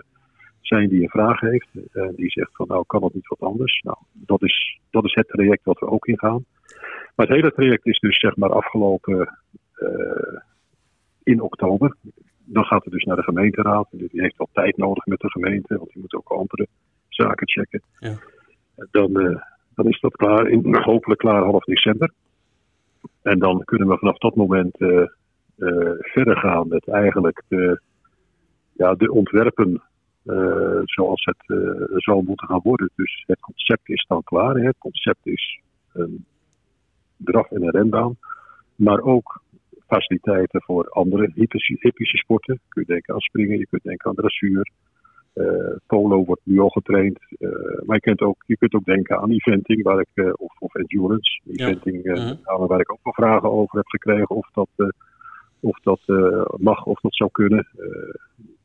zijn 0.60 0.88
die 0.88 1.02
een 1.02 1.08
vraag 1.08 1.40
heeft. 1.40 1.68
En 1.92 2.12
die 2.16 2.30
zegt 2.30 2.50
van 2.52 2.66
nou 2.68 2.84
kan 2.86 3.00
dat 3.00 3.14
niet 3.14 3.28
wat 3.28 3.40
anders. 3.40 3.80
Nou, 3.82 3.96
dat 4.12 4.42
is, 4.42 4.80
dat 4.90 5.04
is 5.04 5.14
het 5.14 5.28
traject 5.28 5.64
wat 5.64 5.78
we 5.78 5.86
ook 5.86 6.06
ingaan. 6.06 6.44
Maar 7.20 7.28
het 7.28 7.38
hele 7.38 7.52
traject 7.52 7.86
is 7.86 7.98
dus 7.98 8.18
zeg 8.18 8.36
maar 8.36 8.52
afgelopen 8.52 9.38
uh, 9.78 10.40
in 11.22 11.40
oktober. 11.40 11.96
Dan 12.44 12.64
gaat 12.64 12.84
het 12.84 12.92
dus 12.92 13.04
naar 13.04 13.16
de 13.16 13.22
gemeenteraad. 13.22 13.88
Die 13.90 14.08
heeft 14.10 14.36
wel 14.36 14.48
tijd 14.52 14.76
nodig 14.76 15.06
met 15.06 15.20
de 15.20 15.30
gemeente, 15.30 15.76
want 15.76 15.92
die 15.92 16.00
moet 16.00 16.14
ook 16.14 16.28
andere 16.28 16.66
zaken 17.08 17.48
checken. 17.48 17.82
Ja. 17.98 18.14
Dan, 18.90 19.20
uh, 19.20 19.40
dan 19.74 19.88
is 19.88 20.00
dat 20.00 20.16
klaar, 20.16 20.48
in, 20.48 20.76
hopelijk 20.76 21.20
klaar 21.20 21.42
half 21.42 21.64
december. 21.64 22.12
En 23.22 23.38
dan 23.38 23.64
kunnen 23.64 23.88
we 23.88 23.98
vanaf 23.98 24.18
dat 24.18 24.34
moment 24.34 24.80
uh, 24.80 25.06
verder 25.98 26.36
gaan 26.36 26.68
met 26.68 26.88
eigenlijk 26.88 27.42
de, 27.48 27.80
ja, 28.72 28.94
de 28.94 29.12
ontwerpen 29.12 29.82
zoals 30.84 31.24
het 31.24 31.44
zou 31.96 32.24
moeten 32.24 32.46
gaan 32.46 32.60
worden. 32.62 32.90
Dus 32.96 33.24
het 33.26 33.40
concept 33.40 33.88
is 33.88 34.04
dan 34.08 34.22
klaar. 34.22 34.54
Hè. 34.54 34.66
Het 34.66 34.78
concept 34.78 35.26
is 35.26 35.60
een 35.92 36.24
draf- 37.24 37.50
en 37.50 37.62
een 37.62 37.70
renbaan. 37.70 38.16
Maar 38.74 39.00
ook 39.00 39.42
faciliteiten 39.86 40.62
voor 40.62 40.88
andere 40.88 41.30
hippische 41.34 42.16
sporten. 42.16 42.60
Kun 42.68 42.82
je 42.86 42.92
denken 42.92 43.14
aan 43.14 43.20
springen, 43.20 43.58
je 43.58 43.66
kunt 43.66 43.82
denken 43.82 44.08
aan 44.08 44.14
dressuur. 44.14 44.70
Uh, 45.34 45.76
polo 45.86 46.24
wordt 46.24 46.40
nu 46.44 46.58
al 46.58 46.68
getraind. 46.68 47.18
Uh, 47.38 47.50
maar 47.86 47.96
je 47.96 48.00
kunt, 48.00 48.20
ook, 48.20 48.42
je 48.46 48.56
kunt 48.56 48.74
ook 48.74 48.84
denken 48.84 49.18
aan 49.18 49.30
eventing 49.30 49.82
waar 49.82 50.00
ik, 50.00 50.08
uh, 50.14 50.32
of, 50.36 50.56
of 50.58 50.74
endurance. 50.74 51.40
Eventing, 51.46 52.04
ja. 52.04 52.36
-huh. 52.44 52.66
waar 52.66 52.80
ik 52.80 52.92
ook 52.92 53.00
wel 53.02 53.12
vragen 53.12 53.50
over 53.50 53.76
heb 53.76 53.86
gekregen 53.86 54.36
of 54.36 54.50
dat, 54.52 54.94
of 55.60 55.80
dat 55.80 56.00
mag 56.56 56.84
of 56.84 57.00
dat 57.00 57.14
zou 57.14 57.30
kunnen. 57.32 57.68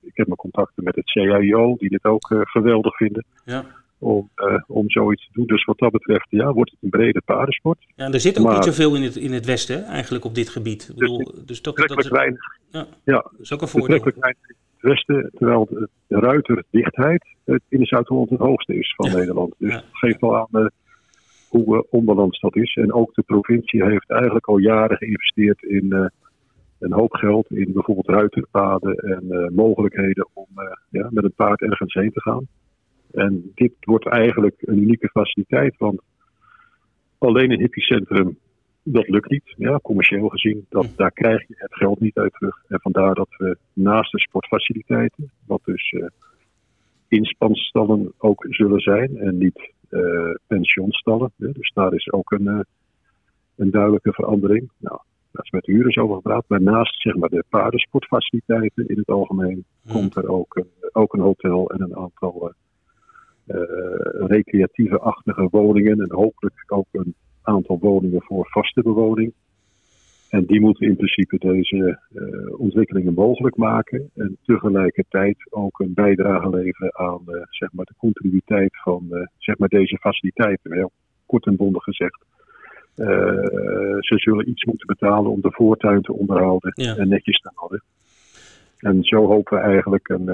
ik 0.02 0.18
heb 0.18 0.26
mijn 0.26 0.40
contacten 0.40 0.84
met 0.84 0.96
het 0.96 1.08
CIO, 1.08 1.76
die 1.78 1.90
dit 1.90 2.06
ook 2.06 2.28
geweldig 2.28 2.96
vinden. 2.96 3.26
Ja 3.46 3.66
om, 3.98 4.30
uh, 4.36 4.64
om 4.68 4.90
zoiets 4.90 5.26
te 5.26 5.32
doen. 5.34 5.46
Dus 5.46 5.66
wat 5.66 5.78
dat 5.78 5.92
betreft, 5.92 6.28
ja, 6.30 6.54
wordt 6.54 6.72
het 6.72 6.80
een 6.84 6.90
brede 6.90 7.22
paardensport. 7.26 7.86
Ja, 7.96 8.12
er 8.12 8.20
zit 8.20 8.40
ook 8.40 8.54
niet 8.54 8.64
zoveel 8.64 8.96
in 8.96 9.02
het, 9.02 9.16
in 9.16 9.34
het 9.34 9.46
Westen, 9.46 9.84
eigenlijk 9.84 10.26
op 10.26 10.36
dit 10.36 10.50
gebied. 10.50 10.90
Ik 10.90 10.96
bedoel, 10.96 11.32
dus 11.46 11.62
dat, 11.62 11.78
dat 11.78 12.00
is, 12.00 12.10
weinig. 12.10 12.60
Ja, 12.72 12.88
ja, 13.04 13.14
dat 13.14 13.40
is 13.40 13.54
ook 13.54 13.62
een 13.62 13.68
voordeel. 13.68 14.00
weinig 14.04 14.50
in 14.50 14.56
het 14.74 14.82
Westen, 14.82 15.32
terwijl 15.34 15.66
de, 15.66 15.90
de 16.08 16.20
ruiterdichtheid 16.20 17.26
in 17.46 17.80
de 17.80 17.86
Zuid-Holland 17.86 18.30
het 18.30 18.40
hoogste 18.40 18.76
is 18.76 18.94
van 18.96 19.12
Nederland. 19.12 19.56
Dus 19.58 19.70
ja. 19.70 19.76
dat 19.76 19.86
geeft 19.92 20.22
wel 20.22 20.38
aan 20.38 20.48
uh, 20.52 20.66
hoe 21.50 21.76
uh, 21.76 21.82
onbalans 21.90 22.40
dat 22.40 22.56
is. 22.56 22.76
En 22.76 22.94
ook 22.94 23.14
de 23.14 23.24
provincie 23.24 23.84
heeft 23.84 24.10
eigenlijk 24.10 24.48
al 24.48 24.58
jaren 24.58 24.98
geïnvesteerd 24.98 25.64
in 25.64 26.12
een 26.80 26.94
hoop 26.94 27.14
geld 27.14 27.52
in 27.52 27.74
bijvoorbeeld 27.74 28.08
ruiterpaden 28.08 28.96
en 28.96 29.52
mogelijkheden 29.56 30.28
om 30.34 30.48
ja, 30.90 31.08
met 31.12 31.24
een 31.24 31.34
paard 31.36 31.62
ergens 31.62 31.94
heen 31.94 32.12
te 32.12 32.22
gaan. 32.22 32.48
En 33.16 33.52
dit 33.56 33.74
wordt 33.80 34.08
eigenlijk 34.08 34.56
een 34.60 34.78
unieke 34.78 35.10
faciliteit, 35.10 35.78
want 35.78 36.02
alleen 37.18 37.52
een 37.52 37.60
hippiecentrum, 37.60 38.38
dat 38.84 39.08
lukt 39.08 39.30
niet, 39.30 39.54
ja, 39.58 39.80
commercieel 39.80 40.30
gezien. 40.30 40.66
Dat, 40.70 40.94
daar 40.96 41.12
krijg 41.12 41.48
je 41.48 41.56
het 41.58 41.76
geld 41.76 42.00
niet 42.00 42.18
uit 42.18 42.34
terug. 42.34 42.64
En 42.68 42.82
vandaar 42.82 43.14
dat 43.14 43.30
we 43.38 43.58
naast 43.74 44.12
de 44.12 44.20
sportfaciliteiten, 44.20 45.32
wat 45.46 45.62
dus 45.64 45.92
uh, 45.92 46.06
inspanstallen 47.08 48.14
ook 48.18 48.46
zullen 48.50 48.80
zijn 48.80 49.18
en 49.18 49.38
niet 49.38 49.72
uh, 49.90 50.34
pensionstallen. 50.48 51.32
Ja, 51.36 51.52
dus 51.52 51.72
daar 51.74 51.94
is 51.94 52.12
ook 52.12 52.32
een, 52.32 52.46
uh, 52.46 52.60
een 53.56 53.72
duidelijke 53.72 54.14
verandering. 54.14 54.72
Nou, 54.78 55.00
daar 55.32 55.44
is 55.44 55.52
met 55.52 55.64
de 55.64 55.72
huurders 55.72 55.98
over 55.98 56.16
gepraat. 56.16 56.46
Maar 56.48 56.62
naast 56.62 57.02
zeg 57.02 57.16
maar, 57.16 57.30
de 57.30 57.44
paardensportfaciliteiten 57.50 58.88
in 58.88 58.98
het 58.98 59.10
algemeen 59.10 59.66
komt 59.88 60.16
er 60.16 60.30
ook 60.30 60.56
een, 60.56 60.70
ook 60.92 61.14
een 61.14 61.20
hotel 61.20 61.70
en 61.70 61.82
een 61.82 61.96
aantal 61.96 62.54
recreatieve-achtige 64.28 65.48
woningen 65.52 66.00
en 66.00 66.12
hopelijk 66.12 66.64
ook 66.68 66.88
een 66.92 67.16
aantal 67.42 67.80
woningen 67.80 68.22
voor 68.24 68.48
vaste 68.50 68.82
bewoning. 68.82 69.34
En 70.30 70.46
die 70.46 70.62
moeten 70.62 70.88
in 70.88 70.96
principe 70.96 71.38
deze 71.38 72.00
uh, 72.14 72.60
ontwikkelingen 72.60 73.14
mogelijk 73.14 73.56
maken 73.56 74.10
en 74.16 74.38
tegelijkertijd 74.46 75.38
ook 75.50 75.80
een 75.80 75.94
bijdrage 75.94 76.50
leveren 76.50 76.96
aan 76.96 77.22
uh, 77.28 77.42
zeg 77.50 77.74
maar 77.74 77.86
de 77.86 77.94
continuïteit 77.98 78.82
van 78.82 79.28
zeg 79.38 79.58
maar 79.58 79.70
deze 79.70 79.98
faciliteiten. 79.98 80.74
Heel 80.74 80.92
kort 81.26 81.46
en 81.46 81.56
bondig 81.56 81.84
gezegd. 81.84 82.26
ze 84.00 84.14
zullen 84.16 84.50
iets 84.50 84.64
moeten 84.64 84.88
betalen 84.88 85.32
om 85.32 85.42
de 85.42 85.52
voortuin 85.52 86.02
te 86.02 86.14
onderhouden 86.14 86.72
en 86.74 87.08
netjes 87.08 87.40
te 87.40 87.52
houden. 87.54 87.84
En 88.80 89.04
zo 89.04 89.26
hopen 89.26 89.58
we 89.58 89.64
eigenlijk 89.64 90.10
een, 90.10 90.28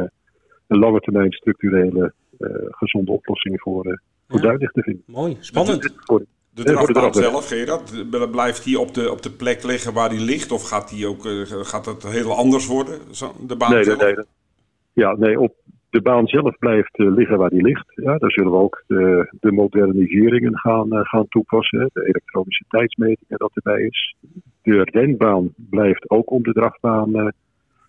een 0.68 0.80
lange 0.80 1.00
termijn 1.00 1.32
structurele 1.32 2.06
eh, 2.06 2.12
gezonde 2.70 3.12
oplossingen 3.12 3.60
voor, 3.60 3.86
uh, 3.88 3.94
voor 4.28 4.42
ja. 4.42 4.58
te 4.58 4.82
vinden. 4.82 5.04
Mooi, 5.06 5.38
spannend. 5.40 5.96
Voor, 5.98 6.26
de 6.54 6.64
drafbaan 6.64 7.14
zelf, 7.14 7.48
Gerard, 7.48 8.32
blijft 8.32 8.64
die 8.64 8.80
op 8.80 8.94
de, 8.94 9.12
op 9.12 9.22
de 9.22 9.32
plek 9.32 9.64
liggen 9.64 9.94
waar 9.94 10.10
die 10.10 10.20
ligt? 10.20 10.52
Of 10.52 10.64
gaat, 10.64 10.90
die 10.90 11.08
ook, 11.08 11.26
uh, 11.26 11.42
gaat 11.46 11.86
het 11.86 12.04
heel 12.04 12.32
anders 12.34 12.68
worden, 12.68 13.00
de 13.48 13.56
baan 13.56 13.72
nee, 13.72 13.84
zelf? 13.84 14.02
Nee, 14.02 14.16
nee. 14.16 14.26
Ja, 14.94 15.16
nee, 15.16 15.40
op 15.40 15.56
de 15.90 16.02
baan 16.02 16.28
zelf 16.28 16.58
blijft 16.58 17.00
uh, 17.00 17.16
liggen 17.16 17.38
waar 17.38 17.50
die 17.50 17.62
ligt. 17.62 17.92
Ja, 17.96 18.18
daar 18.18 18.32
zullen 18.32 18.52
we 18.52 18.58
ook 18.58 18.84
de, 18.88 19.34
de 19.40 19.52
moderniseringen 19.52 20.58
gaan, 20.58 20.88
uh, 20.94 21.00
gaan 21.04 21.28
toepassen. 21.28 21.90
De 21.94 22.06
elektronische 22.06 22.66
tijdsmetingen 22.68 23.38
dat 23.38 23.52
erbij 23.54 23.82
is. 23.82 24.16
De 24.62 24.82
renbaan 24.84 25.54
blijft 25.56 26.10
ook 26.10 26.32
om 26.32 26.44
de 26.44 26.54
drafbaan 26.54 27.34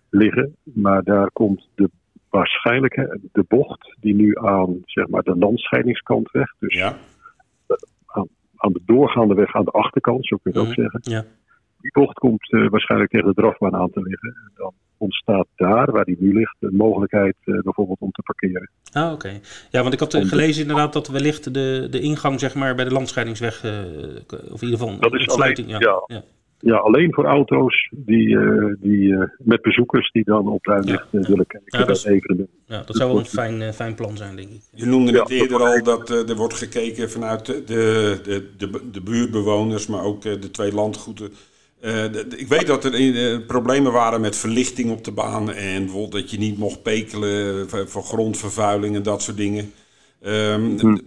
liggen. 0.09 0.55
Maar 0.63 1.03
daar 1.03 1.31
komt 1.31 1.67
de 1.75 1.89
waarschijnlijk 2.33 2.95
de 3.31 3.45
bocht 3.47 3.95
die 3.99 4.15
nu 4.15 4.37
aan 4.37 4.81
zeg 4.85 5.07
maar, 5.07 5.23
de 5.23 5.35
landscheidingskant 5.35 6.31
weg, 6.31 6.53
dus 6.59 6.73
ja. 6.73 6.97
aan, 8.05 8.27
aan, 8.55 8.73
de 8.73 8.81
doorgaande 8.85 9.33
weg 9.33 9.55
aan 9.55 9.65
de 9.65 9.71
achterkant, 9.71 10.27
zo 10.27 10.37
kun 10.43 10.51
je 10.53 10.59
het 10.59 10.67
ook 10.67 10.75
mhm. 10.75 10.81
zeggen. 10.81 10.99
Ja. 11.03 11.25
Die 11.81 11.91
bocht 11.91 12.17
komt 12.19 12.51
uh, 12.51 12.69
waarschijnlijk 12.69 13.11
tegen 13.11 13.27
de 13.27 13.33
drafbaan 13.33 13.75
aan 13.75 13.91
te 13.91 14.01
liggen. 14.01 14.29
En 14.29 14.51
dan 14.55 14.73
ontstaat 14.97 15.47
daar, 15.55 15.91
waar 15.91 16.05
die 16.05 16.17
nu 16.19 16.33
ligt, 16.33 16.55
de 16.59 16.71
mogelijkheid 16.71 17.35
uh, 17.45 17.61
bijvoorbeeld 17.61 17.99
om 17.99 18.11
te 18.11 18.21
parkeren. 18.21 18.69
Ah, 18.91 19.11
oké. 19.13 19.39
Ja, 19.69 19.81
want 19.81 19.93
ik 19.93 19.99
had 19.99 20.13
uh, 20.13 20.25
gelezen 20.25 20.61
inderdaad 20.61 20.93
dat 20.93 21.07
wellicht 21.07 21.53
de, 21.53 21.87
de 21.89 21.99
ingang 21.99 22.39
zeg 22.39 22.55
maar, 22.55 22.75
bij 22.75 22.85
de 22.85 22.91
landscheidingsweg, 22.91 23.63
of 24.51 24.61
in 24.61 24.67
ieder 24.67 24.79
geval 24.79 24.99
dat 24.99 25.13
is 25.13 25.33
sluiting, 25.33 25.69
ja. 25.69 26.03
ja. 26.07 26.23
Ja, 26.63 26.75
alleen 26.75 27.13
voor 27.13 27.25
auto's 27.25 27.89
die, 27.91 28.27
uh, 28.27 28.73
die 28.79 29.09
uh, 29.09 29.23
met 29.37 29.61
bezoekers 29.61 30.11
die 30.11 30.23
dan 30.23 30.47
op 30.47 30.63
Duinlicht 30.63 31.05
ja, 31.11 31.19
willen 31.19 31.47
kijken. 31.47 31.79
Ja, 31.79 31.85
dat, 31.85 31.95
is, 31.95 32.03
evenement. 32.03 32.49
ja, 32.65 32.83
dat 32.85 32.95
zou 32.95 33.09
wel 33.09 33.19
een 33.19 33.25
fijn, 33.25 33.73
fijn 33.73 33.95
plan 33.95 34.17
zijn, 34.17 34.35
denk 34.35 34.49
ik. 34.49 34.61
Je 34.71 34.85
noemde 34.85 35.11
net 35.11 35.29
eerder 35.29 35.61
al 35.63 35.83
dat 35.83 36.09
er 36.09 36.35
wordt 36.35 36.53
gekeken 36.53 37.09
vanuit 37.09 37.45
de, 37.45 37.63
de, 38.23 38.49
de, 38.57 38.89
de, 38.91 39.01
buurtbewoners, 39.01 39.87
maar 39.87 40.03
ook 40.03 40.21
de 40.21 40.51
twee 40.51 40.73
landgoeden. 40.73 41.29
ik 42.37 42.47
weet 42.47 42.67
dat 42.67 42.85
er 42.85 43.41
problemen 43.41 43.91
waren 43.91 44.21
met 44.21 44.35
verlichting 44.35 44.91
op 44.91 45.03
de 45.03 45.11
baan 45.11 45.51
en 45.51 45.83
bijvoorbeeld 45.83 46.21
dat 46.21 46.31
je 46.31 46.37
niet 46.37 46.57
mocht 46.57 46.83
pekelen 46.83 47.69
voor 47.69 48.03
grondvervuiling 48.03 48.95
en 48.95 49.03
dat 49.03 49.21
soort 49.21 49.37
dingen. 49.37 49.71
Um, 50.25 50.79
hm. 50.79 50.97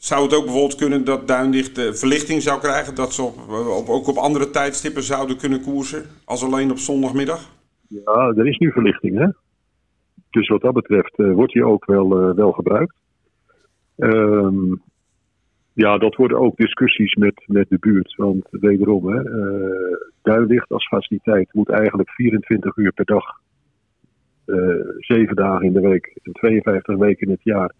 Zou, 0.00 0.22
het 0.22 0.34
ook 0.34 0.44
bijvoorbeeld 0.44 0.78
kunnen 0.78 1.04
dat 1.04 1.28
Duinlicht 1.28 1.74
de 1.74 1.94
verlichting 1.94 2.42
zou 2.42 2.60
krijgen? 2.60 2.94
Dat 2.94 3.12
ze 3.12 3.22
op, 3.22 3.34
op, 3.78 3.88
ook 3.88 4.08
op 4.08 4.16
andere 4.16 4.50
tijdstippen 4.50 5.02
zouden 5.02 5.36
kunnen 5.36 5.62
koersen? 5.62 6.02
Als 6.24 6.44
alleen 6.44 6.70
op 6.70 6.78
zondagmiddag? 6.78 7.50
Ja, 7.88 8.32
er 8.36 8.46
is 8.46 8.58
nu 8.58 8.72
verlichting 8.72 9.18
hè. 9.18 9.26
Dus 10.30 10.48
wat 10.48 10.60
dat 10.60 10.72
betreft 10.72 11.18
uh, 11.18 11.32
wordt 11.32 11.52
die 11.52 11.64
ook 11.64 11.84
wel, 11.84 12.34
wel 12.34 12.52
gebruikt. 12.52 12.94
Um, 13.96 14.82
ja, 15.72 15.98
dat 15.98 16.16
worden 16.16 16.38
ook 16.38 16.56
discussies 16.56 17.14
met, 17.14 17.42
met 17.46 17.68
de 17.68 17.78
buurt. 17.78 18.14
Want 18.16 18.46
wederom, 18.50 19.06
hè, 19.08 19.24
uh, 19.24 19.96
Duinlicht 20.22 20.70
als 20.70 20.88
faciliteit 20.88 21.48
moet 21.52 21.68
eigenlijk 21.68 22.10
24 22.10 22.76
uur 22.76 22.92
per 22.92 23.04
dag, 23.04 23.24
7 24.98 25.36
dagen 25.36 25.66
in 25.66 25.72
de 25.72 25.80
week 25.80 26.18
en 26.22 26.32
52 26.32 26.96
weken 26.96 27.26
in 27.26 27.32
het 27.32 27.42
jaar 27.42 27.74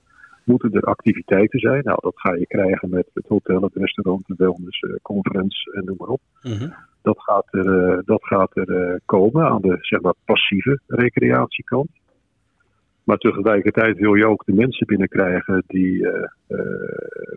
moeten 0.51 0.73
er 0.73 0.83
activiteiten 0.83 1.61
zijn. 1.61 1.83
Nou, 1.85 1.99
dat 2.01 2.21
ga 2.21 2.35
je 2.35 2.47
krijgen 2.47 2.91
met 2.91 3.11
het 3.15 3.27
hotel, 3.29 3.63
het 3.63 3.75
restaurant, 3.75 4.27
de 4.27 4.35
wellness, 4.37 4.85
conference 5.03 5.73
en 5.73 5.85
noem 5.85 5.97
maar 5.99 6.09
op. 6.09 6.21
Mhm. 6.43 6.69
Dat 7.03 7.19
gaat 7.21 7.47
er, 7.51 7.67
uh, 7.67 7.99
dat 8.05 8.25
gaat 8.25 8.57
er 8.57 8.71
uh, 8.71 8.97
komen 9.05 9.45
aan 9.45 9.61
de 9.61 9.77
zeg 9.81 10.01
maar, 10.01 10.15
passieve 10.25 10.81
recreatiekant. 10.87 11.91
Maar 13.05 13.17
tegelijkertijd 13.17 13.99
wil 13.99 14.15
je 14.15 14.27
ook 14.27 14.45
de 14.45 14.53
mensen 14.53 14.87
binnenkrijgen 14.87 15.63
die 15.67 16.09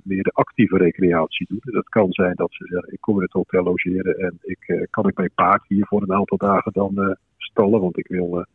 meer 0.04 0.24
de 0.24 0.32
actieve 0.34 0.78
recreatie 0.78 1.48
doen. 1.50 1.62
Dat 1.62 1.90
kan 1.90 2.12
zijn 2.12 2.36
dat 2.36 2.52
ze 2.52 2.66
zeggen, 2.68 2.94
ik 2.94 3.02
kom 3.02 3.16
in 3.16 3.22
het 3.22 3.32
hotel 3.32 3.64
logeren 3.64 4.18
en 4.18 4.38
ik, 4.42 4.88
kan 4.90 5.08
ik 5.08 5.18
mijn 5.18 5.32
paard 5.36 5.64
hier 5.68 5.86
voor 5.86 6.02
een 6.02 6.14
aantal 6.14 6.38
dagen 6.38 6.72
dan 6.72 7.18
stallen, 7.38 7.82
want 7.82 7.98
ik 7.98 8.08
wil 8.08 8.46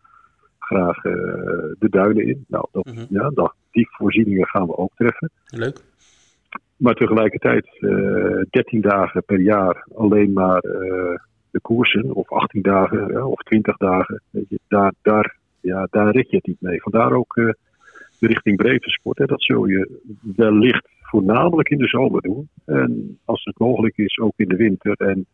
graag 0.69 1.05
uh, 1.05 1.13
de 1.79 1.89
duinen 1.91 2.27
in. 2.27 2.45
Nou, 2.49 2.69
dat, 2.73 2.85
mm 2.85 2.95
-hmm. 2.95 3.07
ja, 3.09 3.31
dat, 3.35 3.55
die 3.71 3.89
voorzieningen 3.91 4.47
gaan 4.47 4.67
we 4.67 4.77
ook 4.77 4.93
treffen. 4.95 5.31
Leuk. 5.47 5.81
Maar 6.77 6.95
tegelijkertijd 6.95 7.67
uh, 7.81 8.41
eh, 8.41 8.47
13 8.51 8.81
dagen 8.81 9.25
per 9.25 9.41
jaar 9.41 9.87
alleen 9.95 10.33
maar 10.33 10.65
uh, 10.65 10.73
de 11.51 11.61
koersen, 11.63 12.15
of 12.15 12.33
18 12.33 12.63
dagen 12.63 13.13
ja, 13.13 13.27
of 13.27 13.43
20 13.43 13.77
dagen, 13.77 14.23
weet 14.31 14.49
je, 14.49 14.59
daar, 14.69 14.93
daar, 15.03 15.37
ja, 15.61 15.89
daar 15.91 16.11
red 16.11 16.31
je 16.31 16.37
het 16.37 16.47
niet 16.47 16.61
mee. 16.61 16.81
Vandaar 16.83 17.13
ook 17.13 17.35
de 18.19 18.27
richting 18.27 18.57
breedte 18.57 18.91
sport. 18.91 19.19
Hè, 19.19 19.25
dat 19.25 19.43
zul 19.43 19.67
je 19.67 20.01
wellicht 20.37 20.89
voornamelijk 21.01 21.69
in 21.69 21.79
de 21.79 21.89
zomer 21.89 22.23
doen. 22.23 22.49
En 22.65 23.19
als 23.25 23.45
het 23.45 23.59
mogelijk 23.59 23.97
is, 23.97 24.19
ook 24.19 24.33
in 24.37 24.49
de 24.49 24.57
winter. 24.57 24.93
En 24.93 25.27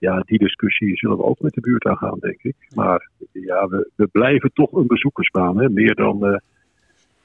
ja, 0.00 0.22
die 0.26 0.38
discussie 0.38 0.96
zullen 0.96 1.16
we 1.16 1.22
ook 1.24 1.40
met 1.40 1.54
de 1.54 1.60
buurt 1.60 1.84
aangaan, 1.84 2.18
denk 2.20 2.42
ik. 2.42 2.56
Maar 2.74 3.10
ja, 3.32 3.68
we, 3.68 3.90
we 3.94 4.06
blijven 4.06 4.50
toch 4.52 4.72
een 4.72 4.86
bezoekersbaan. 4.86 5.58
Hè? 5.58 5.68
Meer, 5.68 5.94
dan, 5.94 6.26
uh, 6.26 6.36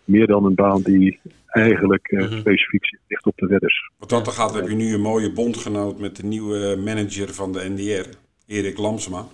meer 0.04 0.28
dan 0.28 0.46
een 0.46 0.56
baan 0.56 0.82
die 0.82 1.20
eigenlijk 1.46 2.12
uh, 2.12 2.22
mm-hmm. 2.22 2.40
specifiek 2.40 2.98
ligt 3.08 3.26
op 3.26 3.38
de 3.38 3.48
wedders. 3.48 3.92
Wat 3.98 4.10
dat 4.10 4.28
er 4.28 4.34
gaat, 4.34 4.54
heb 4.54 4.68
je 4.68 4.76
nu 4.76 4.94
een 4.94 5.02
mooie 5.02 5.32
bondgenoot 5.34 6.00
met 6.00 6.16
de 6.16 6.26
nieuwe 6.26 6.76
manager 6.84 7.34
van 7.34 7.52
de 7.52 7.70
NDR, 7.70 8.10
Erik 8.48 8.78
Lamsema. 8.78 9.26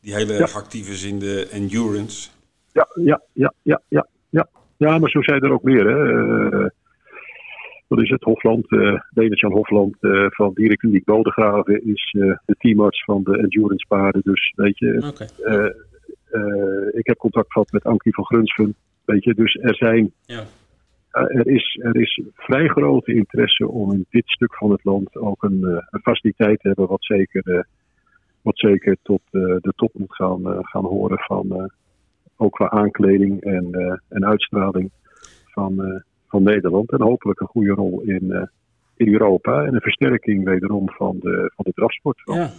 Die 0.00 0.14
heel 0.14 0.28
erg 0.28 0.52
ja. 0.52 0.58
actief 0.58 0.88
is 0.88 1.04
in 1.04 1.18
de 1.18 1.48
endurance. 1.52 2.28
Ja, 2.72 2.88
ja, 2.94 3.22
ja, 3.32 3.52
ja, 3.62 3.82
ja. 3.88 4.06
Ja, 4.28 4.48
ja 4.76 4.98
maar 4.98 5.10
zo 5.10 5.22
zijn 5.22 5.42
er 5.42 5.52
ook 5.52 5.62
meer. 5.62 5.86
Hè. 5.86 6.04
Uh, 6.04 6.68
dat 7.88 8.02
is 8.02 8.10
het 8.10 8.22
Hofland, 8.22 8.72
uh, 8.72 9.00
Denert-Jan 9.10 9.52
Hofland 9.52 9.96
uh, 10.00 10.26
van 10.28 10.52
Dierenkliniek 10.54 11.04
Bodegraven 11.04 11.86
is 11.86 12.14
uh, 12.18 12.36
de 12.46 12.54
teamarts 12.58 13.04
van 13.04 13.22
de 13.22 13.38
endurance 13.38 13.86
paarden. 13.88 14.20
Dus 14.24 14.52
weet 14.56 14.78
je, 14.78 14.96
okay. 15.06 15.72
ik 16.90 17.06
heb 17.06 17.16
contact 17.16 17.52
gehad 17.52 17.72
met 17.72 17.84
Ankie 17.84 18.14
van 18.14 18.24
Grunsven. 18.24 18.74
Weet 19.04 19.24
je, 19.24 19.34
dus 19.34 19.54
er 19.54 19.74
zijn, 19.74 20.12
ja. 20.26 20.44
er, 21.10 21.46
is, 21.46 21.78
er 21.82 22.00
is 22.00 22.22
vrij 22.34 22.68
grote 22.68 23.14
interesse 23.14 23.68
om 23.68 23.92
in 23.92 24.06
dit 24.10 24.28
stuk 24.28 24.54
van 24.54 24.70
het 24.70 24.84
land 24.84 25.16
ook 25.16 25.42
een, 25.42 25.62
een 25.90 26.00
faciliteit 26.02 26.60
te 26.60 26.68
hebben 26.68 26.86
wat 26.86 27.04
zeker, 27.04 27.66
wat 28.42 28.58
zeker 28.58 28.96
tot 29.02 29.20
de 29.30 29.72
top 29.76 29.90
moet 29.94 30.14
gaan, 30.14 30.40
gaan 30.64 30.84
horen 30.84 31.18
van 31.18 31.72
ook 32.36 32.52
qua 32.52 32.70
aankleding 32.70 33.40
en, 33.40 34.00
en 34.08 34.24
uitstraling 34.24 34.90
van 35.44 36.02
van 36.28 36.42
Nederland. 36.42 36.92
En 36.92 37.02
hopelijk 37.02 37.40
een 37.40 37.46
goede 37.46 37.72
rol 37.72 38.00
in, 38.00 38.24
uh, 38.24 38.42
in 38.96 39.12
Europa. 39.12 39.64
En 39.64 39.74
een 39.74 39.80
versterking 39.80 40.44
wederom 40.44 40.90
van 40.90 41.16
de, 41.20 41.52
van 41.54 41.64
de 41.64 41.72
drafsport. 41.74 42.20
Ja. 42.24 42.50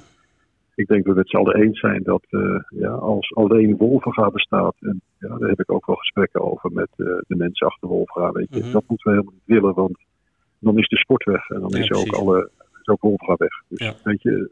Ik 0.75 0.87
denk 0.87 1.05
dat 1.05 1.13
we 1.13 1.19
het 1.19 1.29
z'n 1.29 1.37
allen 1.37 1.55
eens 1.55 1.79
zijn 1.79 2.03
dat 2.03 2.25
uh, 2.29 2.59
ja, 2.69 2.89
als 2.89 3.35
alleen 3.35 3.77
Wolvenga 3.77 4.29
bestaat. 4.29 4.75
En 4.79 5.01
ja, 5.19 5.37
daar 5.37 5.49
heb 5.49 5.59
ik 5.59 5.71
ook 5.71 5.85
wel 5.85 5.95
gesprekken 5.95 6.41
over 6.41 6.71
met 6.71 6.89
uh, 6.97 7.07
de 7.27 7.35
mensen 7.35 7.67
achter 7.67 7.87
Wolvenga. 7.87 8.31
Weet 8.31 8.47
je, 8.49 8.55
mm 8.55 8.61
-hmm. 8.61 8.71
Dat 8.71 8.83
moeten 8.87 9.11
we 9.11 9.17
helemaal 9.17 9.39
niet 9.45 9.59
willen, 9.59 9.73
want 9.73 9.97
dan 10.59 10.77
is 10.77 10.87
de 10.87 10.97
sport 10.97 11.23
weg. 11.23 11.49
En 11.49 11.59
dan 11.59 11.69
ja, 11.69 11.77
is, 11.77 11.91
ook 11.91 12.15
alle, 12.15 12.49
is 12.81 12.87
ook 12.87 13.01
Wolvenga 13.01 13.35
weg. 13.37 13.63
Dus 13.67 13.79
ja. 13.79 13.93
weet 14.03 14.21
je, 14.21 14.49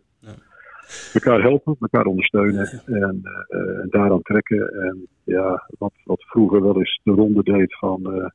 elkaar 1.13 1.41
helpen, 1.41 1.75
elkaar 1.79 2.05
ondersteunen 2.05 2.67
en, 2.85 3.21
uh, 3.49 3.79
en 3.79 3.87
daaraan 3.89 4.21
trekken. 4.21 4.73
En 4.73 5.07
ja, 5.23 5.67
wat, 5.77 5.93
wat 6.03 6.23
vroeger 6.23 6.61
wel 6.61 6.77
eens 6.77 6.99
de 7.03 7.11
ronde 7.11 7.43
deed 7.43 7.77
van 7.77 8.31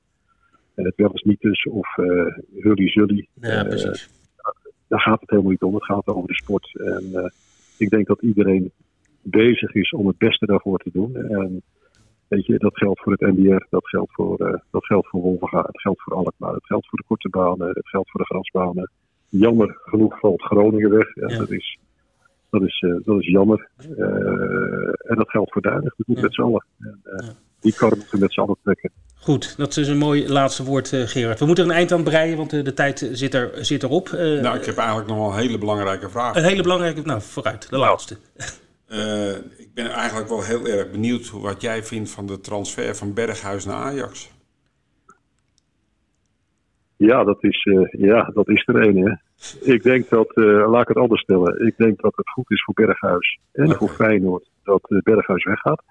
en 0.83 0.89
het 0.89 0.97
wel 0.97 1.11
eens 1.11 1.22
niet 1.22 1.41
dus 1.41 1.64
of 1.64 1.97
uh, 1.97 2.37
hully 2.61 2.89
zully. 2.89 3.28
Ja, 3.35 3.64
precies. 3.64 4.09
daar 4.89 5.01
gaat 5.01 5.20
het 5.20 5.30
helemaal 5.30 5.51
niet 5.51 5.62
om. 5.62 5.74
Het 5.74 5.85
gaat 5.85 6.07
over 6.07 6.28
de 6.28 6.35
sport. 6.35 6.80
En 6.80 7.05
uh, 7.12 7.24
ik 7.76 7.91
denk 7.91 8.07
dat 8.07 8.22
iedereen 8.22 8.72
bezig 9.22 9.74
is 9.74 9.91
om 9.91 10.07
het 10.07 10.18
beste 10.18 10.47
daarvoor 10.47 10.78
te 10.78 10.91
doen. 10.93 11.16
En 11.16 11.62
weet 12.28 12.47
je, 12.47 12.59
dat 12.59 12.76
geldt 12.76 13.01
voor 13.01 13.12
het 13.12 13.20
NDR, 13.20 13.66
dat 13.70 13.89
geldt 13.89 14.12
voor, 14.12 14.41
uh, 14.41 14.55
dat 14.70 14.87
geldt 14.87 15.09
voor 15.09 15.20
Wolvenga, 15.20 15.62
het 15.62 15.80
geldt 15.80 16.03
voor 16.03 16.14
Alkmaar, 16.14 16.55
het 16.55 16.66
geldt 16.66 16.89
voor 16.89 16.99
de 16.99 17.05
korte 17.05 17.28
banen, 17.28 17.68
het 17.68 17.89
geldt 17.89 18.11
voor 18.11 18.20
de 18.20 18.26
grasbanen. 18.26 18.91
Jammer 19.28 19.78
genoeg 19.80 20.18
valt 20.18 20.43
Groningen 20.43 20.91
weg. 20.91 21.14
Ja, 21.14 21.28
ja. 21.28 21.39
Dat, 21.39 21.51
is, 21.51 21.78
dat, 22.51 22.62
is, 22.62 22.80
uh, 22.80 23.05
dat 23.05 23.20
is 23.20 23.26
jammer. 23.26 23.68
Uh, 23.99 24.07
en 25.11 25.16
dat 25.16 25.30
geldt 25.30 25.53
voor 25.53 25.62
Duinig. 25.62 25.95
Dat 25.97 26.07
moet 26.07 26.16
ja. 26.16 26.22
met 26.22 26.35
z'n 26.35 26.41
allen. 26.41 26.66
En. 26.78 27.01
Die 27.61 27.74
kar 27.74 27.97
moeten 27.97 28.11
we 28.11 28.18
met 28.18 28.33
z'n 28.33 28.41
allen 28.41 28.57
trekken. 28.62 28.91
Goed, 29.23 29.57
dat 29.57 29.77
is 29.77 29.89
een 29.89 29.99
mooi 29.99 30.29
laatste 30.29 30.64
woord, 30.64 30.93
uh, 30.93 31.03
Gerard. 31.07 31.39
We 31.39 31.47
moeten 31.47 31.64
er 31.64 31.70
een 31.70 31.77
eind 31.77 31.93
aan 31.93 32.05
breien, 32.05 32.37
want 32.37 32.53
uh, 32.53 32.64
de 32.64 32.75
tijd 32.75 33.11
zit, 33.12 33.35
er, 33.35 33.51
zit 33.64 33.83
erop. 33.83 34.09
Uh, 34.09 34.41
nou, 34.41 34.59
ik 34.59 34.64
heb 34.64 34.77
eigenlijk 34.77 35.09
nog 35.09 35.18
wel 35.18 35.29
een 35.29 35.39
hele 35.39 35.59
belangrijke 35.59 36.11
vraag. 36.11 36.37
Een 36.37 36.45
hele 36.45 36.62
belangrijke, 36.62 37.03
nou 37.05 37.20
vooruit, 37.20 37.70
de 37.70 37.79
laatste. 37.79 38.16
ik 39.59 39.75
ben 39.75 39.91
eigenlijk 39.91 40.29
wel 40.29 40.43
heel 40.43 40.66
erg 40.66 40.91
benieuwd 40.91 41.31
wat 41.31 41.61
jij 41.61 41.83
vindt 41.83 42.11
van 42.11 42.27
de 42.27 42.41
transfer 42.41 42.97
van 42.97 43.14
Berghuis 43.14 43.64
naar 43.64 43.77
Ajax. 43.77 44.31
Ja, 46.97 47.25
dat 47.25 47.45
is, 47.45 47.68
ja, 47.91 48.31
dat 48.35 48.49
is 48.49 48.62
er 48.66 48.77
een. 48.77 48.97
Hè. 48.97 49.14
Ik 49.73 49.83
denk 49.83 50.09
dat, 50.09 50.33
laat 50.35 50.83
ik 50.83 50.89
het 50.89 50.97
anders 50.97 51.23
stellen. 51.23 51.66
Ik 51.66 51.77
denk 51.77 52.01
dat 52.01 52.16
het 52.16 52.31
goed 52.31 52.51
is 52.51 52.62
voor 52.64 52.75
Berghuis 52.75 53.39
en 53.53 53.64
okay. 53.64 53.77
voor 53.77 53.89
Feyenoord 53.89 54.51
dat 54.62 54.83
Berghuis 54.89 55.45
weggaat. 55.45 55.83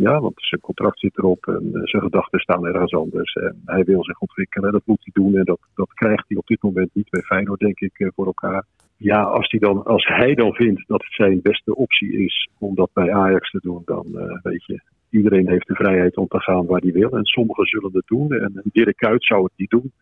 Ja, 0.00 0.20
want 0.20 0.32
zijn 0.36 0.60
contract 0.60 0.98
zit 0.98 1.18
erop 1.18 1.46
en 1.46 1.70
uh, 1.72 1.80
zijn 1.84 2.02
gedachten 2.02 2.40
staan 2.40 2.66
ergens 2.66 2.94
anders. 2.94 3.32
En 3.32 3.62
hij 3.64 3.84
wil 3.84 4.04
zich 4.04 4.18
ontwikkelen. 4.18 4.72
Dat 4.72 4.82
moet 4.84 5.04
hij 5.04 5.22
doen 5.22 5.36
en 5.36 5.44
dat, 5.44 5.60
dat 5.74 5.92
krijgt 5.94 6.24
hij 6.28 6.36
op 6.36 6.46
dit 6.46 6.62
moment 6.62 6.90
niet 6.92 7.10
bij 7.10 7.20
Feyenoord, 7.20 7.60
denk 7.60 7.80
ik, 7.80 7.98
uh, 7.98 8.08
voor 8.14 8.26
elkaar. 8.26 8.64
Ja, 8.96 9.22
als 9.22 9.50
hij, 9.50 9.60
dan, 9.60 9.84
als 9.84 10.06
hij 10.06 10.34
dan 10.34 10.54
vindt 10.54 10.84
dat 10.86 11.02
het 11.02 11.12
zijn 11.12 11.40
beste 11.42 11.74
optie 11.74 12.24
is 12.24 12.48
om 12.58 12.74
dat 12.74 12.90
bij 12.92 13.12
Ajax 13.12 13.50
te 13.50 13.58
doen, 13.62 13.82
dan 13.84 14.06
uh, 14.14 14.42
weet 14.42 14.64
je, 14.66 14.80
iedereen 15.10 15.48
heeft 15.48 15.68
de 15.68 15.74
vrijheid 15.74 16.16
om 16.16 16.28
te 16.28 16.40
gaan 16.40 16.66
waar 16.66 16.80
hij 16.80 16.92
wil. 16.92 17.10
En 17.10 17.24
sommigen 17.24 17.66
zullen 17.66 17.90
het 17.92 18.06
doen. 18.06 18.32
En 18.32 18.62
Dirk 18.64 18.96
Kuyt 18.96 19.24
zou 19.24 19.42
het 19.42 19.52
niet 19.56 19.70
doen. 19.70 19.92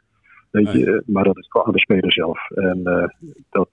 Weet 0.51 0.73
je, 0.73 0.85
nee. 0.85 1.01
maar 1.07 1.25
dat 1.25 1.39
is 1.39 1.49
aan 1.65 1.73
de 1.73 1.81
speler 1.81 2.13
zelf. 2.13 2.51
En 2.51 2.83
dat, 3.51 3.69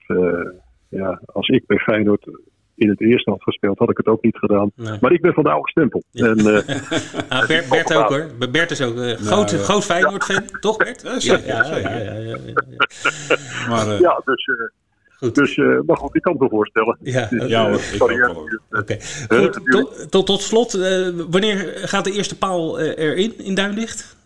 ja, 0.88 1.20
als 1.26 1.48
ik 1.48 1.66
bij 1.66 1.78
Feyenoord 1.78 2.28
in 2.76 2.88
het 2.88 3.00
eerste 3.00 3.30
had 3.30 3.42
gespeeld, 3.42 3.78
had 3.78 3.90
ik 3.90 3.96
het 3.96 4.06
ook 4.06 4.22
niet 4.22 4.36
gedaan. 4.36 4.70
Nee. 4.74 4.98
Maar 5.00 5.12
ik 5.12 5.20
ben 5.20 5.32
van 5.34 5.42
de 5.42 5.50
oude 5.50 5.68
stempel. 5.68 6.02
Ja. 6.10 6.26
En, 6.26 6.38
uh, 6.38 6.46
ah, 7.28 7.46
Bert, 7.46 7.68
Bert 7.68 7.94
ook 7.94 8.08
hoor. 8.08 8.26
Bert 8.50 8.70
is 8.70 8.82
ook 8.82 8.94
uh, 8.94 9.00
nou, 9.00 9.16
groot, 9.16 9.52
uh, 9.52 9.58
groot 9.58 9.84
Feyenoord-fan, 9.84 10.42
toch 10.60 10.76
Bert? 10.76 11.02
Ja, 11.02 11.20
zeker. 11.20 11.46
Ja, 11.46 11.64
ja, 11.64 11.76
ja, 11.78 12.14
ja, 12.14 12.36
maar, 13.70 14.00
ja 14.00 14.20
dus... 14.24 14.48
Goed. 15.16 15.34
Dus, 15.34 15.56
uh, 15.56 15.80
maar 15.86 15.96
goed, 15.96 16.16
ik 16.16 16.22
kan 16.22 16.32
het 16.32 16.42
me 16.42 16.48
voorstellen. 16.48 16.98
Ja, 17.02 17.26
dus, 17.30 17.48
ja 17.48 17.68
hoor, 17.68 17.80
ik 17.92 18.02
ook 18.02 18.10
wel. 18.10 18.48
Okay. 18.80 19.00
Goed, 19.28 19.70
tot, 19.70 20.10
tot, 20.10 20.26
tot 20.26 20.42
slot, 20.42 20.74
uh, 20.74 21.08
wanneer 21.30 21.56
gaat 21.74 22.04
de 22.04 22.12
eerste 22.12 22.38
paal 22.38 22.80
uh, 22.80 22.98
erin 22.98 23.38
in 23.38 23.54
Duinlicht? 23.54 24.16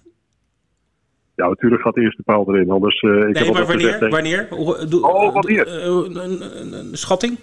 Ja, 1.34 1.48
natuurlijk 1.48 1.82
gaat 1.82 1.94
de 1.94 2.00
eerste 2.00 2.22
paal 2.22 2.48
erin. 2.48 2.70
Anders, 2.70 3.00
eh, 3.00 3.10
ik 3.10 3.16
heb 3.36 3.44
Nee, 3.44 3.52
maar 3.52 3.66
wanneer? 3.66 3.84
gezegd, 3.84 4.00
nee. 4.00 4.10
wanneer? 4.10 4.48
Doe- 4.88 5.02
Oh, 5.08 5.32
wanneer? 5.32 5.66
eh, 5.66 5.84
een, 5.84 6.16
een, 6.60 6.72
een 6.72 6.96
schatting? 6.96 7.38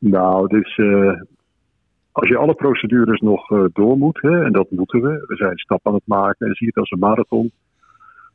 Nou, 0.00 0.48
dus 0.48 0.76
als 2.12 2.28
je 2.28 2.36
alle 2.36 2.54
procedures 2.54 3.20
nog 3.20 3.50
eh, 3.50 3.64
door 3.72 3.96
moet, 3.98 4.18
hè, 4.22 4.44
en 4.44 4.52
dat 4.52 4.70
moeten 4.70 5.00
we. 5.00 5.24
We 5.26 5.36
zijn 5.36 5.58
stap 5.58 5.86
aan 5.86 5.94
het 5.94 6.06
maken 6.06 6.46
en 6.46 6.54
zie 6.54 6.66
het 6.66 6.76
als 6.76 6.90
een 6.90 6.98
marathon. 6.98 7.52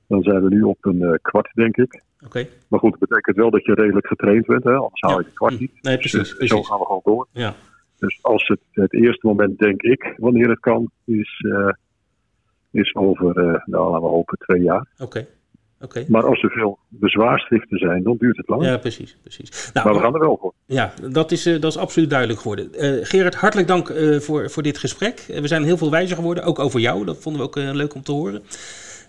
Dan 0.08 0.24
zijn 0.24 0.44
we 0.44 0.50
nu 0.50 0.62
op 0.62 0.78
een 0.86 1.02
eh, 1.02 1.14
kwart, 1.22 1.50
denk 1.54 1.78
ik. 1.78 2.02
Oké. 2.26 2.48
Maar 2.70 2.80
goed, 2.80 2.92
dat 2.92 3.00
betekent 3.10 3.36
wel 3.36 3.50
dat 3.50 3.66
je 3.66 3.74
redelijk 3.74 4.08
getraind 4.08 4.46
bent, 4.46 4.64
hè, 4.64 4.74
anders 4.76 5.02
haal 5.02 5.12
je 5.12 5.18
Ja. 5.20 5.24
het 5.26 5.34
kwart 5.34 5.60
niet. 5.60 5.72
Nee, 5.82 5.98
Dus, 5.98 6.12
precies. 6.12 6.32
eh, 6.32 6.38
precies. 6.38 6.56
Zo 6.58 6.64
gaan 6.64 6.80
we 6.80 6.86
gewoon 6.86 7.02
door. 7.04 7.28
Ja. 7.32 7.54
Dus 8.00 8.20
als 8.22 8.48
het, 8.48 8.60
het 8.72 8.94
eerste 8.94 9.28
moment, 9.28 9.58
denk 9.58 9.82
ik, 9.82 10.14
wanneer 10.18 10.50
het 10.50 10.60
kan, 10.60 10.92
is, 11.06 11.46
is 12.72 12.96
over, 12.96 13.34
nou 13.66 13.90
laten 13.92 14.02
we 14.02 14.08
hopen, 14.08 14.38
twee 14.38 14.62
jaar. 14.62 14.88
Oké. 14.98 15.28
Oké. 15.82 16.06
Maar 16.08 16.26
als 16.26 16.44
er 16.44 16.50
veel 16.52 16.80
bezwaarschriften 16.88 17.78
zijn, 17.78 18.04
dan 18.04 18.16
duurt 18.18 18.38
het 18.38 18.48
lang. 18.48 18.64
Ja, 18.66 18.78
precies. 18.78 19.18
precies. 19.22 19.72
maar 19.74 19.84
we 19.84 19.90
Nou, 19.90 20.02
gaan 20.02 20.14
er 20.14 20.20
wel 20.20 20.38
voor. 20.42 20.54
ja, 20.66 20.94
dat 21.12 21.32
is, 21.32 21.46
eh, 21.46 21.62
dat 21.62 21.72
is 21.72 21.78
absoluut 21.78 22.10
duidelijk 22.10 22.40
geworden. 22.40 22.74
Eh, 22.74 23.06
Gerard, 23.06 23.36
hartelijk 23.36 23.68
dank 23.68 23.90
eh, 23.90 24.20
voor, 24.20 24.50
voor 24.50 24.64
dit 24.64 24.78
gesprek. 24.78 25.20
We 25.28 25.48
zijn 25.48 25.64
heel 25.64 25.78
veel 25.78 25.92
wijzer 25.92 26.16
geworden, 26.16 26.44
ook 26.44 26.60
over 26.60 26.80
jou. 26.80 27.06
Dat 27.06 27.18
vonden 27.18 27.42
we 27.42 27.48
ook 27.48 27.56
leuk 27.56 27.94
om 27.96 28.04
te 28.04 28.12
horen. 28.12 28.44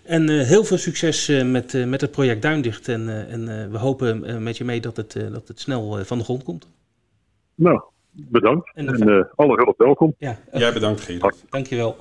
En 0.03 0.29
eh, 0.29 0.45
heel 0.47 0.63
veel 0.63 0.77
succes 0.77 1.27
eh, 1.29 1.43
met, 1.45 1.73
eh, 1.73 1.85
met 1.85 2.01
het 2.01 2.11
project 2.11 2.41
Duindicht. 2.41 2.87
En, 2.87 3.09
eh, 3.09 3.33
en 3.33 3.61
eh, 3.61 3.67
we 3.71 3.77
hopen 3.77 4.43
met 4.43 4.57
je 4.57 4.63
mee 4.63 4.81
dat 4.81 4.97
het, 4.97 5.15
eh, 5.15 5.31
dat 5.31 5.47
het 5.47 5.59
snel 5.59 6.05
van 6.05 6.17
de 6.17 6.23
grond 6.23 6.43
komt. 6.43 6.67
Nou, 7.55 7.81
bedankt. 8.11 8.71
En 8.73 8.87
En, 8.87 9.09
eh, 9.09 9.23
alle 9.35 9.55
hulp 9.55 9.77
welkom. 9.77 10.15
Ja, 10.17 10.39
Jij 10.53 10.73
bedankt, 10.73 11.01
Gerard. 11.01 11.45
dankjewel. 11.49 11.97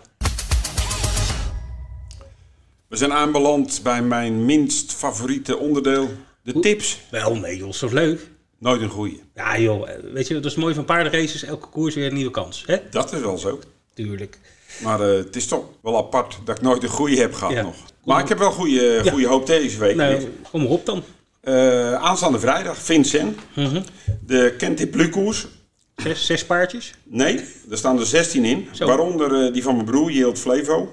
We 2.97 3.03
zijn 3.03 3.15
aanbeland 3.19 3.81
bij 3.83 4.03
mijn 4.03 4.45
minst 4.45 4.93
favoriete 4.93 5.57
onderdeel, 5.59 6.09
de 6.43 6.61
tips. 6.61 7.01
Wel, 7.11 7.35
nee 7.37 7.57
joh, 7.57 7.73
zo 7.73 7.89
leuk. 7.93 8.29
Nooit 8.59 8.81
een 8.81 8.89
goeie. 8.89 9.23
Ja 9.35 9.59
joh, 9.59 9.89
eh, 9.91 9.97
weet 10.13 10.27
je, 10.29 10.35
dat 10.35 10.45
is 10.45 10.55
mooi 10.55 10.75
van 10.75 10.85
paardenraces. 10.85 11.43
Elke 11.43 11.69
koers 11.69 11.95
weer 11.95 12.07
een 12.07 12.15
nieuwe 12.15 12.31
kans. 12.31 12.63
Hè? 12.67 12.77
Dat 12.91 13.13
is 13.13 13.21
wel 13.21 13.39
zo. 13.39 13.59
Tuurlijk. 13.95 14.39
Maar 14.83 15.01
eh, 15.01 15.17
het 15.17 15.37
is 15.37 15.47
toch 15.47 15.65
wel 15.83 15.97
apart 15.97 16.39
dat 16.45 16.57
ik 16.57 16.63
nooit 16.63 16.83
een 16.83 16.89
goeie 16.89 17.21
heb 17.21 17.35
gehad 17.35 17.53
Ja. 17.53 17.63
nog. 17.63 17.77
Maar 18.05 18.21
ik 18.23 18.29
heb 18.29 18.39
wel 18.39 18.53
goede, 18.53 19.03
goede 19.11 19.27
hoop 19.27 19.47
deze 19.47 19.79
week. 19.79 19.97
Nou, 19.97 20.29
kom 20.51 20.63
maar 20.63 20.71
op 20.71 20.87
dan. 20.87 21.03
Eh, 21.41 21.95
aanstaande 21.95 22.39
vrijdag, 22.39 22.79
Vincent. 22.79 23.39
Mhm. 23.55 23.83
De 24.27 24.55
Kentip 24.59 24.95
Lukoers. 24.95 25.47
Zes, 25.97 26.27
zes 26.27 26.45
paardjes. 26.47 26.95
Nee, 27.03 27.41
er 27.71 27.79
staan 27.79 27.99
er 27.99 28.07
16 28.07 28.45
in. 28.45 28.69
Zo. 28.73 28.87
Waaronder 28.87 29.53
die 29.53 29.63
van 29.63 29.75
mijn 29.75 29.87
broer, 29.87 30.11
Yield 30.11 30.39
Flevo. 30.39 30.93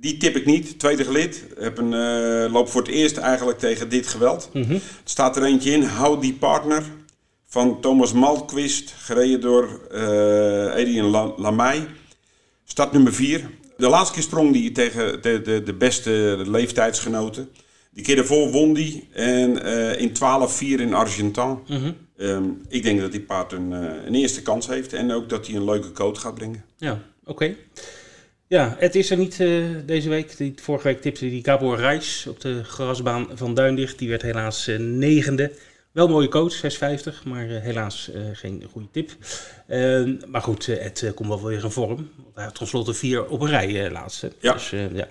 Die 0.00 0.16
tip 0.16 0.36
ik 0.36 0.46
niet, 0.46 0.78
tweede 0.78 1.04
gelid. 1.04 1.44
Heb 1.58 1.78
een, 1.78 1.92
eh, 1.94 2.52
loop 2.52 2.68
voor 2.68 2.80
het 2.82 2.90
eerst 2.90 3.16
eigenlijk 3.16 3.58
tegen 3.58 3.88
dit 3.88 4.06
geweld. 4.06 4.50
Mhm. 4.52 4.72
Er 4.72 4.80
staat 5.04 5.36
er 5.36 5.42
eentje 5.44 5.70
in, 5.70 5.82
How 5.88 6.20
Die 6.20 6.32
Partner. 6.32 6.82
Van 7.46 7.80
Thomas 7.80 8.12
Malquist, 8.12 8.94
gereden 8.98 9.40
door 9.40 9.80
eh 9.90 10.70
Adrian 10.70 11.06
La- 11.06 11.32
Lamay. 11.36 11.86
Start 12.64 12.92
nummer 12.92 13.14
4. 13.14 13.50
De 13.76 13.88
laatste 13.88 14.14
keer 14.14 14.22
sprong 14.22 14.52
die 14.52 14.72
tegen 14.72 15.22
de, 15.22 15.42
de, 15.42 15.62
de 15.62 15.74
beste 15.74 16.42
leeftijdsgenoten. 16.46 17.48
Die 17.92 18.04
keer 18.04 18.16
daarvoor 18.16 18.50
won 18.50 18.72
die. 18.74 19.08
En 19.12 19.62
eh, 19.62 20.00
in 20.00 20.12
12-4 20.12 20.80
in 20.80 20.94
Argentan. 20.94 21.62
Mhm. 21.68 21.92
Ehm, 22.16 22.44
ik 22.68 22.82
denk 22.82 23.00
dat 23.00 23.12
die 23.12 23.20
paard 23.20 23.52
een, 23.52 23.70
een 24.06 24.14
eerste 24.14 24.42
kans 24.42 24.66
heeft. 24.66 24.92
En 24.92 25.12
ook 25.12 25.28
dat 25.28 25.46
hij 25.46 25.56
een 25.56 25.64
leuke 25.64 25.92
coat 25.92 26.18
gaat 26.18 26.34
brengen. 26.34 26.64
Ja, 26.76 27.02
oké. 27.24 27.56
Ja, 28.50 28.76
het 28.78 28.94
is 28.94 29.10
er 29.10 29.16
niet 29.16 29.40
eh, 29.40 29.64
deze 29.86 30.08
week. 30.08 30.36
Die, 30.36 30.54
vorige 30.56 30.86
week 30.86 31.00
tipte 31.00 31.28
die 31.28 31.44
Gabor 31.44 31.76
Reis 31.76 32.26
op 32.28 32.40
de 32.40 32.64
grasbaan 32.64 33.28
van 33.34 33.54
Duindicht. 33.54 33.98
Die 33.98 34.08
werd 34.08 34.22
helaas 34.22 34.66
eh, 34.66 34.78
negende. 34.78 35.52
Wel 35.92 36.04
een 36.04 36.10
mooie 36.10 36.28
coach, 36.28 36.54
6,50, 36.54 37.22
maar 37.24 37.50
eh, 37.50 37.62
helaas 37.62 38.10
geen 38.32 38.64
goede 38.72 38.88
tip. 38.90 39.10
Eh, 39.66 40.02
maar 40.26 40.42
goed, 40.42 40.66
het 40.66 41.12
komt 41.14 41.28
wel 41.28 41.42
weer 41.44 41.64
in 41.64 41.70
vorm. 41.70 41.96
Want 42.16 42.34
hij 42.34 42.44
had 42.44 42.54
tenslotte 42.54 42.94
vier 42.94 43.28
op 43.28 43.40
een 43.40 43.48
rij 43.48 43.90
laatste. 43.90 44.32
Ja. 44.38 44.52
Dus, 44.52 44.70
ja. 44.70 45.08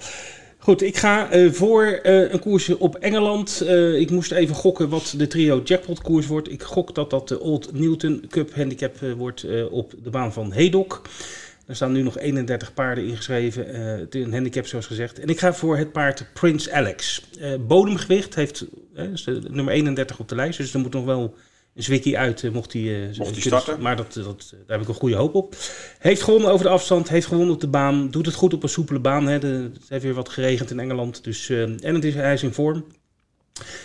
Goed, 0.58 0.82
ik 0.82 0.98
ga 0.98 1.30
voor 1.52 2.00
een 2.04 2.40
koersje 2.40 2.80
op 2.80 2.96
Engeland. 2.96 3.64
Ik 3.96 4.12
moest 4.12 4.32
even 4.32 4.56
gokken 4.56 4.90
wat 4.90 5.14
de 5.18 5.28
trio 5.28 5.62
jackpot 5.64 6.02
koers 6.02 6.28
wordt. 6.28 6.52
Ik 6.52 6.64
gok 6.64 6.96
dat 6.96 7.10
dat 7.10 7.28
de 7.28 7.40
Old 7.40 7.74
Newton 7.74 8.26
Cup 8.30 8.56
handicap 8.56 9.00
wordt 9.18 9.46
op 9.70 9.94
de 10.04 10.10
baan 10.10 10.34
van 10.34 10.52
Hedok. 10.52 11.02
Er 11.70 11.76
staan 11.76 11.92
nu 11.92 12.02
nog 12.02 12.18
31 12.18 12.74
paarden 12.74 13.08
ingeschreven. 13.08 13.74
eh, 13.74 14.00
het 14.00 14.16
is 14.16 14.24
een 14.24 14.34
handicap 14.34 14.66
zoals 14.66 14.86
gezegd. 14.86 15.20
En 15.20 15.28
ik 15.28 15.40
ga 15.40 15.54
voor 15.54 15.78
het 15.78 15.92
paard 15.92 16.26
Prince 16.34 16.72
Alex. 16.72 17.24
Eh, 17.40 17.52
bodemgewicht 17.68 18.36
heeft 18.36 18.66
eh, 18.96 19.12
is 19.12 19.24
de 19.24 19.42
nummer 19.50 19.74
31 19.74 20.20
op 20.20 20.28
de 20.28 20.36
lijst. 20.36 20.58
Dus 20.58 20.74
er 20.74 20.80
moet 20.80 20.94
nog 20.94 21.06
wel 21.06 21.36
een 21.76 21.84
zwikkie 21.84 22.18
uit 22.18 22.54
mocht 22.54 22.74
hij 22.74 23.10
starten. 23.32 23.82
Maar 23.82 23.96
dat, 23.96 24.14
dat, 24.14 24.50
daar 24.52 24.78
heb 24.78 24.82
ik 24.82 24.88
een 24.88 25.00
goede 25.00 25.16
hoop 25.16 25.36
op. 25.36 25.56
Heeft 26.00 26.22
gewonnen 26.22 26.52
over 26.52 26.66
de 26.66 26.72
afstand. 26.72 27.10
Heeft 27.10 27.28
gewonnen 27.28 27.54
op 27.54 27.62
de 27.62 27.68
baan. 27.68 28.12
Doet 28.12 28.26
het 28.26 28.36
goed 28.36 28.54
op 28.54 28.64
een 28.64 28.70
soepele 28.70 29.00
baan. 29.00 29.28
Hè. 29.28 29.40
De, 29.40 29.70
het 29.74 29.90
heeft 29.90 30.04
weer 30.04 30.14
wat 30.14 30.30
geregend 30.30 30.72
in 30.72 30.80
Engeland. 30.80 31.24
Dus, 31.24 31.50
en 31.50 31.96
het 31.96 32.04
is, 32.04 32.14
hij 32.14 32.34
is 32.34 32.44
in 32.44 32.54
vorm. 32.54 32.86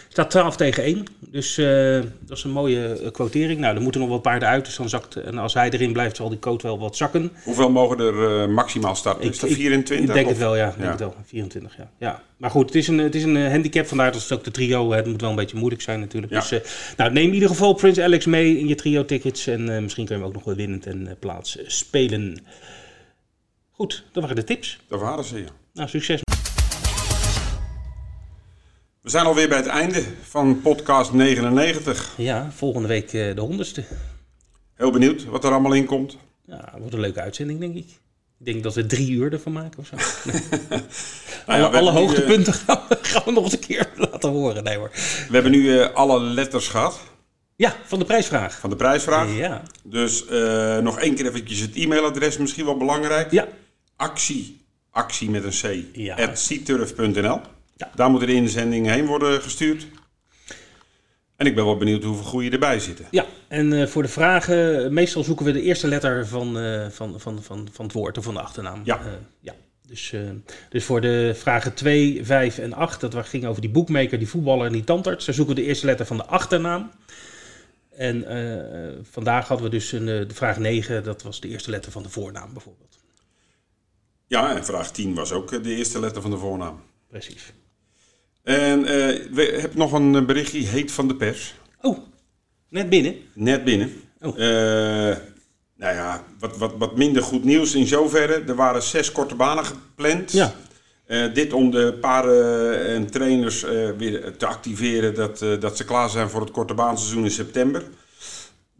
Staat 0.08 0.30
12 0.30 0.56
tegen 0.56 0.82
1. 0.82 1.04
Dus 1.30 1.58
eh, 1.58 2.00
dat 2.20 2.36
is 2.36 2.44
een 2.44 2.50
mooie 2.50 2.86
eh, 3.00 3.10
quotering. 3.10 3.60
Nou, 3.60 3.76
er 3.76 3.82
moeten 3.82 4.00
nog 4.00 4.10
wat 4.10 4.22
paarden 4.22 4.48
uit. 4.48 4.64
Dus 4.64 4.76
dan 4.76 4.88
zakt, 4.88 5.16
en 5.16 5.38
als 5.38 5.54
hij 5.54 5.70
erin 5.70 5.92
blijft, 5.92 6.16
zal 6.16 6.28
die 6.28 6.38
quote 6.38 6.66
wel 6.66 6.78
wat 6.78 6.96
zakken. 6.96 7.32
Hoeveel 7.44 7.70
mogen 7.70 7.98
er 7.98 8.40
eh, 8.42 8.48
maximaal 8.48 8.94
starten? 8.94 9.30
Is 9.30 9.38
dat 9.38 9.50
24? 9.50 10.08
Ik 10.08 10.12
denk 10.14 10.26
of- 10.26 10.32
het 10.32 10.40
wel, 10.40 10.56
ja. 10.56 10.64
Ik 10.68 10.72
denk 10.72 10.84
Ja. 10.84 10.90
het 10.90 11.00
wel. 11.00 11.14
24, 11.24 11.76
ja. 11.76 11.90
ja. 11.98 12.22
Maar 12.36 12.50
goed, 12.50 12.66
het 12.66 12.74
is 12.74 12.88
een, 12.88 12.98
het 12.98 13.14
is 13.14 13.22
een 13.22 13.50
handicap. 13.50 13.86
Vandaar 13.86 14.12
dat 14.12 14.22
het 14.22 14.32
ook 14.32 14.44
de 14.44 14.50
trio. 14.50 14.92
Het 14.92 15.06
moet 15.06 15.20
wel 15.20 15.30
een 15.30 15.36
beetje 15.36 15.56
moeilijk 15.58 15.82
zijn 15.82 16.00
natuurlijk. 16.00 16.32
Ja. 16.32 16.38
Dus 16.48 16.60
nou, 16.96 17.12
neem 17.12 17.26
in 17.28 17.34
ieder 17.34 17.48
geval 17.48 17.72
Prince 17.74 18.02
Alex 18.02 18.26
mee 18.26 18.58
in 18.58 18.68
je 18.68 18.74
trio-tickets. 18.74 19.46
En 19.46 19.82
misschien 19.82 20.04
kun 20.06 20.14
je 20.14 20.20
hem 20.20 20.30
ook 20.30 20.36
nog 20.36 20.44
wel 20.44 20.54
winnend 20.54 20.86
en 20.86 21.16
plaats 21.18 21.58
spelen. 21.66 22.38
Goed, 23.70 24.04
dat 24.12 24.22
waren 24.22 24.36
de 24.36 24.44
tips. 24.44 24.78
Dat 24.88 25.00
waren 25.00 25.24
ze, 25.24 25.38
ja. 25.38 25.48
Nou, 25.72 25.88
succes. 25.88 26.20
We 29.04 29.10
zijn 29.10 29.26
alweer 29.26 29.48
bij 29.48 29.56
het 29.56 29.66
einde 29.66 30.02
van 30.22 30.60
podcast 30.60 31.12
99. 31.12 32.12
Ja, 32.16 32.50
volgende 32.54 32.88
week 32.88 33.12
eh, 33.12 33.34
de 33.34 33.40
honderdste. 33.40 33.84
Heel 34.74 34.90
benieuwd 34.90 35.24
wat 35.24 35.44
er 35.44 35.50
allemaal 35.50 35.72
in 35.72 35.84
komt. 35.84 36.16
Ja, 36.46 36.72
wordt 36.78 36.94
een 36.94 37.00
leuke 37.00 37.20
uitzending, 37.20 37.60
denk 37.60 37.74
ik. 37.74 37.86
Ik 38.38 38.44
denk 38.46 38.62
dat 38.62 38.74
we 38.74 38.86
drie 38.86 39.10
uur 39.10 39.32
ervan 39.32 39.52
maken 39.52 39.78
of 39.78 39.86
zo. 39.86 39.96
Nee. 40.30 40.82
Nou 41.46 41.60
ja, 41.60 41.66
alle 41.78 41.80
nu, 41.92 41.96
eh, 41.98 42.04
hoogtepunten 42.04 42.52
gaan, 42.52 42.80
we, 42.88 42.98
gaan 43.10 43.22
we 43.24 43.30
nog 43.30 43.44
eens 43.44 43.52
een 43.52 43.58
keer 43.58 43.88
laten 43.96 44.30
horen. 44.30 44.64
Nee 44.64 44.76
hoor. 44.76 44.90
We 45.28 45.28
hebben 45.34 45.52
nu 45.52 45.78
eh, 45.78 45.94
alle 45.94 46.20
letters 46.20 46.68
gehad 46.68 47.00
Ja, 47.56 47.76
van 47.84 47.98
de 47.98 48.04
prijsvraag. 48.04 48.58
van 48.58 48.70
de 48.70 48.76
prijsvraag. 48.76 49.36
Ja. 49.36 49.62
Dus 49.82 50.24
nog 50.82 50.98
één 50.98 51.14
keer 51.14 51.26
eventjes 51.26 51.60
het 51.60 51.74
e-mailadres, 51.76 52.38
misschien 52.38 52.64
wel 52.64 52.76
belangrijk. 52.76 53.30
Ja. 53.30 53.48
Actie, 53.96 54.60
actie 54.90 55.30
met 55.30 55.44
een 55.44 55.84
C, 55.92 55.96
Ja. 55.96 56.16
at. 56.16 56.48
Ja. 57.76 57.90
Daar 57.94 58.10
moeten 58.10 58.28
de 58.28 58.34
inzendingen 58.34 58.92
heen 58.92 59.06
worden 59.06 59.42
gestuurd. 59.42 59.86
En 61.36 61.46
ik 61.46 61.54
ben 61.54 61.64
wel 61.64 61.76
benieuwd 61.76 62.02
hoeveel 62.02 62.24
goede 62.24 62.50
erbij 62.50 62.78
zitten. 62.78 63.06
Ja, 63.10 63.26
en 63.48 63.72
eh, 63.72 63.86
voor 63.86 64.02
de 64.02 64.08
vragen, 64.08 64.92
meestal 64.92 65.24
zoeken 65.24 65.44
we 65.44 65.52
de 65.52 65.62
eerste 65.62 65.88
letter 65.88 66.26
van, 66.26 66.58
eh, 66.58 66.88
van, 66.88 67.20
van, 67.20 67.42
van, 67.42 67.68
van 67.72 67.84
het 67.84 67.94
woord 67.94 68.18
of 68.18 68.24
van 68.24 68.34
de 68.34 68.40
achternaam. 68.40 68.80
Ja. 68.84 68.98
Eh, 68.98 69.12
ja. 69.40 69.54
Dus, 69.86 70.14
dus 70.68 70.84
voor 70.84 71.00
de 71.00 71.32
vragen 71.34 71.74
2, 71.74 72.24
5 72.24 72.58
en 72.58 72.72
8, 72.72 73.00
dat 73.00 73.26
ging 73.26 73.46
over 73.46 73.60
die 73.60 73.70
boekmaker, 73.70 74.18
die 74.18 74.28
voetballer 74.28 74.66
en 74.66 74.72
die 74.72 74.84
tandarts, 74.84 75.24
daar 75.24 75.34
zoeken 75.34 75.54
we 75.54 75.60
de 75.60 75.66
eerste 75.66 75.86
letter 75.86 76.06
van 76.06 76.16
de 76.16 76.24
achternaam. 76.24 76.90
En 77.96 78.24
vandaag 79.10 79.48
hadden 79.48 79.66
we 79.66 79.72
dus 79.72 79.92
een, 79.92 80.06
de 80.06 80.34
vraag 80.34 80.58
9, 80.58 81.04
dat 81.04 81.22
was 81.22 81.40
de 81.40 81.48
eerste 81.48 81.70
letter 81.70 81.92
van 81.92 82.02
de 82.02 82.08
voornaam 82.08 82.52
bijvoorbeeld. 82.52 82.98
Ja, 84.26 84.56
en 84.56 84.64
vraag 84.64 84.90
10 84.90 85.14
was 85.14 85.32
ook 85.32 85.62
de 85.62 85.74
eerste 85.74 86.00
letter 86.00 86.22
van 86.22 86.30
de 86.30 86.38
voornaam. 86.38 86.80
Precies. 87.08 87.52
En 88.44 88.86
eh, 88.86 89.20
we 89.30 89.56
hebben 89.60 89.78
nog 89.78 89.92
een 89.92 90.14
eh, 90.14 90.24
berichtje, 90.24 90.58
heet 90.58 90.92
van 90.92 91.08
de 91.08 91.14
pers. 91.16 91.54
Oh, 91.80 91.98
net 92.68 92.88
binnen. 92.88 93.16
Net 93.34 93.64
binnen. 93.64 93.92
Oh. 94.20 94.28
Eh, 94.28 95.16
nou 95.76 95.94
ja, 95.94 96.24
wat, 96.38 96.56
wat, 96.56 96.72
wat 96.78 96.96
minder 96.96 97.22
goed 97.22 97.44
nieuws 97.44 97.74
in 97.74 97.86
zoverre. 97.86 98.42
Er 98.46 98.54
waren 98.54 98.82
zes 98.82 99.12
korte 99.12 99.34
banen 99.34 99.64
gepland. 99.64 100.32
Ja. 100.32 100.54
Dit 101.34 101.52
om 101.52 101.70
de 101.70 101.98
paarden 102.00 102.86
en 102.86 103.10
trainers 103.10 103.62
weer 103.98 104.36
te 104.36 104.46
activeren 104.46 105.14
dat, 105.14 105.38
dat 105.60 105.76
ze 105.76 105.84
klaar 105.84 106.10
zijn 106.10 106.30
voor 106.30 106.40
het 106.40 106.50
korte 106.50 106.74
baanseizoen 106.74 107.24
in 107.24 107.30
september. 107.30 107.82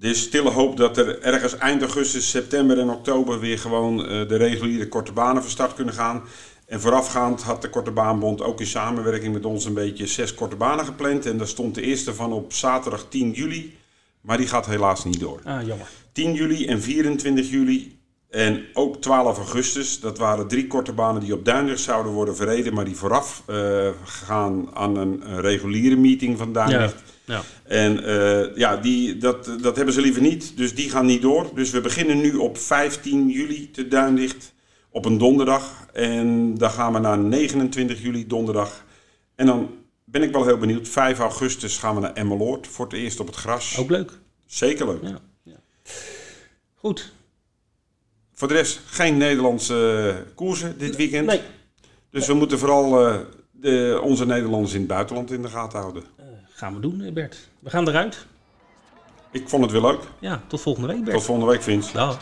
Er 0.00 0.10
is 0.10 0.20
stille 0.20 0.50
hoop 0.50 0.76
dat 0.76 0.96
er 0.96 1.22
ergens 1.22 1.56
eind 1.56 1.82
augustus, 1.82 2.30
september 2.30 2.78
en 2.78 2.90
oktober 2.90 3.40
weer 3.40 3.58
gewoon 3.58 3.96
de 3.96 4.36
reguliere 4.36 4.88
korte 4.88 5.12
banen 5.12 5.42
van 5.42 5.50
start 5.50 5.74
kunnen 5.74 5.94
gaan. 5.94 6.22
En 6.66 6.80
voorafgaand 6.80 7.42
had 7.42 7.62
de 7.62 7.70
Korte 7.70 7.90
Baanbond 7.90 8.42
ook 8.42 8.60
in 8.60 8.66
samenwerking 8.66 9.32
met 9.32 9.44
ons 9.44 9.64
een 9.64 9.74
beetje 9.74 10.06
zes 10.06 10.34
korte 10.34 10.56
banen 10.56 10.84
gepland. 10.84 11.26
En 11.26 11.38
daar 11.38 11.46
stond 11.46 11.74
de 11.74 11.82
eerste 11.82 12.14
van 12.14 12.32
op 12.32 12.52
zaterdag 12.52 13.06
10 13.08 13.30
juli. 13.30 13.76
Maar 14.20 14.36
die 14.36 14.46
gaat 14.46 14.66
helaas 14.66 15.04
niet 15.04 15.20
door. 15.20 15.40
Ah, 15.44 15.66
jammer. 15.66 15.88
10 16.12 16.34
juli 16.34 16.66
en 16.66 16.82
24 16.82 17.50
juli 17.50 17.98
En 18.30 18.64
ook 18.72 19.02
12 19.02 19.36
augustus, 19.36 20.00
dat 20.00 20.18
waren 20.18 20.48
drie 20.48 20.66
korte 20.66 20.92
banen 20.92 21.20
die 21.20 21.34
op 21.34 21.44
Duindrecht 21.44 21.80
zouden 21.80 22.12
worden 22.12 22.36
verreden, 22.36 22.74
maar 22.74 22.84
die 22.84 22.96
vooraf 22.96 23.42
eh, 23.46 23.88
gaan 24.04 24.68
aan 24.74 24.96
een, 24.96 25.30
een 25.30 25.40
reguliere 25.40 25.96
meeting 25.96 26.38
van 26.38 26.52
Duindrecht. 26.52 27.02
Ja. 27.24 27.42
En 27.64 28.04
eh, 28.04 28.56
ja, 28.56 28.76
die, 28.76 29.16
dat, 29.16 29.50
dat 29.60 29.76
hebben 29.76 29.94
ze 29.94 30.00
liever 30.00 30.22
niet, 30.22 30.56
dus 30.56 30.74
die 30.74 30.90
gaan 30.90 31.06
niet 31.06 31.22
door. 31.22 31.50
Dus 31.54 31.70
we 31.70 31.80
beginnen 31.80 32.20
nu 32.20 32.34
op 32.34 32.58
15 32.58 33.28
juli 33.28 33.70
te 33.70 33.88
Duindrecht 33.88 34.53
op 34.94 35.04
een 35.04 35.18
donderdag. 35.18 35.86
En 35.92 36.54
dan 36.58 36.70
gaan 36.70 36.92
we 36.92 36.98
naar 36.98 37.18
29 37.18 38.02
juli 38.02 38.26
donderdag. 38.26 38.84
En 39.34 39.46
dan 39.46 39.70
ben 40.04 40.22
ik 40.22 40.32
wel 40.32 40.46
heel 40.46 40.58
benieuwd. 40.58 40.88
5 40.88 41.18
augustus 41.18 41.78
gaan 41.78 41.94
we 41.94 42.00
naar 42.00 42.12
Emmeloord 42.12 42.66
voor 42.66 42.84
het 42.84 42.94
eerst 42.94 43.20
op 43.20 43.26
het 43.26 43.36
gras. 43.36 43.78
Ook 43.78 43.90
leuk. 43.90 44.12
Zeker 44.46 44.86
leuk. 44.86 45.02
Ja. 45.02 45.18
ja. 45.42 45.56
Goed. 46.74 47.12
Voor 48.32 48.48
de 48.48 48.54
rest 48.54 48.80
geen 48.86 49.16
Nederlandse 49.16 50.08
eh, 50.08 50.34
koersen 50.34 50.78
dit 50.78 50.96
weekend. 50.96 51.26
Nee. 51.26 51.40
Dus 52.10 52.26
we 52.26 52.34
moeten 52.34 52.58
vooral 52.58 53.06
eh, 53.06 53.18
de, 53.50 54.00
onze 54.02 54.26
Nederlanders 54.26 54.72
in 54.72 54.78
het 54.78 54.88
buitenland 54.88 55.30
in 55.30 55.42
de 55.42 55.48
gaten 55.48 55.78
houden. 55.78 56.02
Gaan 56.48 56.74
we 56.74 56.80
doen, 56.80 57.00
eh, 57.00 57.12
Bert. 57.12 57.48
We 57.58 57.70
gaan 57.70 57.88
eruit. 57.88 58.26
Ik 59.34 59.48
vond 59.48 59.62
het 59.62 59.72
weer 59.72 59.80
leuk. 59.80 60.00
Ja, 60.18 60.40
tot 60.46 60.60
volgende 60.60 60.88
week, 60.88 61.04
Bert. 61.04 61.16
Tot 61.16 61.24
volgende 61.24 61.50
week, 61.50 61.62
Vince. 61.62 61.92
Dag. 61.92 62.18